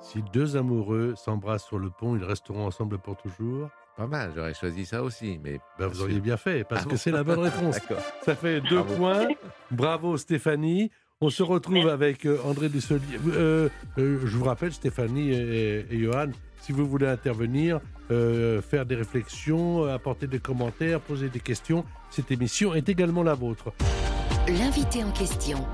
Si 0.00 0.22
deux 0.32 0.56
amoureux 0.56 1.12
s'embrassent 1.16 1.66
sur 1.66 1.78
le 1.78 1.90
pont, 1.90 2.16
ils 2.16 2.24
resteront 2.24 2.64
ensemble 2.64 2.96
pour 2.96 3.16
toujours? 3.18 3.68
Pas 3.98 4.06
mal, 4.06 4.32
j'aurais 4.34 4.54
choisi 4.54 4.86
ça 4.86 5.02
aussi, 5.02 5.38
mais 5.44 5.60
Ben, 5.78 5.88
vous 5.88 6.00
auriez 6.00 6.20
bien 6.20 6.38
fait, 6.38 6.64
parce 6.64 6.80
Ah 6.80 6.84
que 6.86 6.90
bon 6.92 6.96
c'est 6.96 7.10
la 7.10 7.24
bonne 7.24 7.40
réponse. 7.50 7.78
Ça 8.22 8.34
fait 8.34 8.62
deux 8.62 8.76
Bravo. 8.82 8.94
points. 8.96 9.28
Bravo 9.70 10.16
Stéphanie. 10.16 10.90
On 11.20 11.28
se 11.28 11.42
retrouve 11.42 11.88
avec 11.88 12.24
euh, 12.26 12.38
André 12.44 12.70
Dusselier. 12.70 13.18
Euh, 13.34 13.68
euh, 13.98 14.18
je 14.24 14.36
vous 14.38 14.44
rappelle, 14.44 14.72
Stéphanie 14.72 15.30
et, 15.32 15.86
et 15.90 15.98
Johan, 15.98 16.26
si 16.66 16.72
vous 16.72 16.84
voulez 16.84 17.06
intervenir, 17.06 17.80
euh, 18.10 18.60
faire 18.60 18.86
des 18.86 18.96
réflexions, 18.96 19.84
euh, 19.84 19.94
apporter 19.94 20.26
des 20.26 20.40
commentaires, 20.40 21.00
poser 21.00 21.28
des 21.28 21.38
questions, 21.38 21.84
cette 22.10 22.32
émission 22.32 22.74
est 22.74 22.88
également 22.88 23.22
la 23.22 23.34
vôtre. 23.34 23.72
L'invité 24.48 25.04
en 25.04 25.12
question. 25.12 25.64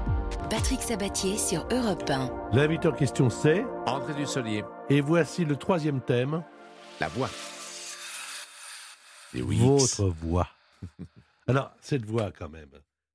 Patrick 0.51 0.83
Sabatier 0.83 1.39
sur 1.39 1.67
Europe 1.71 2.05
1. 2.11 2.31
L'invité 2.53 2.89
en 2.89 2.93
question 2.93 3.31
c'est, 3.31 3.65
André 3.87 4.13
Dussolier, 4.13 4.65
et 4.91 5.01
voici 5.01 5.47
le 5.47 5.57
troisième 5.57 6.03
thème, 6.03 6.45
la 7.01 7.09
voix. 7.09 7.31
Et 9.35 9.41
oui. 9.41 9.57
votre 9.61 10.11
voix. 10.11 10.49
Alors, 11.49 11.73
cette 11.81 12.05
voix 12.05 12.31
quand 12.39 12.51
même, 12.51 12.69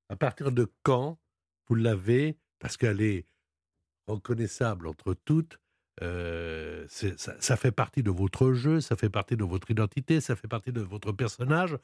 à 0.09 0.15
partir 0.15 0.51
de 0.51 0.67
quand 0.81 1.19
vous 1.67 1.75
l'avez, 1.75 2.39
parce 2.57 2.75
qu'elle 2.75 3.01
est 3.01 3.27
reconnaissable 4.07 4.87
entre 4.87 5.13
toutes, 5.13 5.59
euh, 6.03 6.85
ça 6.87 7.57
fait 7.57 7.71
partie 7.71 8.03
de 8.03 8.11
votre 8.11 8.53
jeu, 8.53 8.81
ça 8.81 8.95
fait 8.95 9.09
partie 9.09 9.35
de 9.37 9.43
votre 9.43 9.71
identité, 9.71 10.21
ça 10.21 10.35
fait 10.35 10.47
partie 10.47 10.71
de 10.71 10.81
votre 10.81 11.11
personnage. 11.11 11.77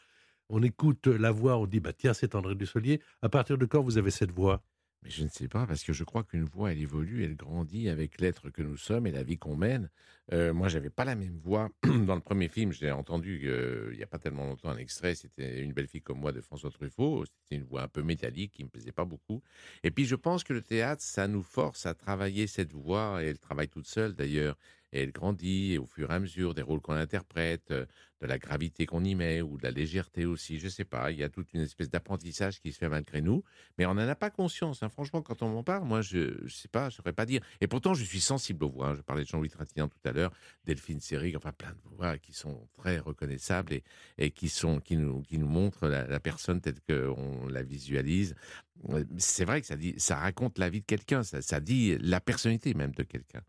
On 0.50 0.62
écoute 0.64 1.08
la 1.08 1.32
voix, 1.32 1.58
on 1.58 1.66
dit, 1.68 1.80
bah 1.80 1.94
tiens, 1.94 2.14
c'est 2.14 2.36
André 2.36 2.56
Dussolier. 2.56 3.02
À 3.22 3.30
partir 3.30 3.58
de 3.58 3.66
quand 3.66 3.82
vous 3.82 3.98
avez 3.98 4.12
cette 4.12 4.32
voix? 4.32 4.64
Mais 5.04 5.10
je 5.10 5.24
ne 5.24 5.30
sais 5.30 5.50
pas, 5.50 5.68
parce 5.68 5.84
que 5.84 5.92
je 5.92 6.04
crois 6.04 6.24
qu'une 6.24 6.46
voix, 6.46 6.72
elle 6.72 6.80
évolue, 6.80 7.26
elle 7.26 7.36
grandit 7.36 7.90
avec 7.90 8.22
l'être 8.22 8.50
que 8.50 8.62
nous 8.62 8.78
sommes 8.78 9.06
et 9.06 9.12
la 9.12 9.24
vie 9.24 9.38
qu'on 9.38 9.58
mène. 9.58 9.90
Euh, 10.32 10.54
moi, 10.54 10.70
j'avais 10.70 10.90
pas 10.90 11.04
la 11.04 11.16
même 11.16 11.38
voix. 11.44 11.70
Dans 11.84 12.16
le 12.16 12.22
premier 12.22 12.48
film, 12.48 12.72
j'ai 12.72 12.92
entendu, 12.92 13.42
euh, 13.46 13.90
il 13.92 13.98
n'y 13.98 14.04
a 14.04 14.08
pas 14.08 14.20
tellement 14.20 14.46
longtemps, 14.46 14.70
un 14.70 14.78
extrait, 14.78 15.16
c'était 15.16 15.60
Une 15.62 15.74
belle 15.74 15.88
fille 15.88 16.02
comme 16.02 16.20
moi 16.20 16.32
de 16.32 16.40
François 16.40 16.72
Truffaut. 16.72 17.26
C'était 17.26 17.62
une 17.62 17.68
voix 17.68 17.84
un 17.84 17.88
peu 17.90 18.02
métallique 18.02 18.54
qui 18.54 18.64
me 18.64 18.70
plaisait 18.70 18.94
pas 18.94 19.04
beaucoup. 19.04 19.42
Et 19.84 19.92
puis, 19.92 20.06
je 20.06 20.16
pense 20.16 20.46
que 20.46 20.54
le 20.54 20.62
théâtre, 20.62 21.02
ça 21.02 21.28
nous 21.28 21.44
force 21.44 21.86
à 21.86 21.94
travailler 21.94 22.48
cette 22.48 22.72
voix, 22.72 23.22
et 23.22 23.28
elle 23.28 23.40
travaille 23.40 23.68
toute 23.68 23.88
seule 23.88 24.14
d'ailleurs. 24.14 24.58
Et 24.94 25.02
elle 25.02 25.12
grandit 25.12 25.74
et 25.74 25.78
au 25.80 25.88
fur 25.88 26.10
et 26.12 26.14
à 26.14 26.20
mesure 26.20 26.54
des 26.54 26.62
rôles 26.62 26.80
qu'on 26.80 26.94
interprète, 26.94 27.72
euh, 27.72 27.86
de 28.24 28.28
la 28.28 28.38
gravité 28.38 28.86
qu'on 28.86 29.04
y 29.04 29.16
met 29.16 29.42
ou 29.42 29.58
de 29.58 29.64
la 29.64 29.72
légèreté 29.72 30.26
aussi. 30.26 30.58
Je 30.58 30.70
sais 30.70 30.86
pas, 30.86 31.12
il 31.12 31.18
y 31.20 31.24
a 31.24 31.30
toute 31.30 31.54
une 31.54 31.62
espèce 31.62 31.90
d'apprentissage 31.90 32.62
qui 32.62 32.72
se 32.72 32.78
fait 32.78 32.88
malgré 32.88 33.22
nous, 33.22 33.44
mais 33.78 33.86
on 33.86 33.94
n'en 33.96 34.08
a 34.08 34.16
pas 34.16 34.30
conscience. 34.30 34.82
hein. 34.82 34.90
Franchement, 34.90 35.22
quand 35.22 35.42
on 35.42 35.50
m'en 35.50 35.64
parle, 35.64 35.84
moi, 35.84 36.02
je 36.02 36.42
ne 36.44 36.48
sais 36.48 36.70
pas, 36.70 36.90
je 36.90 36.96
saurais 36.96 37.12
pas 37.12 37.26
dire. 37.26 37.42
Et 37.60 37.68
pourtant, 37.68 37.94
je 37.94 38.04
suis 38.06 38.22
sensible 38.22 38.64
aux 38.64 38.70
voix. 38.70 38.90
hein. 38.90 38.96
Je 38.96 39.02
parlais 39.02 39.24
de 39.24 39.28
Jean-Louis 39.28 39.50
Trintignant 39.50 39.90
tout 39.90 40.00
à 40.06 40.14
l'heure, 40.14 40.32
Delphine 40.64 41.02
Seyrig, 41.02 41.36
enfin 41.36 41.52
plein 41.52 41.72
de 41.72 41.96
voix 41.98 42.18
qui 42.18 42.32
sont 42.32 42.68
très 42.74 42.98
reconnaissables 42.98 43.74
et, 44.18 44.32
qui, 44.32 44.48
sont, 44.48 44.80
qui, 44.80 44.96
nous, 44.96 45.22
qui 45.24 45.38
nous 45.38 45.48
montrent 45.48 45.88
la, 45.88 46.20
personne 46.22 46.62
telle 46.62 46.80
qu'on 46.88 47.48
la 47.48 47.64
visualise. 47.64 48.36
Euh, 48.90 49.04
C'est 49.18 49.46
vrai 49.46 49.60
que 49.60 49.68
ça, 49.68 49.76
dit, 49.76 49.96
ça 49.98 50.16
raconte 50.16 50.60
la 50.60 50.70
vie 50.70 50.80
de 50.82 50.86
quelqu'un, 50.86 51.24
ça 51.24 51.60
dit 51.60 51.98
la 52.00 52.22
personnalité 52.22 52.74
même 52.74 52.94
de 52.94 53.04
quelqu'un. 53.04 53.42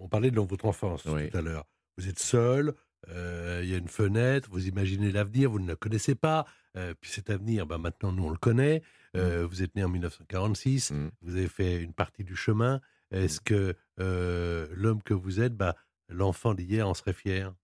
On 0.00 0.08
parlait 0.08 0.30
de 0.30 0.36
dans 0.36 0.44
votre 0.44 0.66
enfance 0.66 1.04
Oui. 1.06 1.30
tout 1.30 1.36
à 1.36 1.42
l'heure. 1.42 1.64
Vous 1.98 2.08
êtes 2.08 2.18
seul, 2.18 2.74
euh, 3.08 3.60
il 3.62 3.70
y 3.70 3.74
a 3.74 3.78
une 3.78 3.88
fenêtre, 3.88 4.48
vous 4.50 4.66
imaginez 4.66 5.12
l'avenir, 5.12 5.50
vous 5.50 5.58
ne 5.60 5.68
le 5.68 5.76
connaissez 5.76 6.14
pas. 6.14 6.46
euh, 6.76 6.92
puis 7.00 7.10
cet 7.10 7.30
avenir, 7.30 7.66
ben 7.66 7.78
maintenant 7.78 8.10
nous 8.10 8.24
on 8.24 8.30
le 8.30 8.36
connaît. 8.38 8.82
Euh, 9.16 9.46
Vous 9.46 9.62
êtes 9.62 9.76
né 9.76 9.84
en 9.84 9.88
1946, 9.88 10.90
Mm. 10.90 11.10
vous 11.22 11.36
avez 11.36 11.46
fait 11.48 11.80
une 11.80 11.92
partie 11.92 12.24
du 12.24 12.34
chemin. 12.34 12.80
Est-ce 13.12 13.40
que 13.40 13.76
euh, 14.00 14.66
l'homme 14.74 15.00
que 15.02 15.14
vous 15.14 15.40
êtes, 15.40 15.54
bah, 15.56 15.76
l'enfant 16.08 16.52
d'hier 16.52 16.88
en 16.88 16.94
serait 16.94 17.12
fier? 17.12 17.54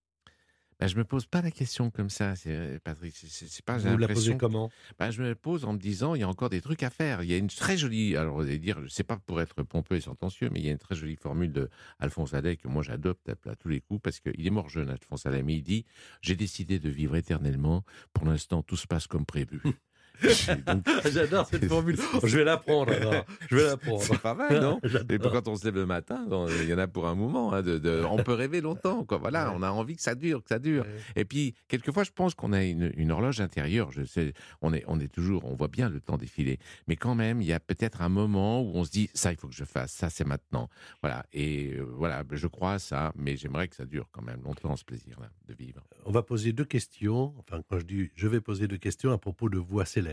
Ben, 0.81 0.87
je 0.87 0.95
me 0.97 1.03
pose 1.03 1.27
pas 1.27 1.43
la 1.43 1.51
question 1.51 1.91
comme 1.91 2.09
ça, 2.09 2.35
c'est- 2.35 2.79
Patrick. 2.83 3.15
C'est- 3.15 3.61
pas. 3.63 3.77
Vous 3.77 3.97
la 3.97 4.07
posez 4.07 4.35
comment? 4.35 4.71
Ben, 4.97 5.11
je 5.11 5.21
me 5.21 5.35
pose 5.35 5.63
en 5.63 5.73
me 5.73 5.77
disant, 5.77 6.15
il 6.15 6.21
y 6.21 6.23
a 6.23 6.27
encore 6.27 6.49
des 6.49 6.59
trucs 6.59 6.81
à 6.81 6.89
faire. 6.89 7.21
Il 7.21 7.29
y 7.29 7.35
a 7.35 7.37
une 7.37 7.49
très 7.49 7.77
jolie, 7.77 8.15
alors 8.15 8.37
vous 8.37 8.41
allez 8.41 8.57
dire, 8.57 8.79
c'est 8.89 9.03
pas 9.03 9.17
pour 9.17 9.39
être 9.41 9.61
pompeux 9.61 9.97
et 9.97 10.01
sentencieux, 10.01 10.49
mais 10.51 10.59
il 10.59 10.65
y 10.65 10.69
a 10.69 10.71
une 10.71 10.79
très 10.79 10.95
jolie 10.95 11.15
formule 11.17 11.51
de 11.51 11.69
Alphonse 11.99 12.33
Allais 12.33 12.57
que 12.57 12.67
moi 12.67 12.81
j'adopte 12.81 13.29
à, 13.29 13.35
à 13.51 13.55
tous 13.55 13.69
les 13.69 13.79
coups 13.79 14.01
parce 14.01 14.19
qu'il 14.19 14.45
est 14.45 14.49
mort 14.49 14.69
jeune, 14.69 14.89
Alphonse 14.89 15.27
Allais, 15.27 15.43
mais 15.43 15.53
il 15.53 15.61
dit, 15.61 15.85
j'ai 16.21 16.35
décidé 16.35 16.79
de 16.79 16.89
vivre 16.89 17.15
éternellement. 17.15 17.83
Pour 18.11 18.25
l'instant, 18.25 18.63
tout 18.63 18.75
se 18.77 18.87
passe 18.87 19.05
comme 19.05 19.25
prévu. 19.27 19.61
Donc, 20.67 20.83
J'adore 21.11 21.47
cette 21.47 21.65
formule. 21.65 21.97
Je 22.23 22.37
vais 22.37 22.43
l'apprendre 22.43 22.93
alors. 22.93 23.25
Je 23.49 23.55
vais 23.55 23.63
l'apprendre. 23.63 24.01
c'est 24.03 24.19
pas 24.19 24.33
mal, 24.33 24.59
non 24.61 24.79
Et 25.09 25.17
quand 25.17 25.47
on 25.47 25.55
se 25.55 25.65
lève 25.65 25.75
le 25.75 25.85
matin, 25.85 26.25
il 26.61 26.69
y 26.69 26.73
en 26.73 26.77
a 26.77 26.87
pour 26.87 27.07
un 27.07 27.15
moment. 27.15 27.53
hein, 27.53 27.61
de, 27.61 27.77
de- 27.77 28.03
on 28.09 28.17
peut 28.23 28.33
rêver 28.33 28.61
longtemps, 28.61 29.03
quoi. 29.03 29.17
Voilà, 29.17 29.49
Ouais. 29.49 29.55
on 29.57 29.63
a 29.63 29.71
envie 29.71 29.95
que 29.95 30.01
ça 30.01 30.15
dure, 30.15 30.43
que 30.43 30.49
ça 30.49 30.59
dure. 30.59 30.83
Ouais. 30.83 31.21
Et 31.21 31.25
puis, 31.25 31.55
quelquefois, 31.67 32.03
je 32.03 32.11
pense 32.11 32.35
qu'on 32.35 32.53
a 32.53 32.63
une, 32.63 32.91
une 32.95 33.11
horloge 33.11 33.41
intérieure. 33.41 33.91
Je 33.91 34.03
sais, 34.03 34.33
on 34.61 34.73
est, 34.73 34.83
on 34.87 34.99
est 34.99 35.11
toujours, 35.11 35.45
on 35.45 35.55
voit 35.55 35.67
bien 35.67 35.89
le 35.89 35.99
temps 35.99 36.17
défiler. 36.17 36.59
Mais 36.87 36.95
quand 36.95 37.15
même, 37.15 37.41
il 37.41 37.47
y 37.47 37.53
a 37.53 37.59
peut-être 37.59 38.01
un 38.01 38.09
moment 38.09 38.61
où 38.61 38.71
on 38.75 38.83
se 38.83 38.91
dit, 38.91 39.09
ça, 39.13 39.31
il 39.31 39.37
faut 39.37 39.47
que 39.47 39.55
je 39.55 39.63
fasse, 39.65 39.91
ça, 39.91 40.09
c'est 40.09 40.25
maintenant. 40.25 40.69
Voilà. 41.01 41.25
Et 41.33 41.73
euh, 41.77 41.83
voilà, 41.97 42.23
je 42.31 42.47
crois 42.47 42.73
à 42.73 42.79
ça, 42.79 43.11
mais 43.15 43.35
j'aimerais 43.37 43.67
que 43.67 43.75
ça 43.75 43.85
dure 43.85 44.07
quand 44.11 44.21
même 44.21 44.41
longtemps, 44.43 44.75
ce 44.75 44.83
plaisir-là, 44.85 45.29
de 45.47 45.53
vivre. 45.53 45.81
On 46.05 46.11
va 46.11 46.21
poser 46.21 46.53
deux 46.53 46.65
questions. 46.65 47.33
Enfin, 47.39 47.61
quand 47.69 47.79
je 47.79 47.85
dis 47.85 48.11
je 48.15 48.27
vais 48.27 48.41
poser 48.41 48.67
deux 48.67 48.77
questions 48.77 49.11
à 49.11 49.17
propos 49.17 49.49
de 49.49 49.57
voix 49.57 49.85
célèbres 49.85 50.10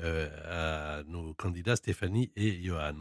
euh, 0.00 0.98
à 1.00 1.02
nos 1.04 1.34
candidats 1.34 1.76
Stéphanie 1.76 2.30
et 2.36 2.62
Johan. 2.62 2.94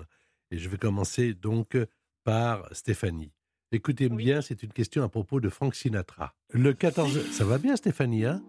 Et 0.51 0.57
je 0.57 0.67
vais 0.69 0.77
commencer 0.77 1.33
donc 1.33 1.77
par 2.23 2.67
Stéphanie. 2.73 3.31
Écoutez 3.71 4.07
Oui. 4.09 4.15
bien, 4.23 4.41
c'est 4.41 4.63
une 4.63 4.71
question 4.73 5.03
à 5.03 5.09
propos 5.09 5.39
de 5.41 5.49
Frank 5.49 5.75
Sinatra. 5.75 6.33
Le 6.51 6.73
14... 6.73 7.31
Ça 7.31 7.43
va 7.45 7.57
bien 7.57 7.75
Stéphanie, 7.75 8.25
hein? 8.25 8.41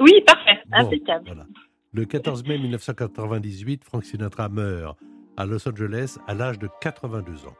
Oui, 0.00 0.12
parfait, 0.26 0.58
Bon, 0.66 0.78
impeccable. 0.78 1.24
voilà. 1.26 1.46
Le 1.92 2.04
14 2.04 2.44
mai 2.44 2.58
1998, 2.58 3.84
Frank 3.84 4.04
Sinatra 4.04 4.48
meurt 4.48 4.98
à 5.36 5.46
Los 5.46 5.68
Angeles 5.68 6.18
à 6.26 6.34
l'âge 6.34 6.58
de 6.58 6.68
82 6.80 7.46
ans. 7.46 7.56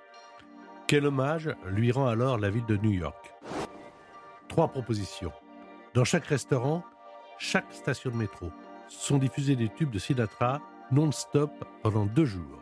Quel 0.86 1.06
hommage 1.06 1.50
lui 1.68 1.92
rend 1.92 2.06
alors 2.08 2.38
la 2.38 2.50
ville 2.50 2.66
de 2.66 2.76
New 2.76 2.92
York? 2.92 3.32
Trois 4.48 4.68
propositions. 4.68 5.32
Dans 5.94 6.04
chaque 6.04 6.26
restaurant, 6.26 6.84
chaque 7.38 7.72
station 7.72 8.10
de 8.10 8.16
métro 8.16 8.50
sont 8.96 9.18
diffusés 9.18 9.56
des 9.56 9.68
tubes 9.68 9.90
de 9.90 9.98
Sinatra 9.98 10.60
non-stop 10.90 11.50
pendant 11.82 12.06
deux 12.06 12.24
jours. 12.24 12.60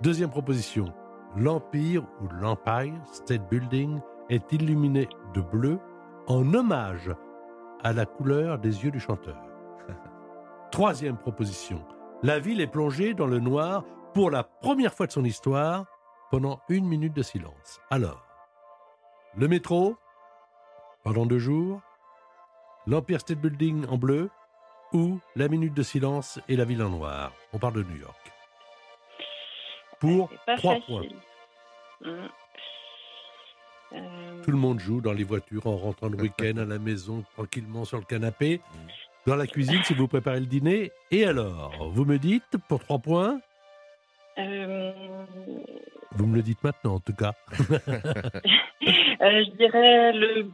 Deuxième 0.00 0.30
proposition. 0.30 0.92
L'Empire 1.36 2.04
ou 2.20 2.28
l'Empire 2.40 2.94
State 3.12 3.48
Building 3.48 4.00
est 4.28 4.52
illuminé 4.52 5.08
de 5.32 5.40
bleu 5.40 5.78
en 6.26 6.54
hommage 6.54 7.10
à 7.82 7.92
la 7.92 8.06
couleur 8.06 8.58
des 8.58 8.84
yeux 8.84 8.90
du 8.90 9.00
chanteur. 9.00 9.40
Troisième 10.70 11.16
proposition. 11.16 11.84
La 12.22 12.38
ville 12.38 12.60
est 12.60 12.66
plongée 12.66 13.14
dans 13.14 13.26
le 13.26 13.40
noir 13.40 13.84
pour 14.12 14.30
la 14.30 14.44
première 14.44 14.94
fois 14.94 15.06
de 15.06 15.12
son 15.12 15.24
histoire 15.24 15.86
pendant 16.30 16.60
une 16.68 16.86
minute 16.86 17.14
de 17.14 17.22
silence. 17.22 17.80
Alors, 17.90 18.24
le 19.36 19.48
métro, 19.48 19.96
pendant 21.02 21.26
deux 21.26 21.38
jours, 21.38 21.80
l'Empire 22.86 23.20
State 23.20 23.38
Building 23.38 23.86
en 23.88 23.96
bleu 23.96 24.30
ou 24.92 25.18
La 25.36 25.48
Minute 25.48 25.74
de 25.74 25.82
Silence 25.82 26.38
et 26.48 26.56
La 26.56 26.64
Ville 26.64 26.82
en 26.82 26.90
Noir 26.90 27.32
On 27.52 27.58
parle 27.58 27.74
de 27.74 27.82
New 27.82 27.96
York. 28.00 28.32
Pour 30.00 30.28
C'est 30.30 30.44
pas 30.46 30.56
3 30.56 30.74
facile. 30.74 30.86
points. 30.86 32.10
Hum. 32.10 32.28
Euh, 33.92 34.42
Tout 34.42 34.50
le 34.50 34.56
monde 34.56 34.80
joue 34.80 35.00
dans 35.00 35.12
les 35.12 35.22
voitures 35.24 35.66
en 35.66 35.76
rentrant 35.76 36.08
le 36.08 36.16
week-end 36.20 36.56
à 36.56 36.64
la 36.64 36.78
maison, 36.78 37.24
tranquillement 37.34 37.84
sur 37.84 37.98
le 37.98 38.04
canapé, 38.04 38.60
dans 39.26 39.36
la 39.36 39.46
cuisine 39.46 39.82
si 39.84 39.94
vous 39.94 40.08
préparez 40.08 40.40
le 40.40 40.46
dîner. 40.46 40.90
Et 41.12 41.24
alors, 41.24 41.90
vous 41.92 42.04
me 42.04 42.18
dites, 42.18 42.56
pour 42.68 42.80
3 42.80 42.98
points, 42.98 43.40
euh, 44.38 44.92
vous 46.12 46.26
me 46.26 46.34
le 46.36 46.42
dites 46.42 46.62
maintenant 46.64 46.94
en 46.94 47.00
tout 47.00 47.14
cas. 47.14 47.34
euh, 47.60 47.70
je 49.20 49.56
dirais 49.56 50.12
le, 50.12 50.50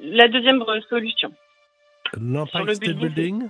la 0.00 0.26
deuxième 0.28 0.62
solution. 0.88 1.32
L'Empire 2.20 2.64
le 2.64 2.74
State 2.74 2.96
building, 2.96 3.38
Building, 3.38 3.48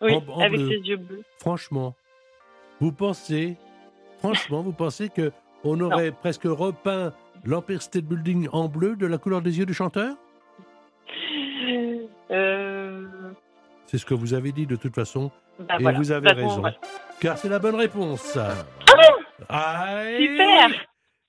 Oui, 0.00 0.14
En- 0.14 0.32
en 0.32 0.40
avec 0.40 0.60
bleu. 0.60 0.68
ses 0.68 0.76
yeux 0.88 0.96
bleus. 0.96 1.22
franchement, 1.40 1.94
vous 2.80 2.92
pensez, 2.92 3.56
franchement, 4.18 4.62
vous 4.62 4.72
pensez 4.72 5.08
que 5.08 5.32
on 5.64 5.80
aurait 5.80 6.12
presque 6.12 6.44
repeint 6.44 7.12
l'Empire 7.44 7.82
State 7.82 8.04
Building 8.04 8.48
en 8.52 8.68
bleu 8.68 8.94
de 8.96 9.06
la 9.06 9.18
couleur 9.18 9.42
des 9.42 9.58
yeux 9.58 9.66
du 9.66 9.74
chanteur? 9.74 10.14
Euh, 12.30 13.06
C'est 13.86 13.98
ce 13.98 14.04
que 14.06 14.14
vous 14.14 14.34
avez 14.34 14.52
dit 14.52 14.66
de 14.66 14.76
toute 14.76 14.94
façon, 14.94 15.30
bah 15.58 15.76
et 15.78 15.82
voilà. 15.82 15.98
vous 15.98 16.12
avez 16.12 16.30
raison. 16.32 16.60
voilà. 16.60 16.76
Car 17.20 17.38
c'est 17.38 17.48
la 17.48 17.58
bonne 17.58 17.74
réponse. 17.76 18.38
Ah, 19.48 20.02
Super 20.18 20.68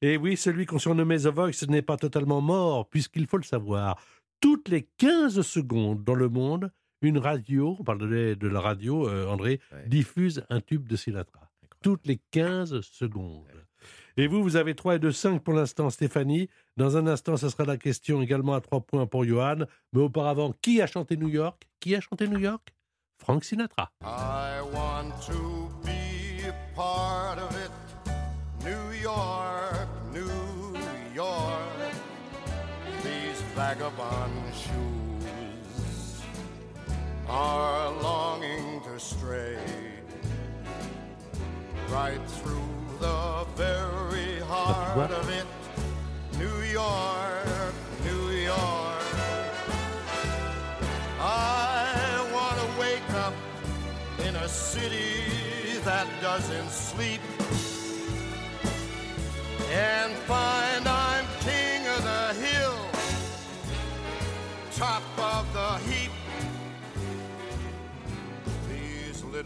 Et 0.02 0.18
oui, 0.18 0.36
celui 0.38 0.66
qu'on 0.66 0.80
surnommait 0.80 1.18
The 1.18 1.28
Voice 1.28 1.66
n'est 1.68 1.82
pas 1.82 1.98
totalement 1.98 2.42
mort, 2.42 2.88
puisqu'il 2.90 3.28
faut 3.28 3.38
le 3.38 3.44
savoir. 3.44 3.98
Toutes 4.42 4.70
les 4.70 4.88
15 4.98 5.42
secondes 5.42 6.04
dans 6.04 6.16
le 6.16 6.30
monde, 6.30 6.72
une 7.02 7.18
radio, 7.18 7.76
on 7.80 7.84
parle 7.84 8.00
de 8.38 8.48
la 8.48 8.62
radio, 8.62 9.08
euh, 9.08 9.28
André, 9.28 9.60
Ouais. 9.72 9.88
diffuse 9.88 10.44
un 10.50 10.62
tube 10.62 10.88
de 10.88 10.96
Sinatra. 10.96 11.50
Toutes 11.82 12.06
les 12.08 12.20
15 12.32 12.82
secondes. 12.82 13.46
Et 14.18 14.28
vous, 14.28 14.44
vous 14.44 14.58
avez 14.58 14.76
3 14.76 14.96
et 14.96 15.00
2, 15.00 15.12
5 15.14 15.42
pour 15.42 15.54
l'instant, 15.54 15.90
Stéphanie. 15.90 16.50
Dans 16.76 16.98
un 16.98 17.08
instant, 17.08 17.38
ce 17.38 17.48
sera 17.50 17.64
la 17.64 17.78
question 17.78 18.22
également 18.22 18.54
à 18.54 18.60
3 18.62 18.82
points 18.82 19.06
pour 19.08 19.24
Johan. 19.24 19.60
Mais 19.94 20.02
auparavant, 20.02 20.54
qui 20.62 20.82
a 20.82 20.88
chanté 20.88 21.16
New 21.16 21.30
York? 21.30 21.70
Qui 21.80 21.96
a 21.96 22.02
chanté 22.02 22.28
New 22.28 22.40
York? 22.40 22.74
Frank 23.18 23.44
Sinatra. 23.46 23.92
I 24.02 24.60
want 24.74 25.12
to 25.28 25.70
be 25.84 26.44
a 26.48 26.54
part 26.76 27.38
of 27.40 27.52
it. 27.56 27.72
New 28.66 28.92
York, 29.02 29.69
vagabond 33.60 34.56
shoes 34.56 36.22
are 37.28 37.92
longing 38.02 38.80
to 38.86 38.98
stray 38.98 39.58
right 41.90 42.26
through 42.38 42.74
the 43.02 43.46
very 43.58 44.40
heart 44.48 45.12
of 45.12 45.28
it. 45.30 45.46
New 46.38 46.62
York, 46.72 47.74
New 48.06 48.30
York. 48.30 49.04
I 51.20 52.32
want 52.34 52.56
to 52.64 52.68
wake 52.80 53.12
up 53.26 53.34
in 54.26 54.38
a 54.38 54.48
city 54.48 55.20
that 55.84 56.08
doesn't 56.22 56.70
sleep 56.70 57.20
and 59.70 60.14
find 60.30 60.88
I'm 60.88 60.99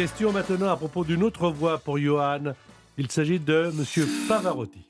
Question 0.00 0.32
maintenant 0.32 0.70
à 0.70 0.76
propos 0.76 1.04
d'une 1.04 1.22
autre 1.22 1.50
voix 1.50 1.76
pour 1.76 1.98
Johan. 1.98 2.54
Il 2.96 3.10
s'agit 3.10 3.38
de 3.38 3.70
Monsieur 3.74 4.08
Pavarotti. 4.28 4.88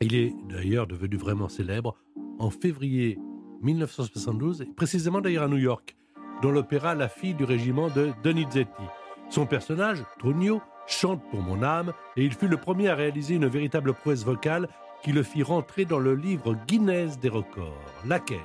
Il 0.00 0.16
est 0.16 0.34
d'ailleurs 0.48 0.88
devenu 0.88 1.16
vraiment 1.16 1.48
célèbre 1.48 1.94
en 2.40 2.50
février 2.50 3.20
1972, 3.62 4.62
et 4.62 4.64
précisément 4.64 5.20
d'ailleurs 5.20 5.44
à 5.44 5.48
New 5.48 5.58
York, 5.58 5.96
dans 6.42 6.50
l'opéra 6.50 6.96
La 6.96 7.08
fille 7.08 7.34
du 7.34 7.44
régiment 7.44 7.88
de 7.88 8.10
Donizetti. 8.24 8.82
Son 9.28 9.46
personnage, 9.46 10.02
Tonio, 10.18 10.60
chante 10.88 11.22
pour 11.30 11.40
mon 11.40 11.62
âme 11.62 11.92
et 12.16 12.24
il 12.24 12.32
fut 12.32 12.48
le 12.48 12.56
premier 12.56 12.88
à 12.88 12.96
réaliser 12.96 13.36
une 13.36 13.46
véritable 13.46 13.94
prouesse 13.94 14.24
vocale 14.24 14.68
qui 15.04 15.12
le 15.12 15.22
fit 15.22 15.44
rentrer 15.44 15.84
dans 15.84 16.00
le 16.00 16.16
livre 16.16 16.56
Guinness 16.66 17.20
des 17.20 17.28
records. 17.28 17.78
Laquelle? 18.04 18.40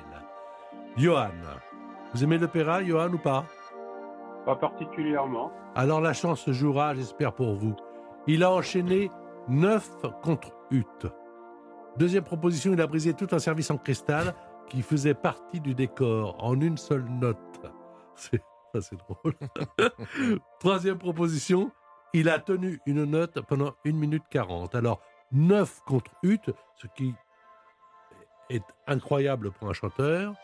Johan. 0.96 1.32
Vous 2.14 2.22
aimez 2.22 2.38
l'opéra, 2.38 2.84
Johan, 2.84 3.12
ou 3.12 3.18
pas? 3.18 3.44
Pas 4.46 4.54
particulièrement. 4.56 5.50
alors 5.74 6.00
la 6.00 6.12
chance 6.12 6.40
se 6.40 6.52
jouera, 6.52 6.94
j'espère 6.94 7.34
pour 7.34 7.54
vous. 7.54 7.74
Il 8.28 8.44
a 8.44 8.52
enchaîné 8.52 9.10
9 9.48 9.96
contre 10.22 10.52
Hutte. 10.70 11.08
Deuxième 11.98 12.22
proposition, 12.22 12.72
il 12.72 12.80
a 12.80 12.86
brisé 12.86 13.12
tout 13.12 13.26
un 13.32 13.40
service 13.40 13.70
en 13.72 13.76
cristal 13.76 14.34
qui 14.68 14.82
faisait 14.82 15.14
partie 15.14 15.60
du 15.60 15.74
décor 15.74 16.36
en 16.38 16.60
une 16.60 16.76
seule 16.76 17.04
note. 17.04 17.36
C'est, 18.14 18.40
c'est 18.80 18.96
drôle. 18.96 19.34
Troisième 20.60 20.98
proposition, 20.98 21.70
il 22.12 22.28
a 22.28 22.38
tenu 22.38 22.80
une 22.86 23.04
note 23.04 23.40
pendant 23.48 23.74
1 23.84 23.92
minute 23.92 24.24
40. 24.30 24.74
Alors 24.74 25.00
9 25.32 25.80
contre 25.86 26.12
Hutte, 26.22 26.50
ce 26.76 26.86
qui 26.94 27.14
est 28.48 28.62
incroyable 28.86 29.50
pour 29.50 29.68
un 29.68 29.72
chanteur. 29.72 30.34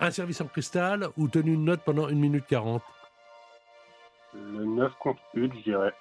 Un 0.00 0.10
service 0.10 0.40
en 0.40 0.46
cristal 0.46 1.08
ou 1.16 1.28
tenu 1.28 1.54
une 1.54 1.64
note 1.64 1.80
pendant 1.84 2.06
1 2.06 2.12
minute 2.12 2.46
40. 2.46 2.82
Le 4.34 4.64
9 4.64 4.92
contre 4.98 5.20
8, 5.34 5.52
je 5.58 5.62
dirais. 5.70 5.92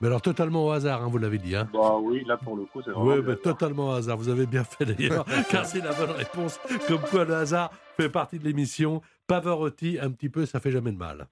Mais 0.00 0.08
alors 0.08 0.22
totalement 0.22 0.66
au 0.66 0.70
hasard, 0.70 1.02
hein, 1.02 1.08
vous 1.10 1.18
l'avez 1.18 1.38
dit. 1.38 1.54
Hein. 1.54 1.68
Bah 1.72 1.96
oui, 2.00 2.24
là 2.26 2.36
pour 2.36 2.56
le 2.56 2.64
coup, 2.64 2.82
c'est 2.84 2.90
vraiment. 2.90 3.14
Oui, 3.14 3.22
mais 3.26 3.36
totalement 3.36 3.88
au 3.88 3.92
hasard. 3.92 4.16
Vous 4.16 4.28
avez 4.28 4.46
bien 4.46 4.64
fait 4.64 4.84
d'ailleurs, 4.84 5.24
car 5.50 5.64
c'est 5.64 5.82
la 5.82 5.92
bonne 5.92 6.10
réponse. 6.10 6.60
Comme 6.88 7.00
quoi 7.10 7.24
le 7.24 7.34
hasard 7.34 7.70
fait 7.96 8.08
partie 8.08 8.38
de 8.38 8.44
l'émission. 8.44 9.00
Pavarotti, 9.26 9.98
un 10.00 10.10
petit 10.10 10.28
peu, 10.28 10.44
ça 10.44 10.60
fait 10.60 10.70
jamais 10.70 10.92
de 10.92 10.98
mal. 10.98 11.26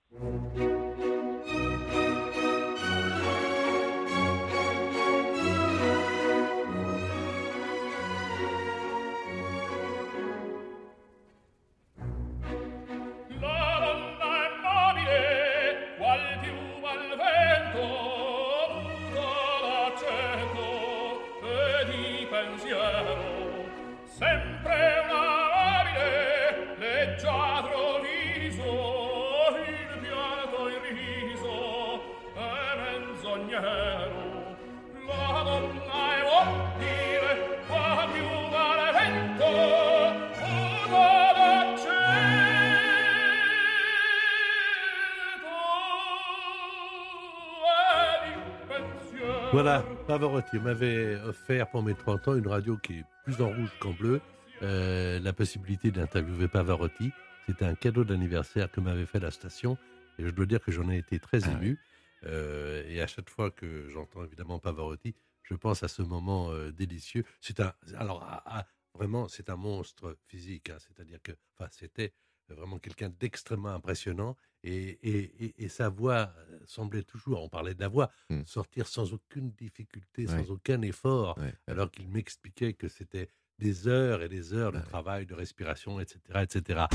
Pavarotti 50.12 50.59
m'avait 50.59 51.16
offert 51.22 51.70
pour 51.70 51.83
mes 51.83 51.94
30 51.94 52.29
ans 52.29 52.35
une 52.37 52.46
radio 52.46 52.77
qui 52.77 52.98
est 52.98 53.05
plus 53.25 53.40
en 53.40 53.48
rouge 53.48 53.70
qu'en 53.81 53.94
bleu. 53.94 54.20
Euh, 54.61 55.18
la 55.20 55.33
possibilité 55.33 55.90
d'interviewer 55.90 56.48
Pavarotti. 56.48 57.11
C'était 57.46 57.64
un 57.64 57.75
cadeau 57.75 58.05
d'anniversaire 58.05 58.70
que 58.70 58.83
m'avait 58.83 59.07
fait 59.07 59.20
la 59.20 59.31
station. 59.31 59.79
Et 60.18 60.27
je 60.27 60.29
dois 60.29 60.44
dire 60.44 60.61
que 60.61 60.70
j'en 60.70 60.90
ai 60.90 60.98
été 60.98 61.18
très 61.18 61.48
Ah 61.48 61.53
ému. 61.53 61.79
Euh, 62.27 62.85
et 62.88 63.01
à 63.01 63.07
chaque 63.07 63.31
fois 63.31 63.51
que 63.51 63.88
j'entends 63.88 64.22
évidemment 64.22 64.59
Pavarotti, 64.59 65.14
je 65.44 65.55
pense 65.55 65.83
à 65.83 65.88
ce 65.88 66.03
moment 66.03 66.51
euh, 66.53 66.72
délicieux. 66.72 67.25
C'est 67.40 67.61
un, 67.61 67.72
alors, 67.96 68.22
à, 68.22 68.59
à- 68.59 68.66
vraiment, 68.94 69.29
c'est 69.29 69.48
un 69.48 69.57
monstre 69.57 70.18
physique. 70.29 70.68
hein. 70.68 70.77
C'est-à-dire 70.79 71.22
que, 71.22 71.33
enfin, 71.59 71.70
c'était 71.72 72.12
vraiment 72.55 72.79
quelqu'un 72.79 73.11
d'extrêmement 73.21 73.71
impressionnant. 73.71 74.37
Et, 74.65 74.99
et- 75.03 75.45
et- 75.45 75.65
et 75.65 75.69
sa 75.69 75.88
voix 75.88 76.33
euh, 76.38 76.59
semblait 76.67 77.03
toujours, 77.03 77.43
on 77.43 77.49
parlait 77.49 77.75
de 77.75 77.81
la 77.81 77.88
voix, 77.88 78.11
Mm. 78.31 78.45
sortir 78.45 78.87
sans 78.87 79.12
aucune 79.12 79.51
difficulté, 79.53 80.27
Ouais. 80.27 80.45
sans 80.45 80.51
aucun 80.53 80.81
effort, 80.83 81.37
Ouais. 81.38 81.53
alors 81.67 81.91
qu'il 81.91 82.09
m'expliquait 82.09 82.73
que 82.75 82.87
c'était 82.88 83.29
des 83.59 83.88
heures 83.88 84.23
et 84.23 84.29
des 84.29 84.53
heures 84.55 84.71
de 84.73 84.79
Ouais. 84.79 84.85
travail, 84.85 85.27
de 85.27 85.35
respiration, 85.35 85.99
etc., 86.01 86.19
etc. 86.43 86.87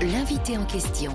L'invité 0.00 0.56
en 0.58 0.64
question, 0.66 1.12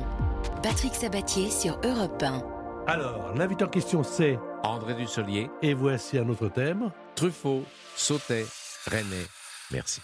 Patrick 0.64 0.94
Sabatier 0.94 1.50
sur 1.50 1.80
Europe 1.84 2.22
1. 2.22 2.44
Alors, 2.88 3.34
l'invité 3.36 3.64
en 3.66 3.68
question, 3.70 4.04
c'est, 4.04 4.38
André 4.64 4.94
Dussolier, 4.96 5.50
et 5.62 5.74
voici 5.74 6.18
un 6.18 6.28
autre 6.30 6.50
thème. 6.50 6.92
Truffaut, 7.16 7.64
Sautet, 7.96 8.46
René. 8.90 9.26
Merci. 9.72 10.02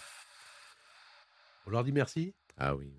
On 1.66 1.70
leur 1.70 1.82
dit 1.84 1.92
merci? 1.92 2.34
Ah 2.58 2.74
oui, 2.74 2.90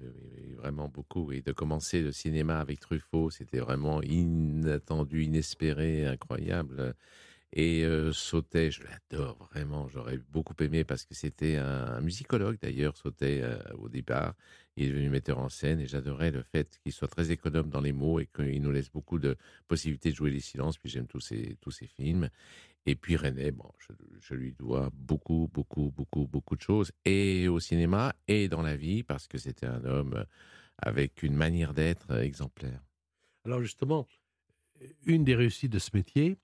vraiment 0.58 0.88
beaucoup. 0.88 1.32
Et 1.32 1.42
de 1.42 1.52
commencer 1.52 2.02
le 2.02 2.12
cinéma 2.12 2.60
avec 2.60 2.80
Truffaut, 2.80 3.32
c'était 3.32 3.60
vraiment 3.60 4.04
inattendu, 4.04 5.24
inespéré, 5.24 6.06
incroyable. 6.06 6.94
Et 7.54 7.84
euh, 7.86 8.14
Sautet, 8.14 8.72
je 8.72 8.84
l'adore 8.84 9.50
vraiment. 9.52 9.88
J'aurais 9.90 10.18
beaucoup 10.20 10.56
aimé 10.62 10.84
parce 10.84 11.06
que 11.06 11.16
c'était 11.16 11.58
un, 11.58 11.66
un 11.98 12.02
musicologue 12.02 12.58
d'ailleurs, 12.62 12.98
Sautet 12.98 13.42
euh, 13.44 13.60
au 13.78 13.90
départ. 13.90 14.36
Il 14.78 14.86
est 14.88 14.90
devenu 14.90 15.10
metteur 15.10 15.40
en 15.40 15.50
scène 15.50 15.80
et 15.80 15.88
j'adorais 15.88 16.32
le 16.32 16.44
fait 16.44 16.80
qu'il 16.84 16.94
soit 16.94 17.08
très 17.08 17.32
économe 17.32 17.70
dans 17.70 17.82
les 17.82 17.94
mots 17.94 18.20
et 18.20 18.28
qu'il 18.28 18.62
nous 18.62 18.72
laisse 18.72 18.92
beaucoup 18.92 19.20
de 19.20 19.38
possibilités 19.68 20.12
de 20.12 20.16
jouer 20.16 20.32
les 20.32 20.42
silences. 20.42 20.78
Puis 20.78 20.90
j'aime 20.90 21.08
tous 21.08 21.22
ces, 21.22 21.58
tous 21.62 21.72
ces 21.72 21.88
films. 21.88 22.30
Et 22.88 22.96
puis 22.96 23.18
René, 23.18 23.52
bon, 23.52 23.70
je, 23.80 23.92
je 24.20 24.34
lui 24.34 24.54
dois 24.54 24.90
beaucoup, 24.94 25.50
beaucoup, 25.54 25.92
beaucoup, 25.92 26.26
beaucoup 26.26 26.56
de 26.56 26.62
choses, 26.62 26.92
et 27.04 27.50
au 27.50 27.60
cinéma, 27.60 28.16
et 28.30 28.48
dans 28.48 28.62
la 28.62 28.78
vie, 28.78 29.04
parce 29.04 29.28
que 29.28 29.38
c'était 29.38 29.66
un 29.66 29.84
homme 29.84 30.26
avec 30.78 31.22
une 31.22 31.36
manière 31.36 31.74
d'être 31.74 32.12
exemplaire. 32.18 32.82
Alors 33.44 33.62
justement, 33.62 34.08
une 35.06 35.26
des 35.26 35.36
réussites 35.36 35.72
de 35.72 35.80
ce 35.80 35.90
métier, 35.94 36.38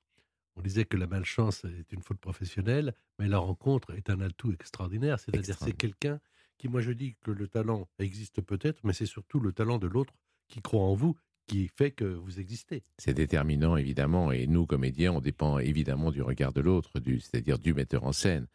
on 0.58 0.62
disait 0.62 0.84
que 0.86 0.98
la 0.98 1.08
malchance 1.08 1.64
est 1.66 1.92
une 1.94 2.02
faute 2.02 2.20
professionnelle, 2.20 2.94
mais 3.20 3.28
la 3.28 3.40
rencontre 3.40 3.94
est 3.96 4.10
un 4.10 4.20
atout 4.20 4.52
extraordinaire. 4.52 5.20
C'est-à-dire 5.20 5.58
c'est 5.58 5.74
quelqu'un 5.74 6.20
qui, 6.58 6.68
moi 6.68 6.82
je 6.82 6.92
dis 6.92 7.16
que 7.22 7.32
le 7.32 7.48
talent 7.48 7.88
existe 8.00 8.42
peut-être, 8.42 8.82
mais 8.84 8.94
c'est 8.94 9.06
surtout 9.06 9.40
le 9.40 9.54
talent 9.54 9.78
de 9.78 9.88
l'autre 9.88 10.14
qui 10.50 10.62
croit 10.62 10.84
en 10.84 10.94
vous, 10.94 11.16
qui 11.48 11.68
fait 11.68 11.92
que 11.92 12.06
vous 12.06 12.40
existez. 12.40 12.84
C'est 12.98 13.14
déterminant, 13.14 13.76
évidemment, 13.76 14.32
et 14.32 14.48
nous, 14.48 14.66
comédiens, 14.66 15.14
on 15.14 15.22
dépend 15.22 15.60
évidemment 15.60 16.12
du 16.12 16.22
regard 16.22 16.54
de 16.54 16.62
l'autre, 16.62 16.92
c'est-à-dire 16.94 17.60
du 17.60 17.74
metteur 17.74 18.06
en 18.06 18.14
scène. 18.14 18.48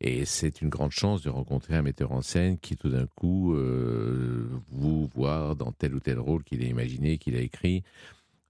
Et 0.00 0.24
c'est 0.24 0.62
une 0.62 0.68
grande 0.68 0.92
chance 0.92 1.22
de 1.22 1.30
rencontrer 1.30 1.74
un 1.76 1.82
metteur 1.82 2.12
en 2.12 2.22
scène 2.22 2.58
qui, 2.58 2.76
tout 2.76 2.88
d'un 2.88 3.06
coup, 3.06 3.54
euh, 3.54 4.48
vous 4.68 5.08
voit 5.14 5.54
dans 5.54 5.72
tel 5.72 5.94
ou 5.94 6.00
tel 6.00 6.18
rôle 6.18 6.42
qu'il 6.44 6.62
a 6.62 6.66
imaginé, 6.66 7.18
qu'il 7.18 7.36
a 7.36 7.40
écrit. 7.40 7.82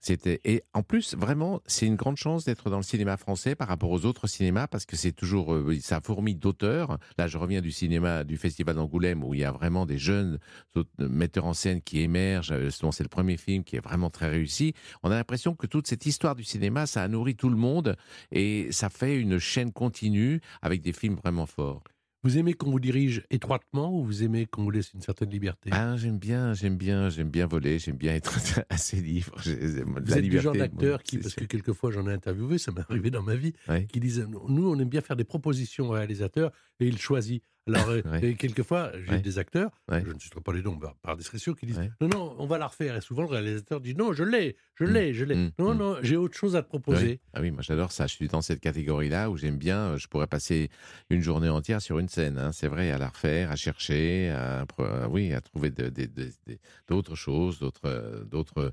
C'était 0.01 0.41
et 0.45 0.63
en 0.73 0.83
plus 0.83 1.15
vraiment 1.15 1.61
c'est 1.67 1.87
une 1.87 1.97
grande 1.97 2.17
chance 2.17 2.45
d'être 2.45 2.71
dans 2.71 2.79
le 2.79 2.83
cinéma 2.83 3.19
français 3.19 3.55
par 3.55 3.69
rapport 3.69 3.91
aux 3.91 4.07
autres 4.07 4.27
cinémas 4.27 4.67
parce 4.67 4.87
que 4.87 4.97
c'est 4.97 5.13
toujours 5.13 5.53
euh, 5.55 5.77
ça 5.81 6.01
fourmille 6.01 6.37
d'auteurs. 6.37 6.99
Là 7.19 7.27
je 7.27 7.37
reviens 7.37 7.61
du 7.61 7.71
cinéma 7.71 8.25
du 8.25 8.39
festival 8.39 8.77
d'Angoulême 8.77 9.23
où 9.23 9.35
il 9.35 9.41
y 9.41 9.45
a 9.45 9.53
vraiment 9.53 9.85
des 9.85 9.99
jeunes 9.99 10.39
aut- 10.75 10.85
metteurs 10.99 11.45
en 11.45 11.53
scène 11.55 11.83
qui 11.83 12.01
émergent. 12.01 12.53
Euh, 12.53 12.71
C'est 12.71 13.03
le 13.03 13.09
premier 13.09 13.37
film 13.37 13.63
qui 13.63 13.77
est 13.77 13.81
vraiment 13.85 14.09
très 14.11 14.29
réussi. 14.31 14.73
On 15.03 15.11
a 15.11 15.15
l'impression 15.17 15.55
que 15.55 15.67
toute 15.67 15.87
cette 15.87 16.07
histoire 16.07 16.35
du 16.35 16.45
cinéma 16.45 16.87
ça 16.87 17.03
a 17.03 17.09
nourri 17.09 17.37
tout 17.37 17.51
le 17.51 17.57
monde 17.57 17.97
et 18.33 18.73
ça 18.73 18.89
fait 18.89 19.17
une 19.19 19.39
chaîne 19.39 19.71
continue 19.73 20.41
avec 20.63 20.81
des 20.81 20.93
films 20.95 21.17
vraiment 21.17 21.47
forts. 21.47 21.83
Vous 22.23 22.37
aimez 22.37 22.53
qu'on 22.53 22.71
vous 22.71 22.81
dirige 22.81 23.25
étroitement 23.31 23.99
ou 23.99 24.05
vous 24.05 24.23
aimez 24.23 24.45
qu'on 24.45 24.63
vous 24.63 24.71
laisse 24.71 24.93
une 24.93 25.01
certaine 25.01 25.31
liberté? 25.31 25.71
Ah, 25.73 25.97
j'aime 25.97 26.19
bien, 26.19 26.53
j'aime 26.53 26.77
bien, 26.77 27.09
j'aime 27.09 27.31
bien 27.31 27.47
voler, 27.47 27.79
j'ime 27.79 27.97
bien 27.97 28.15
être 28.15 28.39
assez 28.69 28.99
libre. 28.99 29.41
Vous 29.43 30.11
la 30.11 30.19
êtes 30.19 30.25
du 30.25 30.39
genre 30.39 30.53
liberté, 30.53 30.59
d'acteur 30.59 31.03
qui, 31.03 31.17
parce 31.17 31.35
que 31.35 31.45
quelquefois 31.45 31.91
j'en 31.91 32.07
ai 32.07 32.13
interviewé, 32.13 32.59
ça 32.59 32.73
m'est 32.73 32.83
arrivé 32.91 33.11
dans 33.11 33.23
ma 33.23 33.37
vie, 33.37 33.55
qui 33.89 34.01
disent 34.01 34.29
nous 34.49 34.69
on 34.69 34.79
aime 34.79 34.91
bien 34.91 35.01
faire 35.01 35.17
des 35.17 35.25
propositions 35.25 35.89
au 35.89 35.93
réalisateur 35.93 36.53
et 36.79 36.87
il 36.87 36.99
choisit. 36.99 37.43
Alors 37.69 37.89
euh, 37.91 38.03
Ouais. 38.07 38.25
et 38.25 38.35
quelquefois 38.37 38.91
j'ai 39.05 39.11
Ouais. 39.13 39.21
des 39.21 39.39
acteurs, 39.39 39.71
Ouais. 39.91 40.03
je 40.07 40.13
ne 40.13 40.19
citerai 40.19 40.41
pas 40.41 40.53
les 40.53 40.63
noms 40.63 40.79
par, 40.79 40.95
par 40.97 41.17
discrétion, 41.17 41.55
qui 41.55 41.67
disent 41.67 41.81
non 42.01 42.09
non 42.09 42.35
on 42.39 42.47
va 42.47 42.59
la 42.59 42.67
refaire 42.69 42.97
et 42.97 43.01
souvent 43.01 43.23
le 43.23 43.29
réalisateur 43.29 43.81
dit 43.81 43.95
non 43.95 44.13
je 44.13 44.25
l'ai, 44.25 44.57
je 44.77 44.85
l'ai, 44.85 45.13
je 45.15 45.25
l'ai. 45.25 45.35
Mm. 45.37 45.51
Non 45.59 45.75
Mm. 45.75 45.79
non 45.79 45.97
j'ai 46.03 46.17
autre 46.17 46.37
chose 46.37 46.57
à 46.57 46.63
te 46.63 46.69
proposer. 46.69 47.21
Ah 47.35 47.41
oui, 47.41 47.51
moi 47.51 47.63
j'adore 47.63 47.93
ça. 47.93 48.07
Je 48.07 48.15
suis 48.15 48.29
dans 48.29 48.41
cette 48.43 48.61
catégorie-là 48.61 49.31
où 49.31 49.37
j'aime 49.37 49.57
bien. 49.59 49.79
euh, 49.93 49.97
Je 49.99 50.09
pourrais 50.09 50.27
passer 50.27 50.71
une 51.11 51.21
journée 51.23 51.49
entière 51.49 51.81
sur 51.83 51.99
une 51.99 52.09
scène. 52.09 52.39
hein. 52.39 52.53
C'est 52.53 52.69
vrai, 52.69 52.91
à 52.91 52.99
la 52.99 53.09
refaire, 53.09 53.51
à 53.51 53.57
chercher, 53.57 54.31
à, 54.31 54.63
à- 54.79 55.09
oui, 55.09 55.33
à 55.33 55.41
trouver 55.41 55.71
de- 55.71 55.89
de- 55.91 56.07
de- 56.07 56.33
de- 56.47 56.59
d'autres 56.89 57.15
choses, 57.15 57.59
d'autres, 57.59 57.81
euh, 57.87 58.25
d'autres 58.25 58.73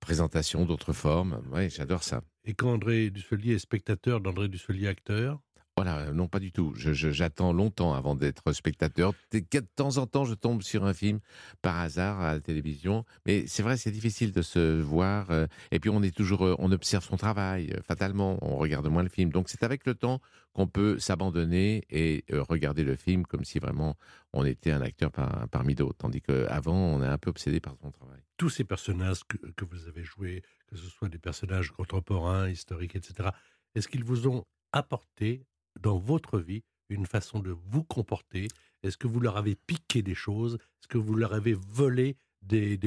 présentations, 0.00 0.64
d'autres 0.64 0.92
formes. 0.92 1.42
Oui, 1.52 1.68
j'adore 1.70 2.02
ça. 2.02 2.22
Et 2.44 2.54
quand 2.54 2.72
André 2.72 3.10
Dusselier 3.10 3.54
est 3.54 3.58
spectateur 3.58 4.20
d'André 4.20 4.48
Dusselier 4.48 4.88
acteur, 4.88 5.40
Voilà, 5.76 6.00
euh, 6.00 6.12
non 6.12 6.28
pas 6.28 6.38
du 6.38 6.52
tout. 6.52 6.74
J'attends 6.76 7.52
longtemps 7.54 7.94
avant 7.94 8.14
d'être 8.14 8.52
spectateur. 8.52 9.14
De 9.32 9.40
temps 9.74 9.96
en 9.96 10.06
temps, 10.06 10.26
je 10.26 10.34
tombe 10.34 10.60
sur 10.62 10.84
un 10.84 10.92
film 10.92 11.18
par 11.62 11.76
hasard 11.80 12.20
à 12.20 12.34
la 12.34 12.40
télévision, 12.40 13.06
mais 13.24 13.46
c'est 13.46 13.62
vrai, 13.62 13.78
c'est 13.78 13.90
difficile 13.90 14.32
de 14.32 14.42
se 14.42 14.80
voir. 14.82 15.30
euh, 15.30 15.46
Et 15.70 15.80
puis 15.80 15.88
on 15.88 16.02
est 16.02 16.14
toujours, 16.14 16.44
euh, 16.46 16.54
on 16.58 16.70
observe 16.72 17.02
son 17.04 17.16
travail. 17.16 17.74
Fatalement, 17.86 18.38
on 18.42 18.56
regarde 18.56 18.86
moins 18.88 19.02
le 19.02 19.08
film. 19.08 19.30
Donc 19.30 19.48
c'est 19.48 19.62
avec 19.62 19.86
le 19.86 19.94
temps 19.94 20.20
qu'on 20.52 20.66
peut 20.66 20.98
s'abandonner 20.98 21.84
et 21.88 22.24
regarder 22.30 22.84
le 22.84 22.94
film 22.94 23.24
comme 23.24 23.44
si 23.44 23.58
vraiment 23.58 23.96
on 24.34 24.44
était 24.44 24.72
un 24.72 24.82
acteur 24.82 25.10
par- 25.10 25.48
parmi 25.48 25.74
d'autres. 25.74 25.96
Tandis 25.96 26.20
qu'avant, 26.20 26.76
on 26.76 27.02
est 27.02 27.06
un 27.06 27.16
peu 27.18 27.30
obsédé 27.30 27.60
par 27.60 27.74
son 27.80 27.90
travail. 27.90 28.20
tous 28.36 28.50
ces 28.50 28.64
personnages 28.64 29.20
que, 29.26 29.38
que 29.56 29.64
vous 29.64 29.88
avez 29.88 30.02
joués, 30.04 30.42
que 30.66 30.76
ce 30.76 30.84
soit 30.90 31.08
des 31.08 31.18
personnages 31.18 31.70
contemporains, 31.70 32.48
historiques, 32.50 32.94
etc., 32.96 33.30
est-ce 33.74 33.88
qu'ils 33.88 34.04
vous 34.04 34.26
ont 34.28 34.44
apporté 34.72 35.46
dans 35.80 35.98
votre 35.98 36.38
vie 36.38 36.62
une 36.88 37.06
façon 37.06 37.40
de 37.40 37.50
vous 37.50 37.84
comporter? 37.84 38.48
Est-ce 38.82 38.96
que 38.96 39.06
vous 39.06 39.20
leur 39.20 39.36
avez 39.36 39.54
piqué 39.54 40.02
des 40.02 40.14
choses? 40.14 40.54
Est-ce 40.54 40.88
que 40.88 40.98
vous 40.98 41.14
leur 41.14 41.32
avez 41.32 41.54
volé 41.54 42.16
des, 42.42 42.78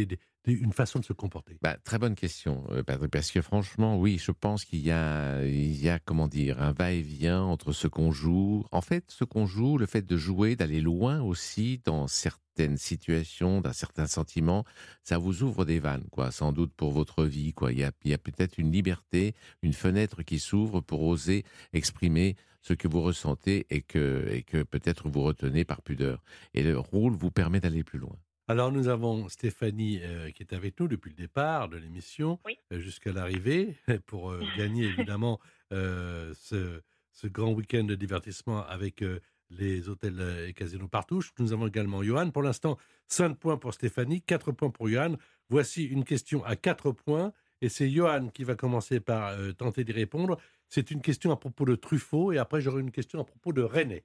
une 0.45 0.73
façon 0.73 0.99
de 0.99 1.05
se 1.05 1.13
comporter? 1.13 1.57
Bah, 1.61 1.77
très 1.83 1.97
bonne 1.97 2.15
question, 2.15 2.65
euh, 2.69 2.83
Patrick, 2.83 3.11
parce 3.11 3.31
que 3.31 3.41
franchement, 3.41 3.99
oui, 3.99 4.17
je 4.17 4.31
pense 4.31 4.65
qu'il 4.65 4.79
y 4.79 4.91
a, 4.91 5.43
il 5.45 5.81
y 5.81 5.89
a, 5.89 5.99
comment 5.99 6.27
dire, 6.27 6.61
un 6.61 6.71
va-et-vient 6.71 7.41
entre 7.41 7.71
ce 7.71 7.87
qu'on 7.87 8.11
joue. 8.11 8.65
En 8.71 8.81
fait, 8.81 9.05
ce 9.09 9.23
qu'on 9.23 9.45
joue, 9.45 9.77
le 9.77 9.85
fait 9.85 10.05
de 10.05 10.17
jouer, 10.17 10.55
d'aller 10.55 10.81
loin 10.81 11.21
aussi 11.21 11.81
dans 11.85 12.07
certaines 12.07 12.77
situations, 12.77 13.61
d'un 13.61 13.73
certain 13.73 14.07
sentiment, 14.07 14.65
ça 15.03 15.17
vous 15.17 15.43
ouvre 15.43 15.65
des 15.65 15.79
vannes, 15.79 16.05
quoi, 16.11 16.31
sans 16.31 16.51
doute 16.51 16.73
pour 16.73 16.91
votre 16.91 17.25
vie, 17.25 17.53
quoi. 17.53 17.71
Il 17.71 17.79
y 17.79 17.83
a, 17.83 17.91
il 18.03 18.11
y 18.11 18.13
a 18.13 18.17
peut-être 18.17 18.57
une 18.57 18.71
liberté, 18.71 19.33
une 19.61 19.73
fenêtre 19.73 20.23
qui 20.23 20.39
s'ouvre 20.39 20.81
pour 20.81 21.03
oser 21.03 21.43
exprimer 21.73 22.35
ce 22.67 22.73
que 22.73 22.87
vous 22.87 23.01
ressentez 23.01 23.67
et 23.69 23.81
que, 23.81 24.27
et 24.31 24.41
que 24.41 24.63
peut-être 24.63 25.07
vous 25.07 25.21
retenez 25.21 25.65
par 25.65 25.81
pudeur. 25.83 26.23
Et 26.55 26.63
le 26.63 26.79
rôle 26.79 27.13
vous 27.13 27.29
permet 27.29 27.59
d'aller 27.59 27.83
plus 27.83 27.99
loin. 27.99 28.15
Alors 28.47 28.71
nous 28.71 28.87
avons 28.87 29.29
Stéphanie 29.29 29.99
euh, 30.01 30.31
qui 30.31 30.41
est 30.41 30.53
avec 30.53 30.79
nous 30.79 30.87
depuis 30.87 31.09
le 31.11 31.15
départ 31.15 31.69
de 31.69 31.77
l'émission 31.77 32.39
Oui. 32.45 32.57
euh, 32.71 32.79
jusqu'à 32.79 33.11
l'arrivée 33.11 33.75
pour 34.07 34.31
euh, 34.31 34.39
gagner 34.57 34.85
évidemment 34.85 35.39
euh, 35.73 36.33
ce, 36.39 36.81
ce 37.11 37.27
grand 37.27 37.51
week-end 37.53 37.83
de 37.83 37.95
divertissement 37.95 38.65
avec 38.65 39.03
euh, 39.03 39.19
les 39.51 39.87
hôtels 39.89 40.45
et 40.47 40.53
casinos 40.53 40.87
Partouche. 40.87 41.31
Nous 41.37 41.53
avons 41.53 41.67
également 41.67 42.01
Johan. 42.01 42.31
Pour 42.31 42.41
l'instant, 42.41 42.77
5 43.09 43.35
points 43.37 43.57
pour 43.57 43.75
Stéphanie, 43.75 44.21
4 44.23 44.51
points 44.53 44.71
pour 44.71 44.89
Johan. 44.89 45.15
Voici 45.49 45.83
une 45.85 46.03
question 46.03 46.43
à 46.45 46.55
4 46.55 46.91
points 46.91 47.31
et 47.61 47.69
c'est 47.69 47.89
Johan 47.89 48.29
qui 48.33 48.43
va 48.43 48.55
commencer 48.55 48.99
par 48.99 49.29
euh, 49.29 49.51
tenter 49.53 49.83
d'y 49.83 49.91
répondre. 49.91 50.37
C'est 50.69 50.91
une 50.91 51.01
question 51.01 51.31
à 51.31 51.35
propos 51.35 51.65
de 51.65 51.75
Truffaut 51.75 52.31
et 52.31 52.37
après 52.37 52.61
j'aurai 52.61 52.81
une 52.81 52.91
question 52.91 53.19
à 53.19 53.23
propos 53.23 53.53
de 53.53 53.61
René. 53.61 54.03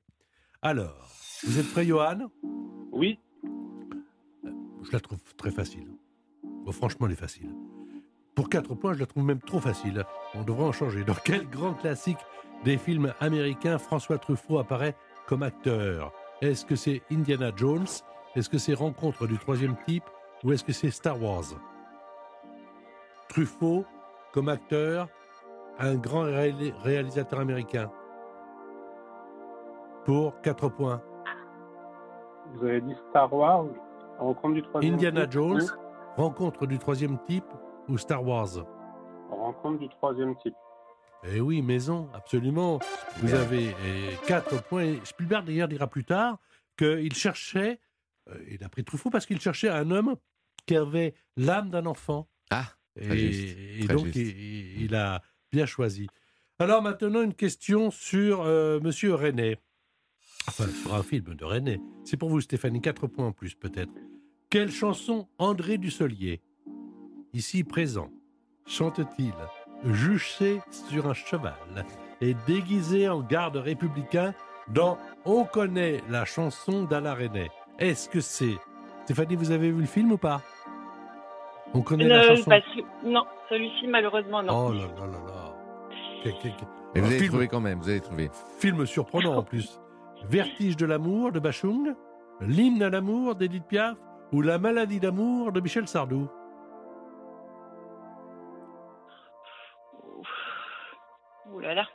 Alors, 0.62 1.08
vous 1.44 1.58
êtes 1.58 1.70
prêt 1.70 1.84
Johan? 1.86 2.30
Oui, 2.92 3.18
je 4.82 4.92
la 4.92 5.00
trouve 5.00 5.18
très 5.36 5.50
facile. 5.50 5.88
Bon, 6.42 6.72
franchement, 6.72 7.06
elle 7.06 7.12
est 7.12 7.16
facile. 7.16 7.54
Pour 8.34 8.48
4 8.48 8.74
points, 8.74 8.92
je 8.94 9.00
la 9.00 9.06
trouve 9.06 9.24
même 9.24 9.40
trop 9.40 9.60
facile. 9.60 10.04
On 10.34 10.42
devrait 10.42 10.64
en 10.64 10.72
changer. 10.72 11.04
Dans 11.04 11.14
quel 11.14 11.48
grand 11.48 11.74
classique 11.74 12.18
des 12.64 12.78
films 12.78 13.12
américains 13.20 13.78
François 13.78 14.18
Truffaut 14.18 14.58
apparaît 14.58 14.96
comme 15.26 15.42
acteur? 15.42 16.12
Est-ce 16.40 16.64
que 16.64 16.76
c'est 16.76 17.02
Indiana 17.10 17.52
Jones? 17.56 17.86
Est-ce 18.36 18.48
que 18.48 18.58
c'est 18.58 18.74
Rencontre 18.74 19.26
du 19.26 19.38
troisième 19.38 19.76
type? 19.86 20.04
Ou 20.44 20.52
est-ce 20.52 20.64
que 20.64 20.72
c'est 20.72 20.90
Star 20.90 21.20
Wars? 21.22 21.44
Truffaut 23.28 23.84
comme 24.32 24.48
acteur, 24.48 25.08
un 25.80 25.94
grand 25.96 26.24
réali- 26.24 26.72
réalisateur 26.82 27.40
américain. 27.40 27.90
Pour 30.04 30.40
4 30.42 30.68
points. 30.68 31.02
vous 32.54 32.64
avez 32.64 32.80
dit 32.80 32.94
Star 33.10 33.32
Wars, 33.32 33.66
rencontre 34.18 34.54
du 34.54 34.62
troisième 34.62 34.94
Indiana 34.94 35.22
type. 35.22 35.32
Jones, 35.32 35.60
Oui, 35.62 35.68
Rencontre 36.16 36.66
du 36.66 36.78
troisième 36.78 37.18
type 37.26 37.44
ou 37.88 37.96
Star 37.96 38.24
Wars? 38.26 38.48
Rencontre 39.30 39.78
du 39.78 39.88
troisième 39.88 40.36
type. 40.36 40.54
Eh 41.24 41.40
oui, 41.40 41.62
maison, 41.62 42.08
absolument. 42.14 42.78
Vous 43.18 43.32
avez 43.34 43.74
4 44.26 44.62
points. 44.64 44.82
Et 44.84 45.00
Spielberg, 45.04 45.44
d'ailleurs, 45.46 45.68
dira 45.68 45.86
plus 45.86 46.04
tard 46.04 46.38
qu'il 46.76 47.12
cherchait, 47.14 47.78
euh, 48.28 48.34
il 48.50 48.64
a 48.64 48.68
pris 48.68 48.84
Truffaut 48.84 49.10
parce 49.10 49.26
qu'il 49.26 49.40
cherchait 49.40 49.68
un 49.68 49.90
homme 49.90 50.16
qui 50.66 50.76
avait 50.76 51.14
l'âme 51.36 51.70
d'un 51.70 51.86
enfant. 51.86 52.26
Ah, 52.50 52.64
très 52.96 53.06
Et, 53.18 53.32
juste, 53.32 53.58
et 53.58 53.84
très 53.86 53.94
donc, 53.94 54.04
juste. 54.06 54.16
il, 54.16 54.82
il 54.82 54.94
a 54.94 55.20
bien 55.52 55.66
choisi. 55.66 56.08
Alors 56.58 56.82
maintenant, 56.82 57.22
une 57.22 57.34
question 57.34 57.90
sur 57.90 58.42
euh, 58.42 58.80
Monsieur 58.80 59.14
René. 59.14 59.56
Enfin, 60.48 60.66
sur 60.68 60.94
un 60.94 61.02
film 61.02 61.34
de 61.34 61.44
René. 61.44 61.80
C'est 62.04 62.16
pour 62.16 62.28
vous, 62.30 62.40
Stéphanie, 62.40 62.80
4 62.80 63.06
points 63.06 63.26
en 63.28 63.32
plus 63.32 63.54
peut-être. 63.54 63.92
Quelle 64.50 64.70
chanson 64.70 65.28
André 65.38 65.78
Dussolier, 65.78 66.40
ici 67.32 67.62
présent, 67.64 68.10
chante-t-il? 68.66 69.32
Juché 69.84 70.60
sur 70.88 71.06
un 71.06 71.14
cheval 71.14 71.54
et 72.20 72.34
déguisé 72.46 73.08
en 73.08 73.20
garde 73.22 73.56
républicain 73.56 74.34
dans 74.68 74.98
On 75.24 75.44
connaît 75.44 76.02
la 76.10 76.26
chanson 76.26 76.84
d'Alain 76.84 77.14
René 77.14 77.50
Est-ce 77.78 78.08
que 78.10 78.20
c'est... 78.20 78.56
Stéphanie, 79.04 79.36
vous 79.36 79.50
avez 79.52 79.70
vu 79.72 79.80
le 79.80 79.86
film 79.86 80.12
ou 80.12 80.18
pas? 80.18 80.42
On 81.72 81.80
connaît 81.80 82.06
la 82.08 82.24
Euh, 82.24 82.36
chanson? 82.36 82.50
non, 83.04 83.24
celui-ci, 83.48 83.86
malheureusement, 83.86 84.42
non. 84.42 84.66
Oh 84.68 84.72
là 84.72 84.80
là 84.86 85.06
là 85.06 85.18
là. 85.26 85.39
Mais 86.24 87.00
vous 87.00 87.06
avez 87.06 87.18
film- 87.18 87.28
trouvé 87.30 87.48
quand 87.48 87.60
même, 87.60 87.78
vous 87.80 87.88
avez 87.88 88.00
trouvé. 88.00 88.30
Film 88.58 88.84
surprenant 88.86 89.36
en 89.36 89.42
plus. 89.42 89.80
Vertige 90.28 90.76
de 90.76 90.86
l'amour 90.86 91.32
de 91.32 91.40
Bachung, 91.40 91.94
L'hymne 92.40 92.82
à 92.82 92.90
l'amour 92.90 93.34
d'Edith 93.34 93.64
Piaf 93.66 93.96
ou 94.32 94.40
La 94.42 94.58
maladie 94.58 95.00
d'amour 95.00 95.52
de 95.52 95.60
Michel 95.60 95.86
Sardou 95.88 96.28
Ouh 101.52 101.58
là 101.60 101.74
là. 101.74 101.86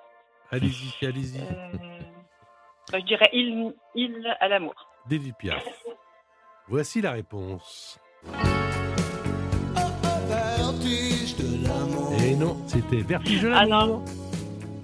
Allez-y, 0.51 1.05
allez-y. 1.05 1.39
Euh, 1.41 1.71
bah, 2.91 2.99
je 2.99 3.05
dirais 3.05 3.29
il, 3.33 3.73
il 3.95 4.35
à 4.39 4.47
l'amour. 4.47 4.75
D'Edith 5.07 5.35
Piaf. 5.37 5.63
Voici 6.67 7.01
la 7.01 7.11
réponse. 7.11 7.99
Et 12.23 12.35
non, 12.35 12.57
c'était 12.67 13.01
Vertige 13.01 13.41
de 13.41 13.51
Ah 13.53 13.65
non. 13.65 14.03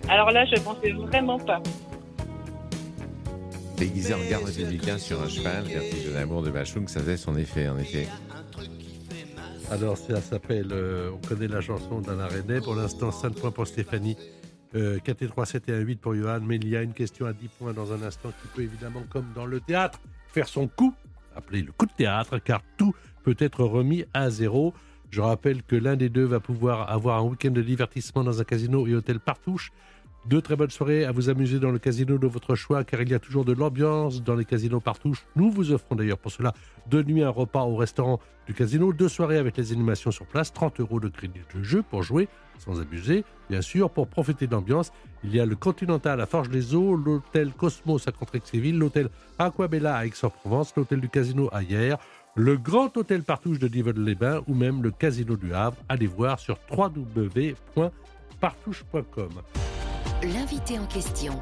Alors 0.09 0.31
là, 0.31 0.45
je 0.45 0.59
pensais 0.61 0.91
vraiment 0.91 1.39
pas. 1.39 1.61
Déguisé 3.77 4.13
en 4.13 4.29
garde 4.29 4.43
républicain 4.43 4.97
sur 4.97 5.21
un 5.21 5.27
cheval, 5.27 5.63
vertige 5.63 6.05
de 6.05 6.13
l'amour 6.13 6.43
de 6.43 6.51
Bachung, 6.51 6.87
ça 6.87 6.99
faisait 6.99 7.17
son 7.17 7.35
effet, 7.35 7.67
en 7.67 7.77
effet. 7.77 8.07
Alors, 9.71 9.97
ça 9.97 10.21
s'appelle 10.21 10.67
euh, 10.71 11.11
On 11.13 11.27
connaît 11.27 11.47
la 11.47 11.61
chanson 11.61 12.01
d'Alain 12.01 12.27
René. 12.27 12.59
Pour 12.59 12.75
l'instant, 12.75 13.11
5 13.11 13.33
points 13.35 13.51
pour 13.51 13.65
Stéphanie, 13.65 14.17
euh, 14.75 14.99
4 14.99 15.21
et 15.21 15.27
3, 15.27 15.45
7 15.45 15.69
et 15.69 15.73
1, 15.73 15.79
8 15.79 16.01
pour 16.01 16.13
Johan. 16.13 16.41
Mais 16.41 16.57
il 16.57 16.67
y 16.67 16.75
a 16.75 16.81
une 16.81 16.93
question 16.93 17.25
à 17.25 17.33
10 17.33 17.47
points 17.47 17.73
dans 17.73 17.93
un 17.93 18.03
instant 18.03 18.29
qui 18.29 18.47
peut 18.53 18.63
évidemment, 18.63 19.01
comme 19.09 19.27
dans 19.33 19.45
le 19.45 19.61
théâtre, 19.61 19.99
faire 20.27 20.47
son 20.47 20.67
coup, 20.67 20.93
appelé 21.35 21.61
le 21.61 21.71
coup 21.71 21.85
de 21.85 21.93
théâtre, 21.93 22.37
car 22.39 22.61
tout 22.77 22.93
peut 23.23 23.37
être 23.39 23.63
remis 23.63 24.03
à 24.13 24.29
zéro. 24.29 24.73
Je 25.11 25.19
rappelle 25.19 25.61
que 25.61 25.75
l'un 25.75 25.97
des 25.97 26.07
deux 26.07 26.23
va 26.23 26.39
pouvoir 26.39 26.89
avoir 26.89 27.19
un 27.19 27.23
week-end 27.23 27.51
de 27.51 27.61
divertissement 27.61 28.23
dans 28.23 28.39
un 28.39 28.45
casino 28.45 28.87
et 28.87 28.95
hôtel 28.95 29.19
Partouche. 29.19 29.73
Deux 30.25 30.41
très 30.41 30.55
bonnes 30.55 30.69
soirées 30.69 31.03
à 31.03 31.11
vous 31.11 31.29
amuser 31.29 31.59
dans 31.59 31.71
le 31.71 31.79
casino 31.79 32.17
de 32.17 32.27
votre 32.27 32.55
choix, 32.55 32.85
car 32.85 33.01
il 33.01 33.09
y 33.09 33.13
a 33.13 33.19
toujours 33.19 33.43
de 33.43 33.51
l'ambiance 33.51 34.23
dans 34.23 34.35
les 34.35 34.45
casinos 34.45 34.79
Partouche. 34.79 35.25
Nous 35.35 35.51
vous 35.51 35.73
offrons 35.73 35.95
d'ailleurs 35.95 36.17
pour 36.17 36.31
cela 36.31 36.53
deux 36.87 37.03
nuits 37.03 37.23
un 37.23 37.29
repas 37.29 37.63
au 37.63 37.75
restaurant 37.75 38.21
du 38.47 38.53
casino, 38.53 38.93
deux 38.93 39.09
soirées 39.09 39.37
avec 39.37 39.57
les 39.57 39.73
animations 39.73 40.11
sur 40.11 40.25
place, 40.25 40.53
30 40.53 40.79
euros 40.79 41.01
de 41.01 41.09
crédit 41.09 41.41
de 41.53 41.61
jeu 41.61 41.83
pour 41.83 42.03
jouer, 42.03 42.29
sans 42.59 42.79
abuser. 42.79 43.25
Bien 43.49 43.61
sûr, 43.61 43.89
pour 43.89 44.07
profiter 44.07 44.47
de 44.47 44.53
l'ambiance, 44.53 44.93
il 45.25 45.35
y 45.35 45.41
a 45.41 45.45
le 45.45 45.57
Continental 45.57 46.21
à 46.21 46.25
Forges-les-Eaux, 46.25 46.95
l'hôtel 46.95 47.51
Cosmos 47.51 48.07
à 48.07 48.11
Contrexéville, 48.13 48.77
l'hôtel 48.77 49.09
Aquabella 49.39 49.97
à 49.97 50.05
Aix-en-Provence, 50.05 50.73
l'hôtel 50.77 51.01
du 51.01 51.09
casino 51.09 51.49
à 51.51 51.63
Hyères, 51.63 51.97
le 52.35 52.57
grand 52.57 52.95
hôtel 52.97 53.23
Partouche 53.23 53.59
de 53.59 53.67
Divonne-les-Bains 53.67 54.41
ou 54.47 54.53
même 54.53 54.81
le 54.81 54.91
casino 54.91 55.35
du 55.35 55.53
Havre. 55.53 55.75
Allez 55.89 56.07
voir 56.07 56.39
sur 56.39 56.57
www.partouche.com. 56.71 59.29
L'invité 60.23 60.79
en 60.79 60.85
question, 60.85 61.41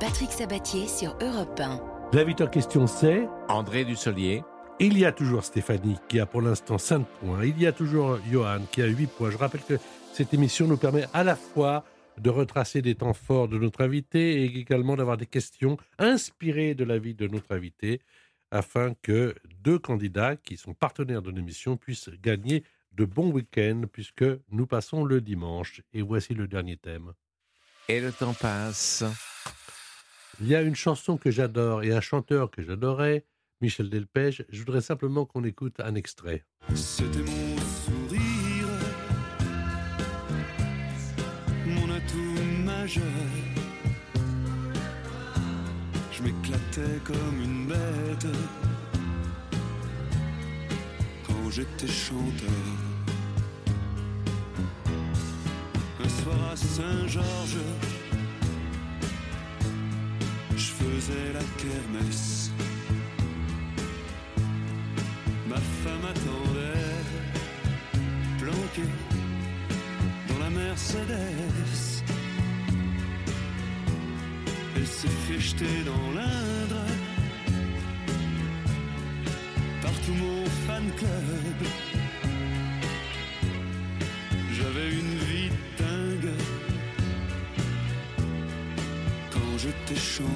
Patrick 0.00 0.30
Sabatier 0.30 0.88
sur 0.88 1.14
Europe 1.20 1.60
1. 1.60 1.80
L'invité 2.12 2.44
en 2.44 2.48
question, 2.48 2.86
c'est 2.86 3.28
André 3.48 3.84
Dussolier, 3.84 4.42
Il 4.80 4.98
y 4.98 5.04
a 5.04 5.12
toujours 5.12 5.44
Stéphanie 5.44 5.98
qui 6.08 6.18
a 6.20 6.26
pour 6.26 6.42
l'instant 6.42 6.78
5 6.78 7.04
points. 7.20 7.44
Il 7.44 7.60
y 7.60 7.66
a 7.66 7.72
toujours 7.72 8.18
Johan 8.30 8.60
qui 8.70 8.82
a 8.82 8.86
8 8.86 9.06
points. 9.08 9.30
Je 9.30 9.38
rappelle 9.38 9.62
que 9.62 9.78
cette 10.12 10.32
émission 10.34 10.66
nous 10.66 10.76
permet 10.76 11.06
à 11.12 11.24
la 11.24 11.36
fois 11.36 11.84
de 12.18 12.30
retracer 12.30 12.82
des 12.82 12.94
temps 12.94 13.14
forts 13.14 13.48
de 13.48 13.58
notre 13.58 13.82
invité 13.82 14.42
et 14.42 14.44
également 14.44 14.96
d'avoir 14.96 15.16
des 15.16 15.26
questions 15.26 15.78
inspirées 15.98 16.74
de 16.74 16.84
la 16.84 16.98
vie 16.98 17.14
de 17.14 17.26
notre 17.26 17.54
invité 17.54 18.00
afin 18.52 18.94
que 19.02 19.34
deux 19.64 19.78
candidats 19.78 20.36
qui 20.36 20.56
sont 20.56 20.74
partenaires 20.74 21.22
de 21.22 21.30
l'émission 21.30 21.76
puissent 21.76 22.10
gagner 22.22 22.62
de 22.92 23.06
bons 23.06 23.30
week-ends 23.32 23.84
puisque 23.90 24.24
nous 24.50 24.66
passons 24.66 25.04
le 25.04 25.20
dimanche. 25.20 25.80
Et 25.94 26.02
voici 26.02 26.34
le 26.34 26.46
dernier 26.46 26.76
thème. 26.76 27.14
et 27.88 28.00
le 28.00 28.12
temps 28.12 28.34
passe. 28.34 29.02
Il 30.40 30.48
y 30.48 30.54
a 30.54 30.62
une 30.62 30.74
chanson 30.74 31.16
que 31.16 31.30
j'adore 31.30 31.82
et 31.82 31.92
un 31.92 32.00
chanteur 32.00 32.50
que 32.50 32.62
j'adorais, 32.62 33.24
Michel 33.60 33.88
Delpech. 33.90 34.42
Je 34.48 34.58
voudrais 34.60 34.80
simplement 34.82 35.24
qu'on 35.24 35.44
écoute 35.44 35.80
un 35.80 35.94
extrait. 35.94 36.44
C'était 36.74 37.18
mon 37.18 37.56
sourire, 37.58 38.68
mon 41.66 41.90
atout 41.90 42.64
majeur. 42.64 43.61
Je 46.22 46.28
m'éclatais 46.28 47.00
comme 47.04 47.42
une 47.42 47.66
bête 47.66 48.26
quand 51.26 51.50
j'étais 51.50 51.88
chanteur. 51.88 52.50
Un 56.04 56.08
soir 56.08 56.50
à 56.52 56.56
Saint-Georges, 56.56 57.56
je 60.56 60.64
faisais 60.64 61.32
la 61.32 61.40
kermesse. 61.60 62.50
Ma 65.48 65.56
femme 65.56 66.04
attendait, 66.04 67.02
planquée 68.38 68.90
dans 70.28 70.38
la 70.38 70.50
Mercedes. 70.50 71.91
Elle 74.82 74.88
s'est 74.88 75.06
fait 75.06 75.38
jeter 75.38 75.84
dans 75.86 76.10
l'Indre 76.12 76.84
par 79.80 79.92
tout 80.04 80.12
mon 80.12 80.44
fan 80.66 80.82
club. 80.96 81.68
J'avais 84.52 84.90
une 84.90 85.18
vie 85.18 85.50
dingue 85.78 86.32
quand 89.30 89.56
j'étais 89.56 90.00
chanteur. 90.00 90.32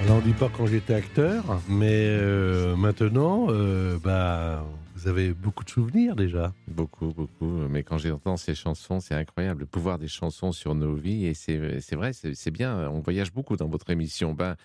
Alors 0.00 0.16
on 0.16 0.20
dit 0.20 0.32
pas 0.32 0.50
quand 0.52 0.66
j'étais 0.66 0.94
acteur, 0.94 1.44
mais 1.68 2.08
euh, 2.08 2.74
maintenant, 2.74 3.46
euh, 3.50 3.96
bah, 4.02 4.64
vous 5.04 5.10
avez 5.10 5.34
beaucoup 5.34 5.64
de 5.64 5.68
souvenirs 5.68 6.16
déjà. 6.16 6.54
Beaucoup, 6.66 7.12
beaucoup. 7.12 7.50
Mais 7.68 7.82
quand 7.82 7.98
j'entends 7.98 8.38
ces 8.38 8.54
chansons, 8.54 9.00
c'est 9.00 9.14
incroyable. 9.14 9.60
Le 9.60 9.66
pouvoir 9.66 9.98
des 9.98 10.08
chansons 10.08 10.50
sur 10.50 10.74
nos 10.74 10.94
vies. 10.94 11.26
Et 11.26 11.34
c'est 11.34 11.58
vrai, 11.94 12.12
c'est 12.14 12.50
bien. 12.50 12.88
On 12.88 13.00
voyage 13.00 13.30
beaucoup 13.30 13.56
dans 13.56 13.68
votre 13.68 13.90
émission. 13.90 14.32
Ben, 14.32 14.56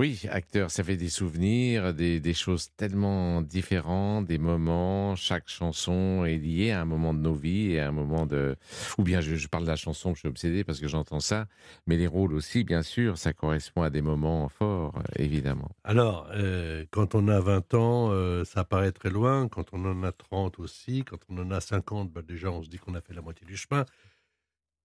oui, 0.00 0.22
acteur, 0.30 0.70
ça 0.70 0.82
fait 0.82 0.96
des 0.96 1.10
souvenirs, 1.10 1.92
des, 1.92 2.20
des 2.20 2.32
choses 2.32 2.70
tellement 2.78 3.42
différentes, 3.42 4.24
des 4.24 4.38
moments. 4.38 5.14
Chaque 5.14 5.46
chanson 5.46 6.24
est 6.24 6.38
liée 6.38 6.70
à 6.70 6.80
un 6.80 6.86
moment 6.86 7.12
de 7.12 7.18
nos 7.18 7.34
vies 7.34 7.72
et 7.72 7.80
à 7.80 7.88
un 7.88 7.92
moment 7.92 8.24
de. 8.24 8.56
Ou 8.96 9.02
bien 9.02 9.20
je, 9.20 9.36
je 9.36 9.46
parle 9.46 9.64
de 9.64 9.68
la 9.68 9.76
chanson, 9.76 10.14
je 10.14 10.20
suis 10.20 10.28
obsédé 10.28 10.64
parce 10.64 10.80
que 10.80 10.88
j'entends 10.88 11.20
ça. 11.20 11.48
Mais 11.86 11.98
les 11.98 12.06
rôles 12.06 12.32
aussi, 12.32 12.64
bien 12.64 12.80
sûr, 12.80 13.18
ça 13.18 13.34
correspond 13.34 13.82
à 13.82 13.90
des 13.90 14.00
moments 14.00 14.48
forts, 14.48 14.94
évidemment. 15.16 15.68
Alors, 15.84 16.30
euh, 16.32 16.86
quand 16.90 17.14
on 17.14 17.28
a 17.28 17.38
20 17.38 17.74
ans, 17.74 18.08
euh, 18.10 18.44
ça 18.44 18.64
paraît 18.64 18.92
très 18.92 19.10
loin. 19.10 19.48
Quand 19.48 19.59
on 19.72 19.84
en 19.84 20.02
a 20.02 20.12
30 20.12 20.58
aussi, 20.58 21.04
quand 21.04 21.18
on 21.28 21.38
en 21.38 21.50
a 21.50 21.60
50, 21.60 22.10
bah, 22.10 22.22
déjà 22.22 22.50
on 22.50 22.62
se 22.62 22.68
dit 22.68 22.78
qu'on 22.78 22.94
a 22.94 23.00
fait 23.00 23.14
la 23.14 23.22
moitié 23.22 23.46
du 23.46 23.56
chemin. 23.56 23.84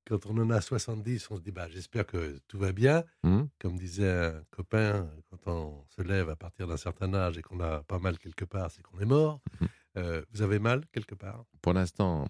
Quand 0.07 0.27
on 0.27 0.37
en 0.37 0.51
a 0.51 0.61
70, 0.61 1.31
on 1.31 1.37
se 1.37 1.41
dit 1.41 1.51
bah, 1.51 1.67
j'espère 1.69 2.05
que 2.05 2.39
tout 2.47 2.59
va 2.59 2.71
bien. 2.71 3.03
Hmm 3.23 3.45
Comme 3.59 3.77
disait 3.77 4.09
un 4.09 4.43
copain, 4.51 5.09
quand 5.29 5.51
on 5.51 5.85
se 5.87 6.01
lève 6.03 6.29
à 6.29 6.35
partir 6.35 6.67
d'un 6.67 6.77
certain 6.77 7.13
âge 7.13 7.37
et 7.37 7.41
qu'on 7.41 7.59
a 7.59 7.81
pas 7.83 7.97
mal 7.97 8.19
quelque 8.19 8.45
part, 8.45 8.69
c'est 8.69 8.83
qu'on 8.83 8.99
est 8.99 9.05
mort. 9.05 9.41
Mhm. 9.59 9.67
Euh, 9.97 10.21
vous 10.31 10.41
avez 10.41 10.59
mal 10.59 10.85
quelque 10.91 11.15
part? 11.15 11.45
Pour 11.61 11.73
l'instant, 11.73 12.27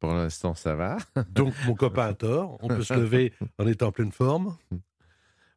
pour 0.00 0.12
l'instant, 0.12 0.54
ça 0.54 0.74
va. 0.74 0.98
Donc 1.30 1.54
mon 1.64 1.74
copain 1.74 2.08
a 2.08 2.14
tort. 2.14 2.58
On 2.60 2.68
peut 2.68 2.82
se 2.82 2.94
lever 2.94 3.32
en 3.58 3.66
étant 3.66 3.86
en 3.86 3.92
pleine 3.92 4.12
forme. 4.12 4.56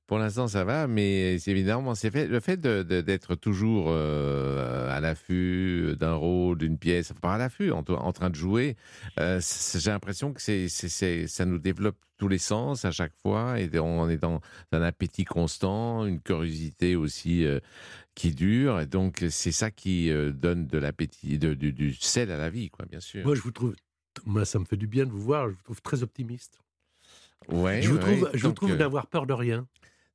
Pour 0.07 0.19
l'instant, 0.19 0.47
ça 0.47 0.63
va, 0.63 0.87
mais 0.87 1.37
c'est 1.37 1.51
évidemment, 1.51 1.93
c'est 1.93 2.09
fait, 2.11 2.27
le 2.27 2.39
fait 2.39 2.59
d'être 2.59 3.35
toujours 3.35 3.87
euh, 3.89 4.89
à 4.89 5.01
l'affût 5.01 5.95
d'un 5.99 6.13
rôle, 6.13 6.57
d'une 6.57 6.77
pièce, 6.77 7.11
pas 7.21 7.33
à 7.35 7.37
l'affût, 7.37 7.71
en, 7.71 7.83
en 7.89 8.13
train 8.13 8.29
de 8.29 8.35
jouer, 8.35 8.77
euh, 9.19 9.41
j'ai 9.75 9.91
l'impression 9.91 10.31
que 10.31 10.41
c'est, 10.41 10.69
ça 11.27 11.45
nous 11.45 11.59
développe 11.59 11.97
tous 12.17 12.29
les 12.29 12.37
sens 12.37 12.85
à 12.85 12.91
chaque 12.91 13.13
fois, 13.21 13.59
et 13.59 13.69
on 13.79 14.09
est 14.09 14.17
dans 14.17 14.39
un 14.71 14.81
appétit 14.81 15.25
constant, 15.25 16.05
une 16.05 16.21
curiosité 16.21 16.95
aussi 16.95 17.45
euh, 17.45 17.59
qui 18.15 18.33
dure, 18.33 18.79
et 18.79 18.85
donc 18.85 19.25
c'est 19.29 19.51
ça 19.51 19.71
qui 19.71 20.09
donne 20.33 20.67
de 20.67 20.77
l'appétit, 20.77 21.37
du, 21.37 21.73
du 21.73 21.93
sel 21.93 22.31
à 22.31 22.37
la 22.37 22.49
vie, 22.49 22.69
quoi, 22.69 22.85
bien 22.85 23.01
sûr. 23.01 23.25
Moi, 23.25 23.35
je 23.35 23.41
vous 23.41 23.51
trouve, 23.51 23.75
moi, 24.25 24.45
ça 24.45 24.57
me 24.57 24.65
fait 24.65 24.77
du 24.77 24.87
bien 24.87 25.05
de 25.05 25.11
vous 25.11 25.21
voir. 25.21 25.49
Je 25.49 25.55
vous 25.55 25.63
trouve 25.63 25.81
très 25.81 26.01
optimiste. 26.01 26.59
Ouais, 27.49 27.81
je 27.81 27.89
vous 27.89 27.97
ouais, 27.97 28.01
trouve, 28.01 28.29
je 28.33 28.41
vous 28.41 28.47
donc, 28.47 28.55
trouve 28.55 28.71
euh, 28.71 28.77
d'avoir 28.77 29.07
peur 29.07 29.27
de 29.27 29.33
rien. 29.33 29.67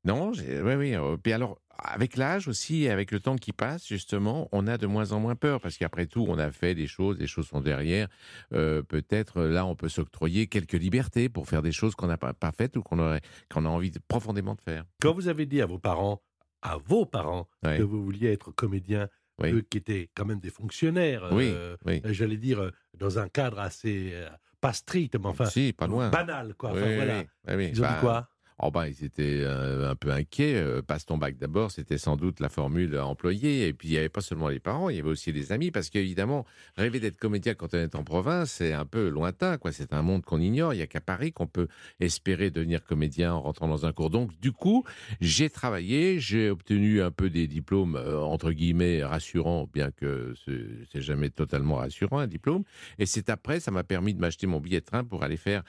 Non, 0.04 0.32
oui, 0.32 0.74
oui. 0.74 0.94
euh, 0.94 1.16
Puis 1.16 1.32
alors, 1.32 1.58
avec 1.78 2.16
l'âge 2.16 2.48
aussi, 2.48 2.88
avec 2.88 3.10
le 3.12 3.20
temps 3.20 3.36
qui 3.36 3.52
passe, 3.52 3.86
justement, 3.86 4.48
on 4.52 4.66
a 4.66 4.78
de 4.78 4.86
moins 4.86 5.12
en 5.12 5.20
moins 5.20 5.34
peur, 5.36 5.60
parce 5.60 5.76
qu'après 5.78 6.06
tout, 6.06 6.24
on 6.28 6.38
a 6.38 6.50
fait 6.50 6.74
des 6.74 6.86
choses, 6.86 7.18
les 7.18 7.26
choses 7.26 7.46
sont 7.48 7.60
derrière. 7.60 8.08
Euh, 8.52 8.82
Peut-être, 8.82 9.38
euh, 9.38 9.50
là, 9.50 9.64
on 9.66 9.74
peut 9.76 9.88
s'octroyer 9.88 10.46
quelques 10.48 10.72
libertés 10.72 11.28
pour 11.28 11.48
faire 11.48 11.62
des 11.62 11.72
choses 11.72 11.94
qu'on 11.94 12.06
n'a 12.08 12.18
pas, 12.18 12.32
pas 12.32 12.52
faites 12.52 12.76
ou 12.76 12.82
qu'on 12.82 12.98
aurait, 12.98 13.20
qu'on 13.50 13.64
a 13.64 13.68
envie 13.68 13.90
de- 13.90 14.00
profondément 14.08 14.54
de 14.54 14.60
faire. 14.60 14.84
Quand 15.00 15.12
vous 15.14 15.28
avez 15.28 15.46
dit 15.46 15.60
à 15.62 15.66
vos 15.66 15.78
parents, 15.78 16.20
à 16.62 16.76
vos 16.78 17.06
parents, 17.06 17.48
Ouais. 17.64 17.78
que 17.78 17.82
vous 17.82 18.02
vouliez 18.04 18.32
être 18.32 18.50
comédien, 18.52 19.08
Oui. 19.40 19.52
eux 19.52 19.62
qui 19.62 19.78
étaient 19.78 20.10
quand 20.14 20.24
même 20.24 20.40
des 20.40 20.50
fonctionnaires, 20.50 21.28
Oui, 21.32 21.50
euh, 21.52 21.76
oui. 21.86 22.00
j'allais 22.06 22.36
dire, 22.36 22.70
dans 22.94 23.18
un 23.18 23.28
cadre 23.28 23.58
assez, 23.60 24.10
euh, 24.12 24.28
pas 24.60 24.72
strict, 24.72 25.16
mais 25.18 25.26
enfin, 25.26 25.46
si, 25.46 25.72
pas 25.72 25.86
loin. 25.88 26.10
banal, 26.10 26.54
quoi. 26.54 26.70
Enfin, 26.72 26.86
Oui, 26.86 26.94
voilà. 26.96 27.24
Ils 27.68 27.80
ont 27.80 27.82
Bah, 27.82 27.94
dit 27.94 28.00
quoi? 28.00 28.28
Oh 28.58 28.70
ben, 28.70 28.86
ils 28.86 29.04
étaient 29.04 29.40
euh, 29.42 29.90
un 29.90 29.94
peu 29.96 30.10
inquiets. 30.10 30.54
Euh, 30.56 30.82
passe 30.82 31.06
ton 31.06 31.16
bac 31.18 31.36
d'abord, 31.38 31.70
c'était 31.70 31.98
sans 31.98 32.16
doute 32.16 32.40
la 32.40 32.48
formule 32.48 32.98
employée. 32.98 33.66
Et 33.66 33.72
puis, 33.72 33.88
il 33.88 33.90
n'y 33.92 33.98
avait 33.98 34.08
pas 34.08 34.20
seulement 34.20 34.48
les 34.48 34.60
parents, 34.60 34.88
il 34.88 34.96
y 34.96 35.00
avait 35.00 35.08
aussi 35.08 35.32
les 35.32 35.52
amis. 35.52 35.70
Parce 35.70 35.90
qu'évidemment, 35.90 36.44
rêver 36.76 37.00
d'être 37.00 37.16
comédien 37.16 37.54
quand 37.54 37.74
on 37.74 37.78
est 37.78 37.94
en 37.94 38.04
province, 38.04 38.52
c'est 38.52 38.72
un 38.72 38.84
peu 38.84 39.08
lointain. 39.08 39.58
quoi. 39.58 39.72
C'est 39.72 39.92
un 39.92 40.02
monde 40.02 40.24
qu'on 40.24 40.40
ignore. 40.40 40.74
Il 40.74 40.76
n'y 40.76 40.82
a 40.82 40.86
qu'à 40.86 41.00
Paris 41.00 41.32
qu'on 41.32 41.46
peut 41.46 41.68
espérer 42.00 42.50
devenir 42.50 42.84
comédien 42.84 43.34
en 43.34 43.40
rentrant 43.42 43.68
dans 43.68 43.86
un 43.86 43.92
cours. 43.92 44.10
Donc, 44.10 44.30
du 44.40 44.52
coup, 44.52 44.84
j'ai 45.20 45.50
travaillé, 45.50 46.20
j'ai 46.20 46.50
obtenu 46.50 47.02
un 47.02 47.10
peu 47.10 47.30
des 47.30 47.46
diplômes, 47.48 47.96
euh, 47.96 48.18
entre 48.20 48.52
guillemets, 48.52 49.04
rassurants, 49.04 49.68
bien 49.72 49.90
que 49.90 50.34
ce- 50.46 50.84
c'est 50.92 51.00
jamais 51.02 51.30
totalement 51.30 51.76
rassurant, 51.76 52.18
un 52.18 52.26
diplôme. 52.26 52.62
Et 52.98 53.06
c'est 53.06 53.28
après, 53.30 53.60
ça 53.60 53.70
m'a 53.70 53.84
permis 53.84 54.14
de 54.14 54.20
m'acheter 54.20 54.46
mon 54.46 54.60
billet 54.60 54.80
de 54.80 54.84
train 54.84 55.04
pour 55.04 55.22
aller 55.24 55.36
faire, 55.36 55.62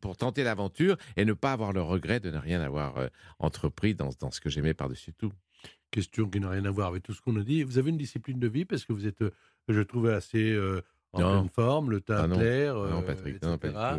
pour 0.00 0.16
tenter 0.16 0.42
l'aventure 0.44 0.96
et 1.16 1.24
ne 1.24 1.32
pas 1.32 1.52
avoir 1.52 1.72
le 1.72 1.82
regret 1.82 2.20
de 2.20 2.30
ne 2.34 2.38
rien 2.40 2.60
avoir 2.60 2.96
euh, 2.98 3.08
entrepris 3.38 3.94
dans, 3.94 4.10
dans 4.20 4.30
ce 4.30 4.40
que 4.40 4.50
j'aimais 4.50 4.74
par-dessus 4.74 5.12
tout. 5.14 5.32
Question 5.90 6.28
qui 6.28 6.40
n'a 6.40 6.50
rien 6.50 6.64
à 6.64 6.70
voir 6.70 6.88
avec 6.88 7.02
tout 7.04 7.14
ce 7.14 7.20
qu'on 7.22 7.36
a 7.36 7.42
dit. 7.44 7.62
Vous 7.62 7.78
avez 7.78 7.90
une 7.90 7.96
discipline 7.96 8.38
de 8.40 8.48
vie 8.48 8.64
parce 8.64 8.84
que 8.84 8.92
vous 8.92 9.06
êtes, 9.06 9.22
euh, 9.22 9.30
je 9.68 9.80
trouve, 9.80 10.08
assez 10.08 10.52
euh, 10.52 10.82
en 11.12 11.20
Non. 11.20 11.38
pleine 11.40 11.48
forme, 11.48 11.90
le 11.90 12.00
teint 12.00 12.22
Ah 12.24 12.26
non. 12.26 12.36
clair, 12.36 12.74
non, 12.74 13.02
Patrick, 13.02 13.40
non. 13.42 13.56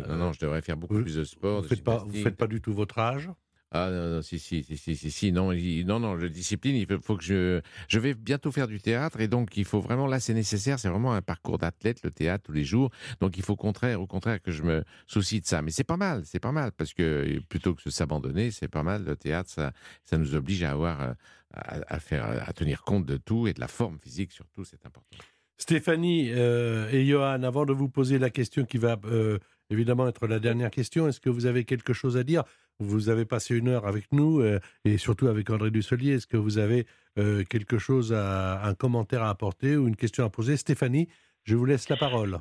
Non, 0.08 0.16
non, 0.16 0.32
je 0.32 0.40
devrais 0.40 0.60
faire 0.60 0.76
beaucoup 0.76 0.94
Vous- 0.96 1.02
plus 1.02 1.16
de 1.16 1.24
sport. 1.24 1.56
Vous 1.56 1.62
de 1.62 1.68
faites 1.68 1.82
pas, 1.82 1.94
vous 1.94 2.00
gymnastique. 2.00 2.24
faites 2.24 2.36
pas 2.36 2.46
du 2.46 2.60
tout 2.60 2.74
votre 2.74 2.98
âge. 2.98 3.30
Ah 3.72 3.90
non, 3.90 4.08
non, 4.14 4.22
si, 4.22 4.38
si, 4.38 4.62
si, 4.62 4.96
si, 4.96 5.10
si, 5.10 5.32
non, 5.32 5.52
non, 5.52 5.98
non, 6.00 6.14
le 6.14 6.30
discipline, 6.30 6.76
il 6.76 6.86
faut- 7.00 7.16
que 7.16 7.24
je, 7.24 7.60
je 7.88 7.98
vais 7.98 8.14
bientôt 8.14 8.52
faire 8.52 8.68
du 8.68 8.80
théâtre 8.80 9.20
et 9.20 9.26
donc 9.26 9.56
il 9.56 9.64
faut 9.64 9.80
vraiment, 9.80 10.06
là 10.06 10.20
c'est 10.20 10.34
nécessaire, 10.34 10.78
c'est 10.78 10.88
vraiment 10.88 11.14
un 11.14 11.20
parcours 11.22 11.58
d'athlète, 11.58 12.02
le 12.04 12.12
théâtre 12.12 12.44
tous 12.44 12.52
les 12.52 12.64
jours, 12.64 12.90
donc 13.20 13.36
il 13.36 13.42
faut 13.42 13.54
au 13.54 13.56
contraire, 13.56 14.00
au 14.00 14.06
contraire 14.06 14.40
que 14.40 14.52
je 14.52 14.62
me 14.62 14.84
soucie 15.08 15.40
de 15.40 15.46
ça. 15.46 15.62
Mais 15.62 15.72
c'est 15.72 15.84
pas 15.84 15.96
mal, 15.96 16.22
c'est 16.24 16.38
pas 16.38 16.52
mal, 16.52 16.70
parce 16.72 16.94
que 16.94 17.40
plutôt 17.48 17.74
que 17.74 17.82
de 17.84 17.90
s'abandonner, 17.90 18.52
c'est 18.52 18.68
pas 18.68 18.84
mal, 18.84 19.04
le 19.04 19.16
théâtre, 19.16 19.50
ça, 19.50 19.72
ça 20.04 20.16
nous 20.16 20.36
oblige 20.36 20.62
à 20.62 20.70
avoir, 20.70 21.00
euh, 21.00 21.12
à, 21.52 21.98
faire, 21.98 22.24
à 22.24 22.52
tenir 22.52 22.82
compte 22.82 23.04
de 23.04 23.16
tout 23.16 23.48
et 23.48 23.52
de 23.52 23.60
la 23.60 23.68
forme 23.68 23.98
physique 23.98 24.30
surtout, 24.30 24.64
c'est 24.64 24.86
important. 24.86 25.16
Stéphanie 25.58 26.30
euh, 26.32 26.88
et 26.90 27.04
Johan, 27.06 27.42
avant 27.42 27.64
de 27.64 27.72
vous 27.72 27.88
poser 27.88 28.18
la 28.18 28.30
question 28.30 28.64
qui 28.64 28.78
va 28.78 28.96
euh, 29.06 29.38
évidemment 29.70 30.08
être 30.08 30.26
la 30.26 30.38
dernière 30.38 30.70
question, 30.70 31.08
est-ce 31.08 31.20
que 31.20 31.30
vous 31.30 31.46
avez 31.46 31.64
quelque 31.64 31.92
chose 31.92 32.16
à 32.16 32.22
dire? 32.22 32.44
Vous 32.78 33.08
avez 33.08 33.24
passé 33.24 33.56
une 33.56 33.68
heure 33.68 33.86
avec 33.86 34.12
nous 34.12 34.40
euh, 34.40 34.60
et 34.84 34.98
surtout 34.98 35.28
avec 35.28 35.48
André 35.48 35.70
Dussolier. 35.70 36.14
Est-ce 36.14 36.26
que 36.26 36.36
vous 36.36 36.58
avez 36.58 36.86
euh, 37.18 37.42
quelque 37.44 37.78
chose 37.78 38.12
un 38.12 38.74
commentaire 38.74 39.22
à 39.22 39.30
apporter 39.30 39.76
ou 39.76 39.88
une 39.88 39.96
question 39.96 40.24
à 40.24 40.30
poser? 40.30 40.56
Stéphanie, 40.56 41.08
je 41.44 41.56
vous 41.56 41.64
laisse 41.64 41.88
la 41.88 41.96
parole. 41.96 42.38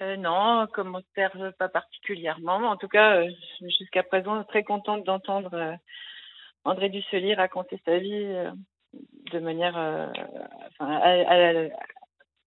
Euh, 0.00 0.16
non, 0.16 0.66
commentaire 0.72 1.52
pas 1.58 1.68
particulièrement. 1.68 2.68
En 2.68 2.76
tout 2.76 2.88
cas, 2.88 3.22
jusqu'à 3.60 4.02
présent, 4.02 4.42
très 4.44 4.64
contente 4.64 5.04
d'entendre 5.04 5.76
André 6.64 6.88
Dusselier 6.88 7.34
raconter 7.34 7.80
sa 7.84 7.98
vie 7.98 8.26
de 9.32 9.38
manière, 9.38 10.10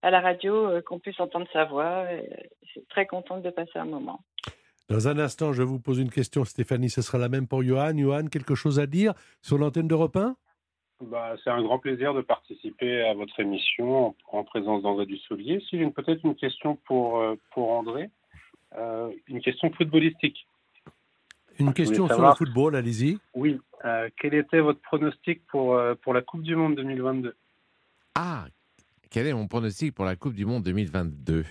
à 0.02 0.10
la 0.12 0.20
radio, 0.22 0.54
euh, 0.68 0.82
qu'on 0.82 1.00
puisse 1.00 1.20
entendre 1.20 1.48
sa 1.54 1.66
voix. 1.66 2.12
et 2.12 2.30
Je 2.64 2.70
suis 2.72 2.82
très 2.90 3.06
contente 3.06 3.42
de 3.44 3.50
passer 3.50 3.78
un 3.78 3.86
moment. 3.86 4.22
Dans 4.90 5.08
un 5.08 5.18
instant, 5.20 5.54
je 5.54 5.64
vous 5.64 5.80
pose 5.80 6.00
une 6.00 6.10
question, 6.10 6.44
Stéphanie. 6.44 6.90
Ce 6.90 7.02
sera 7.02 7.18
la 7.18 7.30
même 7.30 7.48
pour 7.48 7.64
Johan. 7.64 7.98
Johan, 7.98 8.28
quelque 8.28 8.56
chose 8.56 8.80
à 8.80 8.88
dire 8.88 9.14
sur 9.42 9.58
l'antenne 9.58 9.88
d'Europe 9.88 10.18
1 10.18 10.36
Bah, 11.02 11.36
c'est 11.44 11.50
un 11.50 11.62
grand 11.62 11.80
plaisir 11.80 12.14
de 12.14 12.22
participer 12.22 13.02
à 13.04 13.14
votre 13.14 13.40
émission 13.40 14.08
en, 14.08 14.16
en 14.40 14.44
présence 14.44 14.84
d'André 14.84 15.06
Dussolier. 15.06 15.60
Si 15.62 15.78
j'ai 15.78 15.84
une- 15.84 15.94
peut-être 15.94 16.26
une 16.26 16.36
question 16.36 16.76
pour, 16.86 17.20
euh, 17.20 17.36
pour 17.52 17.72
André, 17.72 18.10
euh, 18.78 19.10
une 19.28 19.42
question 19.42 19.72
footballistique. 19.72 20.46
Une 21.60 21.74
question 21.74 22.08
sur 22.08 22.22
le 22.22 22.34
football, 22.36 22.76
allez-y. 22.76 23.18
Oui, 23.36 23.60
euh, 23.86 24.10
quel 24.20 24.34
était 24.34 24.60
votre 24.62 24.82
pronostic 24.82 25.46
pour, 25.48 25.76
euh, 25.76 25.94
pour 25.96 26.14
la 26.14 26.22
Coupe 26.22 26.42
du 26.42 26.56
Monde 26.56 26.76
2022 26.76 27.36
Ah 28.16 28.46
quel 29.12 29.28
est 29.28 29.34
mon 29.34 29.48
pronostic 29.48 29.94
pour 29.94 30.06
la 30.06 30.16
Coupe 30.16 30.34
du 30.34 30.46
Monde 30.46 30.64
2022 30.64 31.44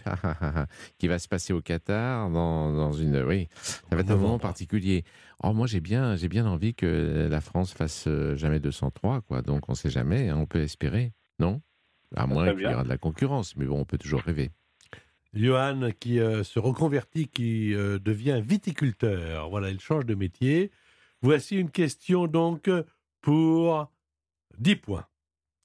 qui 0.98 1.06
va 1.06 1.18
se 1.18 1.28
passer 1.28 1.52
au 1.52 1.60
Qatar 1.60 2.30
dans, 2.30 2.72
dans 2.72 2.92
une 2.92 3.22
oui 3.22 3.48
ça 3.62 3.94
va 3.94 4.00
être 4.00 4.10
un 4.10 4.16
moment 4.16 4.38
particulier. 4.38 5.04
Oh 5.44 5.52
moi 5.52 5.66
j'ai 5.66 5.80
bien 5.80 6.16
j'ai 6.16 6.28
bien 6.28 6.46
envie 6.46 6.74
que 6.74 7.28
la 7.30 7.40
France 7.40 7.72
fasse 7.72 8.06
euh, 8.08 8.34
jamais 8.34 8.58
203 8.60 9.20
quoi 9.20 9.42
donc 9.42 9.68
on 9.68 9.74
sait 9.74 9.90
jamais 9.90 10.30
hein, 10.30 10.38
on 10.38 10.46
peut 10.46 10.62
espérer 10.62 11.12
non? 11.38 11.60
À 12.16 12.26
moins 12.26 12.52
qu'il 12.52 12.62
y 12.62 12.66
aura 12.66 12.82
de 12.82 12.88
la 12.88 12.98
concurrence 12.98 13.54
mais 13.56 13.66
bon 13.66 13.78
on 13.78 13.84
peut 13.84 13.98
toujours 13.98 14.22
rêver. 14.22 14.50
Johan 15.32 15.90
qui 16.00 16.18
euh, 16.18 16.42
se 16.42 16.58
reconvertit, 16.58 17.28
qui 17.28 17.72
euh, 17.72 18.00
devient 18.00 18.42
viticulteur. 18.44 19.48
Voilà, 19.48 19.70
il 19.70 19.78
change 19.78 20.04
de 20.04 20.16
métier. 20.16 20.72
Voici 21.22 21.56
une 21.56 21.70
question 21.70 22.26
donc 22.26 22.68
pour 23.20 23.92
10 24.58 24.76
points. 24.76 25.06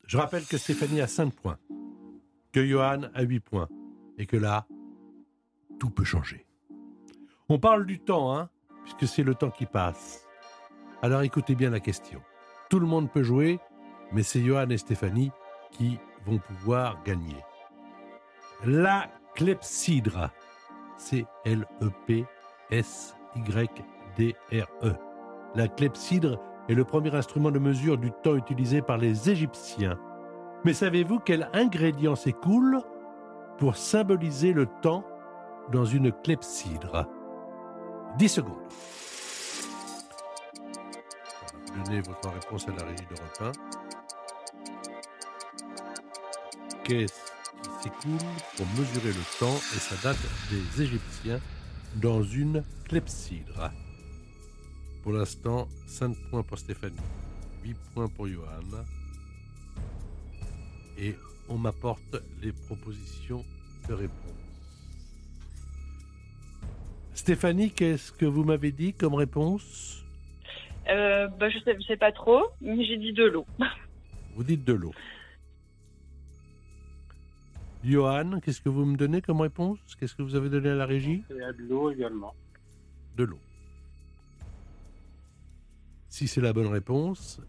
Je 0.06 0.18
rappelle 0.18 0.46
que 0.46 0.58
Stéphanie 0.58 1.02
a 1.02 1.08
5 1.08 1.34
points, 1.34 1.58
que 2.56 2.66
Johan 2.66 3.02
a 3.14 3.24
8 3.24 3.42
points, 3.42 3.68
et 4.18 4.26
que 4.26 4.38
là, 4.38 4.66
tout 5.78 5.90
peut 5.90 6.06
changer. 6.06 6.48
On 7.50 7.60
parle 7.60 7.86
du 7.86 8.00
temps, 8.00 8.34
hein, 8.34 8.50
puisque 8.84 9.14
c'est 9.14 9.24
le 9.24 9.36
temps 9.36 9.52
qui 9.52 9.66
passe. 9.66 10.26
Alors 11.02 11.24
écoutez 11.24 11.54
bien 11.54 11.70
la 11.70 11.82
question. 11.82 12.22
Tout 12.70 12.80
le 12.80 12.88
monde 12.88 13.12
peut 13.12 13.24
jouer, 13.24 13.60
mais 14.14 14.24
c'est 14.24 14.40
Johan 14.42 14.70
et 14.70 14.78
Stéphanie 14.78 15.34
qui 15.72 16.00
vont 16.26 16.38
pouvoir 16.38 17.04
gagner. 17.04 17.44
La 18.64 19.12
clepsydre. 19.34 20.30
C-L-E-P-S-Y-D-R-E. 20.96 21.76
La 25.56 25.68
clepsydre 25.68 26.40
est 26.70 26.74
le 26.74 26.86
premier 26.86 27.14
instrument 27.14 27.52
de 27.52 27.60
mesure 27.60 27.98
du 27.98 28.14
temps 28.24 28.38
utilisé 28.38 28.82
par 28.82 28.98
les 28.98 29.30
Égyptiens. 29.30 30.00
Mais 30.66 30.74
savez-vous 30.74 31.20
quel 31.20 31.48
ingrédient 31.54 32.16
s'écoule 32.16 32.82
pour 33.60 33.78
symboliser 33.78 34.52
le 34.52 34.66
temps 34.82 35.06
dans 35.72 35.86
une 35.86 36.12
clepsydre 36.12 37.08
10 38.18 38.30
secondes. 38.30 38.58
Donnez 41.86 42.02
votre 42.02 42.30
réponse 42.30 42.68
à 42.68 42.72
la 42.72 42.84
régie 42.84 43.06
d'Europe 43.08 43.42
1. 43.42 43.52
Qu'est-ce 46.84 47.14
qui 47.62 47.70
s'écoule 47.84 48.28
pour 48.58 48.66
mesurer 48.80 49.10
le 49.10 49.40
temps 49.40 49.56
et 49.56 49.80
sa 49.80 49.96
date 49.98 50.18
des 50.50 50.82
Égyptiens 50.82 51.42
dans 51.98 52.24
une 52.24 52.64
clepsydre 52.90 53.72
Pour 55.04 55.12
l'instant, 55.12 55.68
5 55.86 56.16
points 56.32 56.42
pour 56.42 56.58
Stéphanie, 56.58 56.96
8 57.64 57.78
points 57.94 58.08
pour 58.08 58.28
Johan. 58.28 58.84
Et 60.98 61.16
on 61.50 61.58
m'apporte 61.58 62.16
les 62.42 62.52
propositions 62.52 63.44
de 63.88 63.94
réponse. 63.94 64.36
Stéphanie, 67.14 67.72
qu'est-ce 67.72 68.12
que 68.12 68.26
vous 68.26 68.44
m'avez 68.44 68.72
dit 68.72 68.94
comme 68.94 69.16
réponse? 69.16 70.04
Euh, 70.88 71.28
bah, 71.28 71.50
je 71.50 71.60
sais, 71.60 71.76
je 71.80 71.86
sais 71.86 71.98
pas 71.98 72.12
trop, 72.12 72.44
mais 72.62 72.84
j'ai 72.86 72.98
dit 72.98 73.14
de 73.14 73.26
l'eau. 73.26 73.46
Vous 74.36 74.44
dites 74.44 74.66
de 74.66 74.74
l'eau. 74.74 74.94
Johan, 77.86 78.40
qu'est-ce 78.42 78.62
que 78.62 78.68
vous 78.68 78.84
me 78.84 78.98
donnez 78.98 79.22
comme 79.22 79.42
réponse? 79.42 79.80
Qu'est-ce 79.98 80.16
que 80.16 80.24
vous 80.24 80.36
avez 80.36 80.50
donné 80.50 80.70
à 80.70 80.76
la 80.76 80.86
régie? 80.86 81.24
De 81.30 81.64
l'eau 81.70 81.92
également. 81.92 82.34
De 83.16 83.24
l'eau. 83.24 83.40
Si 86.10 86.28
c'est 86.28 86.42
la 86.42 86.52
bonne 86.52 86.68
réponse, 86.68 87.40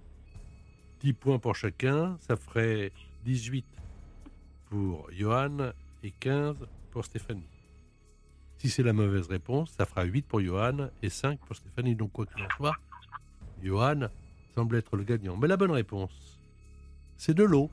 10 1.01 1.13
points 1.15 1.39
pour 1.39 1.57
chacun, 1.57 2.17
ça 2.21 2.37
ferait 2.37 2.93
18 3.27 3.67
pour 4.71 5.09
Johan 5.13 5.73
et 6.05 6.13
15 6.13 6.55
pour 6.93 7.05
Stéphanie. 7.05 7.49
Si 8.57 8.71
c'est 8.71 8.85
la 8.85 8.93
mauvaise 8.93 9.27
réponse, 9.27 9.73
ça 9.77 9.85
fera 9.85 10.05
8 10.05 10.23
pour 10.27 10.41
Johan 10.41 10.91
et 11.03 11.11
5 11.11 11.41
pour 11.41 11.57
Stéphanie. 11.57 11.97
Donc 11.97 12.13
quoi 12.13 12.25
qu'il 12.27 12.41
en 12.45 12.49
soit, 12.57 12.77
Johan 13.65 14.03
semble 14.55 14.77
être 14.77 14.97
le 14.97 15.03
gagnant. 15.03 15.37
Mais 15.37 15.49
la 15.49 15.57
bonne 15.57 15.73
réponse, 15.73 16.39
c'est 17.17 17.35
de 17.35 17.43
l'eau. 17.43 17.69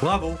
Bravo, 0.00 0.34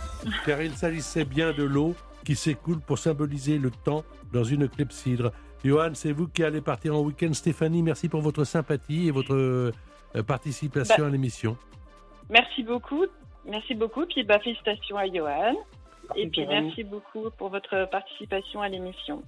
car 0.46 0.62
il 0.62 0.74
s'agissait 0.76 1.24
bien 1.24 1.52
de 1.52 1.64
l'eau 1.64 1.96
qui 2.24 2.36
s'écoule 2.36 2.80
pour 2.80 2.98
symboliser 2.98 3.58
le 3.58 3.72
temps 3.72 4.04
dans 4.32 4.44
une 4.44 4.68
clepsydre. 4.68 5.32
Johan, 5.64 5.90
c'est 5.94 6.12
vous 6.12 6.28
qui 6.28 6.44
allez 6.44 6.60
partir 6.60 6.94
en 6.94 7.00
week-end. 7.00 7.32
Stéphanie, 7.32 7.82
merci 7.82 8.08
pour 8.08 8.20
votre 8.22 8.44
sympathie 8.44 9.08
et 9.08 9.10
votre 9.10 9.34
euh, 9.34 9.72
participation 10.26 10.94
Bah. 11.00 11.06
à 11.06 11.10
l'émission. 11.10 11.56
Merci 12.30 12.62
beaucoup. 12.62 13.04
Merci 13.46 13.74
beaucoup. 13.74 14.06
Puis 14.06 14.24
bah, 14.24 14.38
félicitations 14.40 14.96
à 14.96 15.06
Johan. 15.06 15.54
Et 16.16 16.28
puis 16.28 16.46
merci 16.46 16.84
beaucoup 16.84 17.30
pour 17.38 17.48
votre 17.48 17.88
participation 17.90 18.60
à 18.60 18.68
l'émission. 18.68 19.22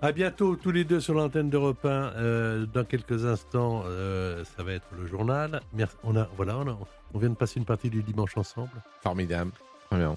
À 0.00 0.10
bientôt 0.10 0.56
tous 0.56 0.72
les 0.72 0.84
deux 0.84 1.00
sur 1.00 1.14
l'antenne 1.14 1.48
d'Europe 1.50 1.84
1. 1.84 1.88
Euh, 1.88 2.66
dans 2.66 2.84
quelques 2.84 3.24
instants, 3.26 3.82
euh, 3.86 4.42
ça 4.44 4.62
va 4.62 4.72
être 4.72 4.86
le 4.98 5.06
journal. 5.06 5.60
Merci. 5.74 5.94
On 6.02 6.16
a, 6.16 6.28
voilà, 6.36 6.56
on, 6.58 6.66
a- 6.68 6.78
on 7.14 7.18
vient 7.18 7.28
de 7.30 7.34
passer 7.36 7.60
une 7.60 7.66
partie 7.66 7.88
du 7.90 8.02
dimanche 8.02 8.36
ensemble. 8.36 8.70
Formidable. 9.02 9.52
Vraiment. 9.90 10.16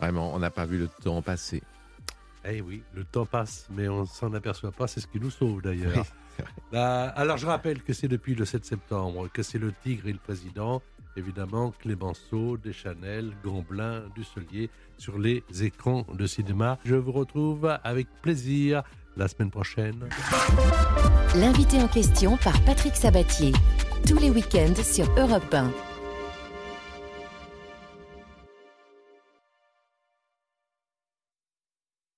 Vraiment, 0.00 0.32
on 0.34 0.38
n'a 0.38 0.50
pas 0.50 0.64
vu 0.64 0.78
le 0.78 0.88
temps 0.88 1.20
passer. 1.22 1.62
Eh 2.44 2.62
oui, 2.62 2.82
le 2.94 3.04
temps 3.04 3.26
passe, 3.26 3.68
mais 3.70 3.86
on 3.88 4.06
s'en 4.06 4.32
aperçoit 4.32 4.72
pas. 4.72 4.86
C'est 4.86 5.00
ce 5.00 5.06
qui 5.06 5.20
nous 5.20 5.30
sauve 5.30 5.60
d'ailleurs. 5.60 6.04
Là, 6.72 7.08
alors 7.16 7.36
je 7.36 7.46
rappelle 7.46 7.82
que 7.82 7.92
c'est 7.92 8.08
depuis 8.08 8.34
le 8.34 8.46
7 8.46 8.64
septembre 8.64 9.28
que 9.30 9.42
c'est 9.42 9.58
le 9.58 9.72
Tigre 9.82 10.08
et 10.08 10.12
le 10.12 10.18
Président. 10.18 10.80
Évidemment, 11.16 11.72
Clémenceau, 11.80 12.56
Deschanel, 12.56 13.32
Gamblin, 13.44 14.04
Dusselier 14.14 14.70
sur 14.96 15.18
les 15.18 15.42
écrans 15.60 16.06
de 16.12 16.26
cinéma. 16.26 16.78
Je 16.84 16.94
vous 16.94 17.12
retrouve 17.12 17.78
avec 17.82 18.06
plaisir 18.22 18.82
la 19.16 19.28
semaine 19.28 19.50
prochaine. 19.50 20.08
L'invité 21.34 21.78
en 21.78 21.88
question 21.88 22.36
par 22.36 22.60
Patrick 22.62 22.94
Sabatier. 22.94 23.52
Tous 24.06 24.18
les 24.18 24.30
week-ends 24.30 24.82
sur 24.82 25.06
Europe 25.18 25.52
1. 25.52 25.70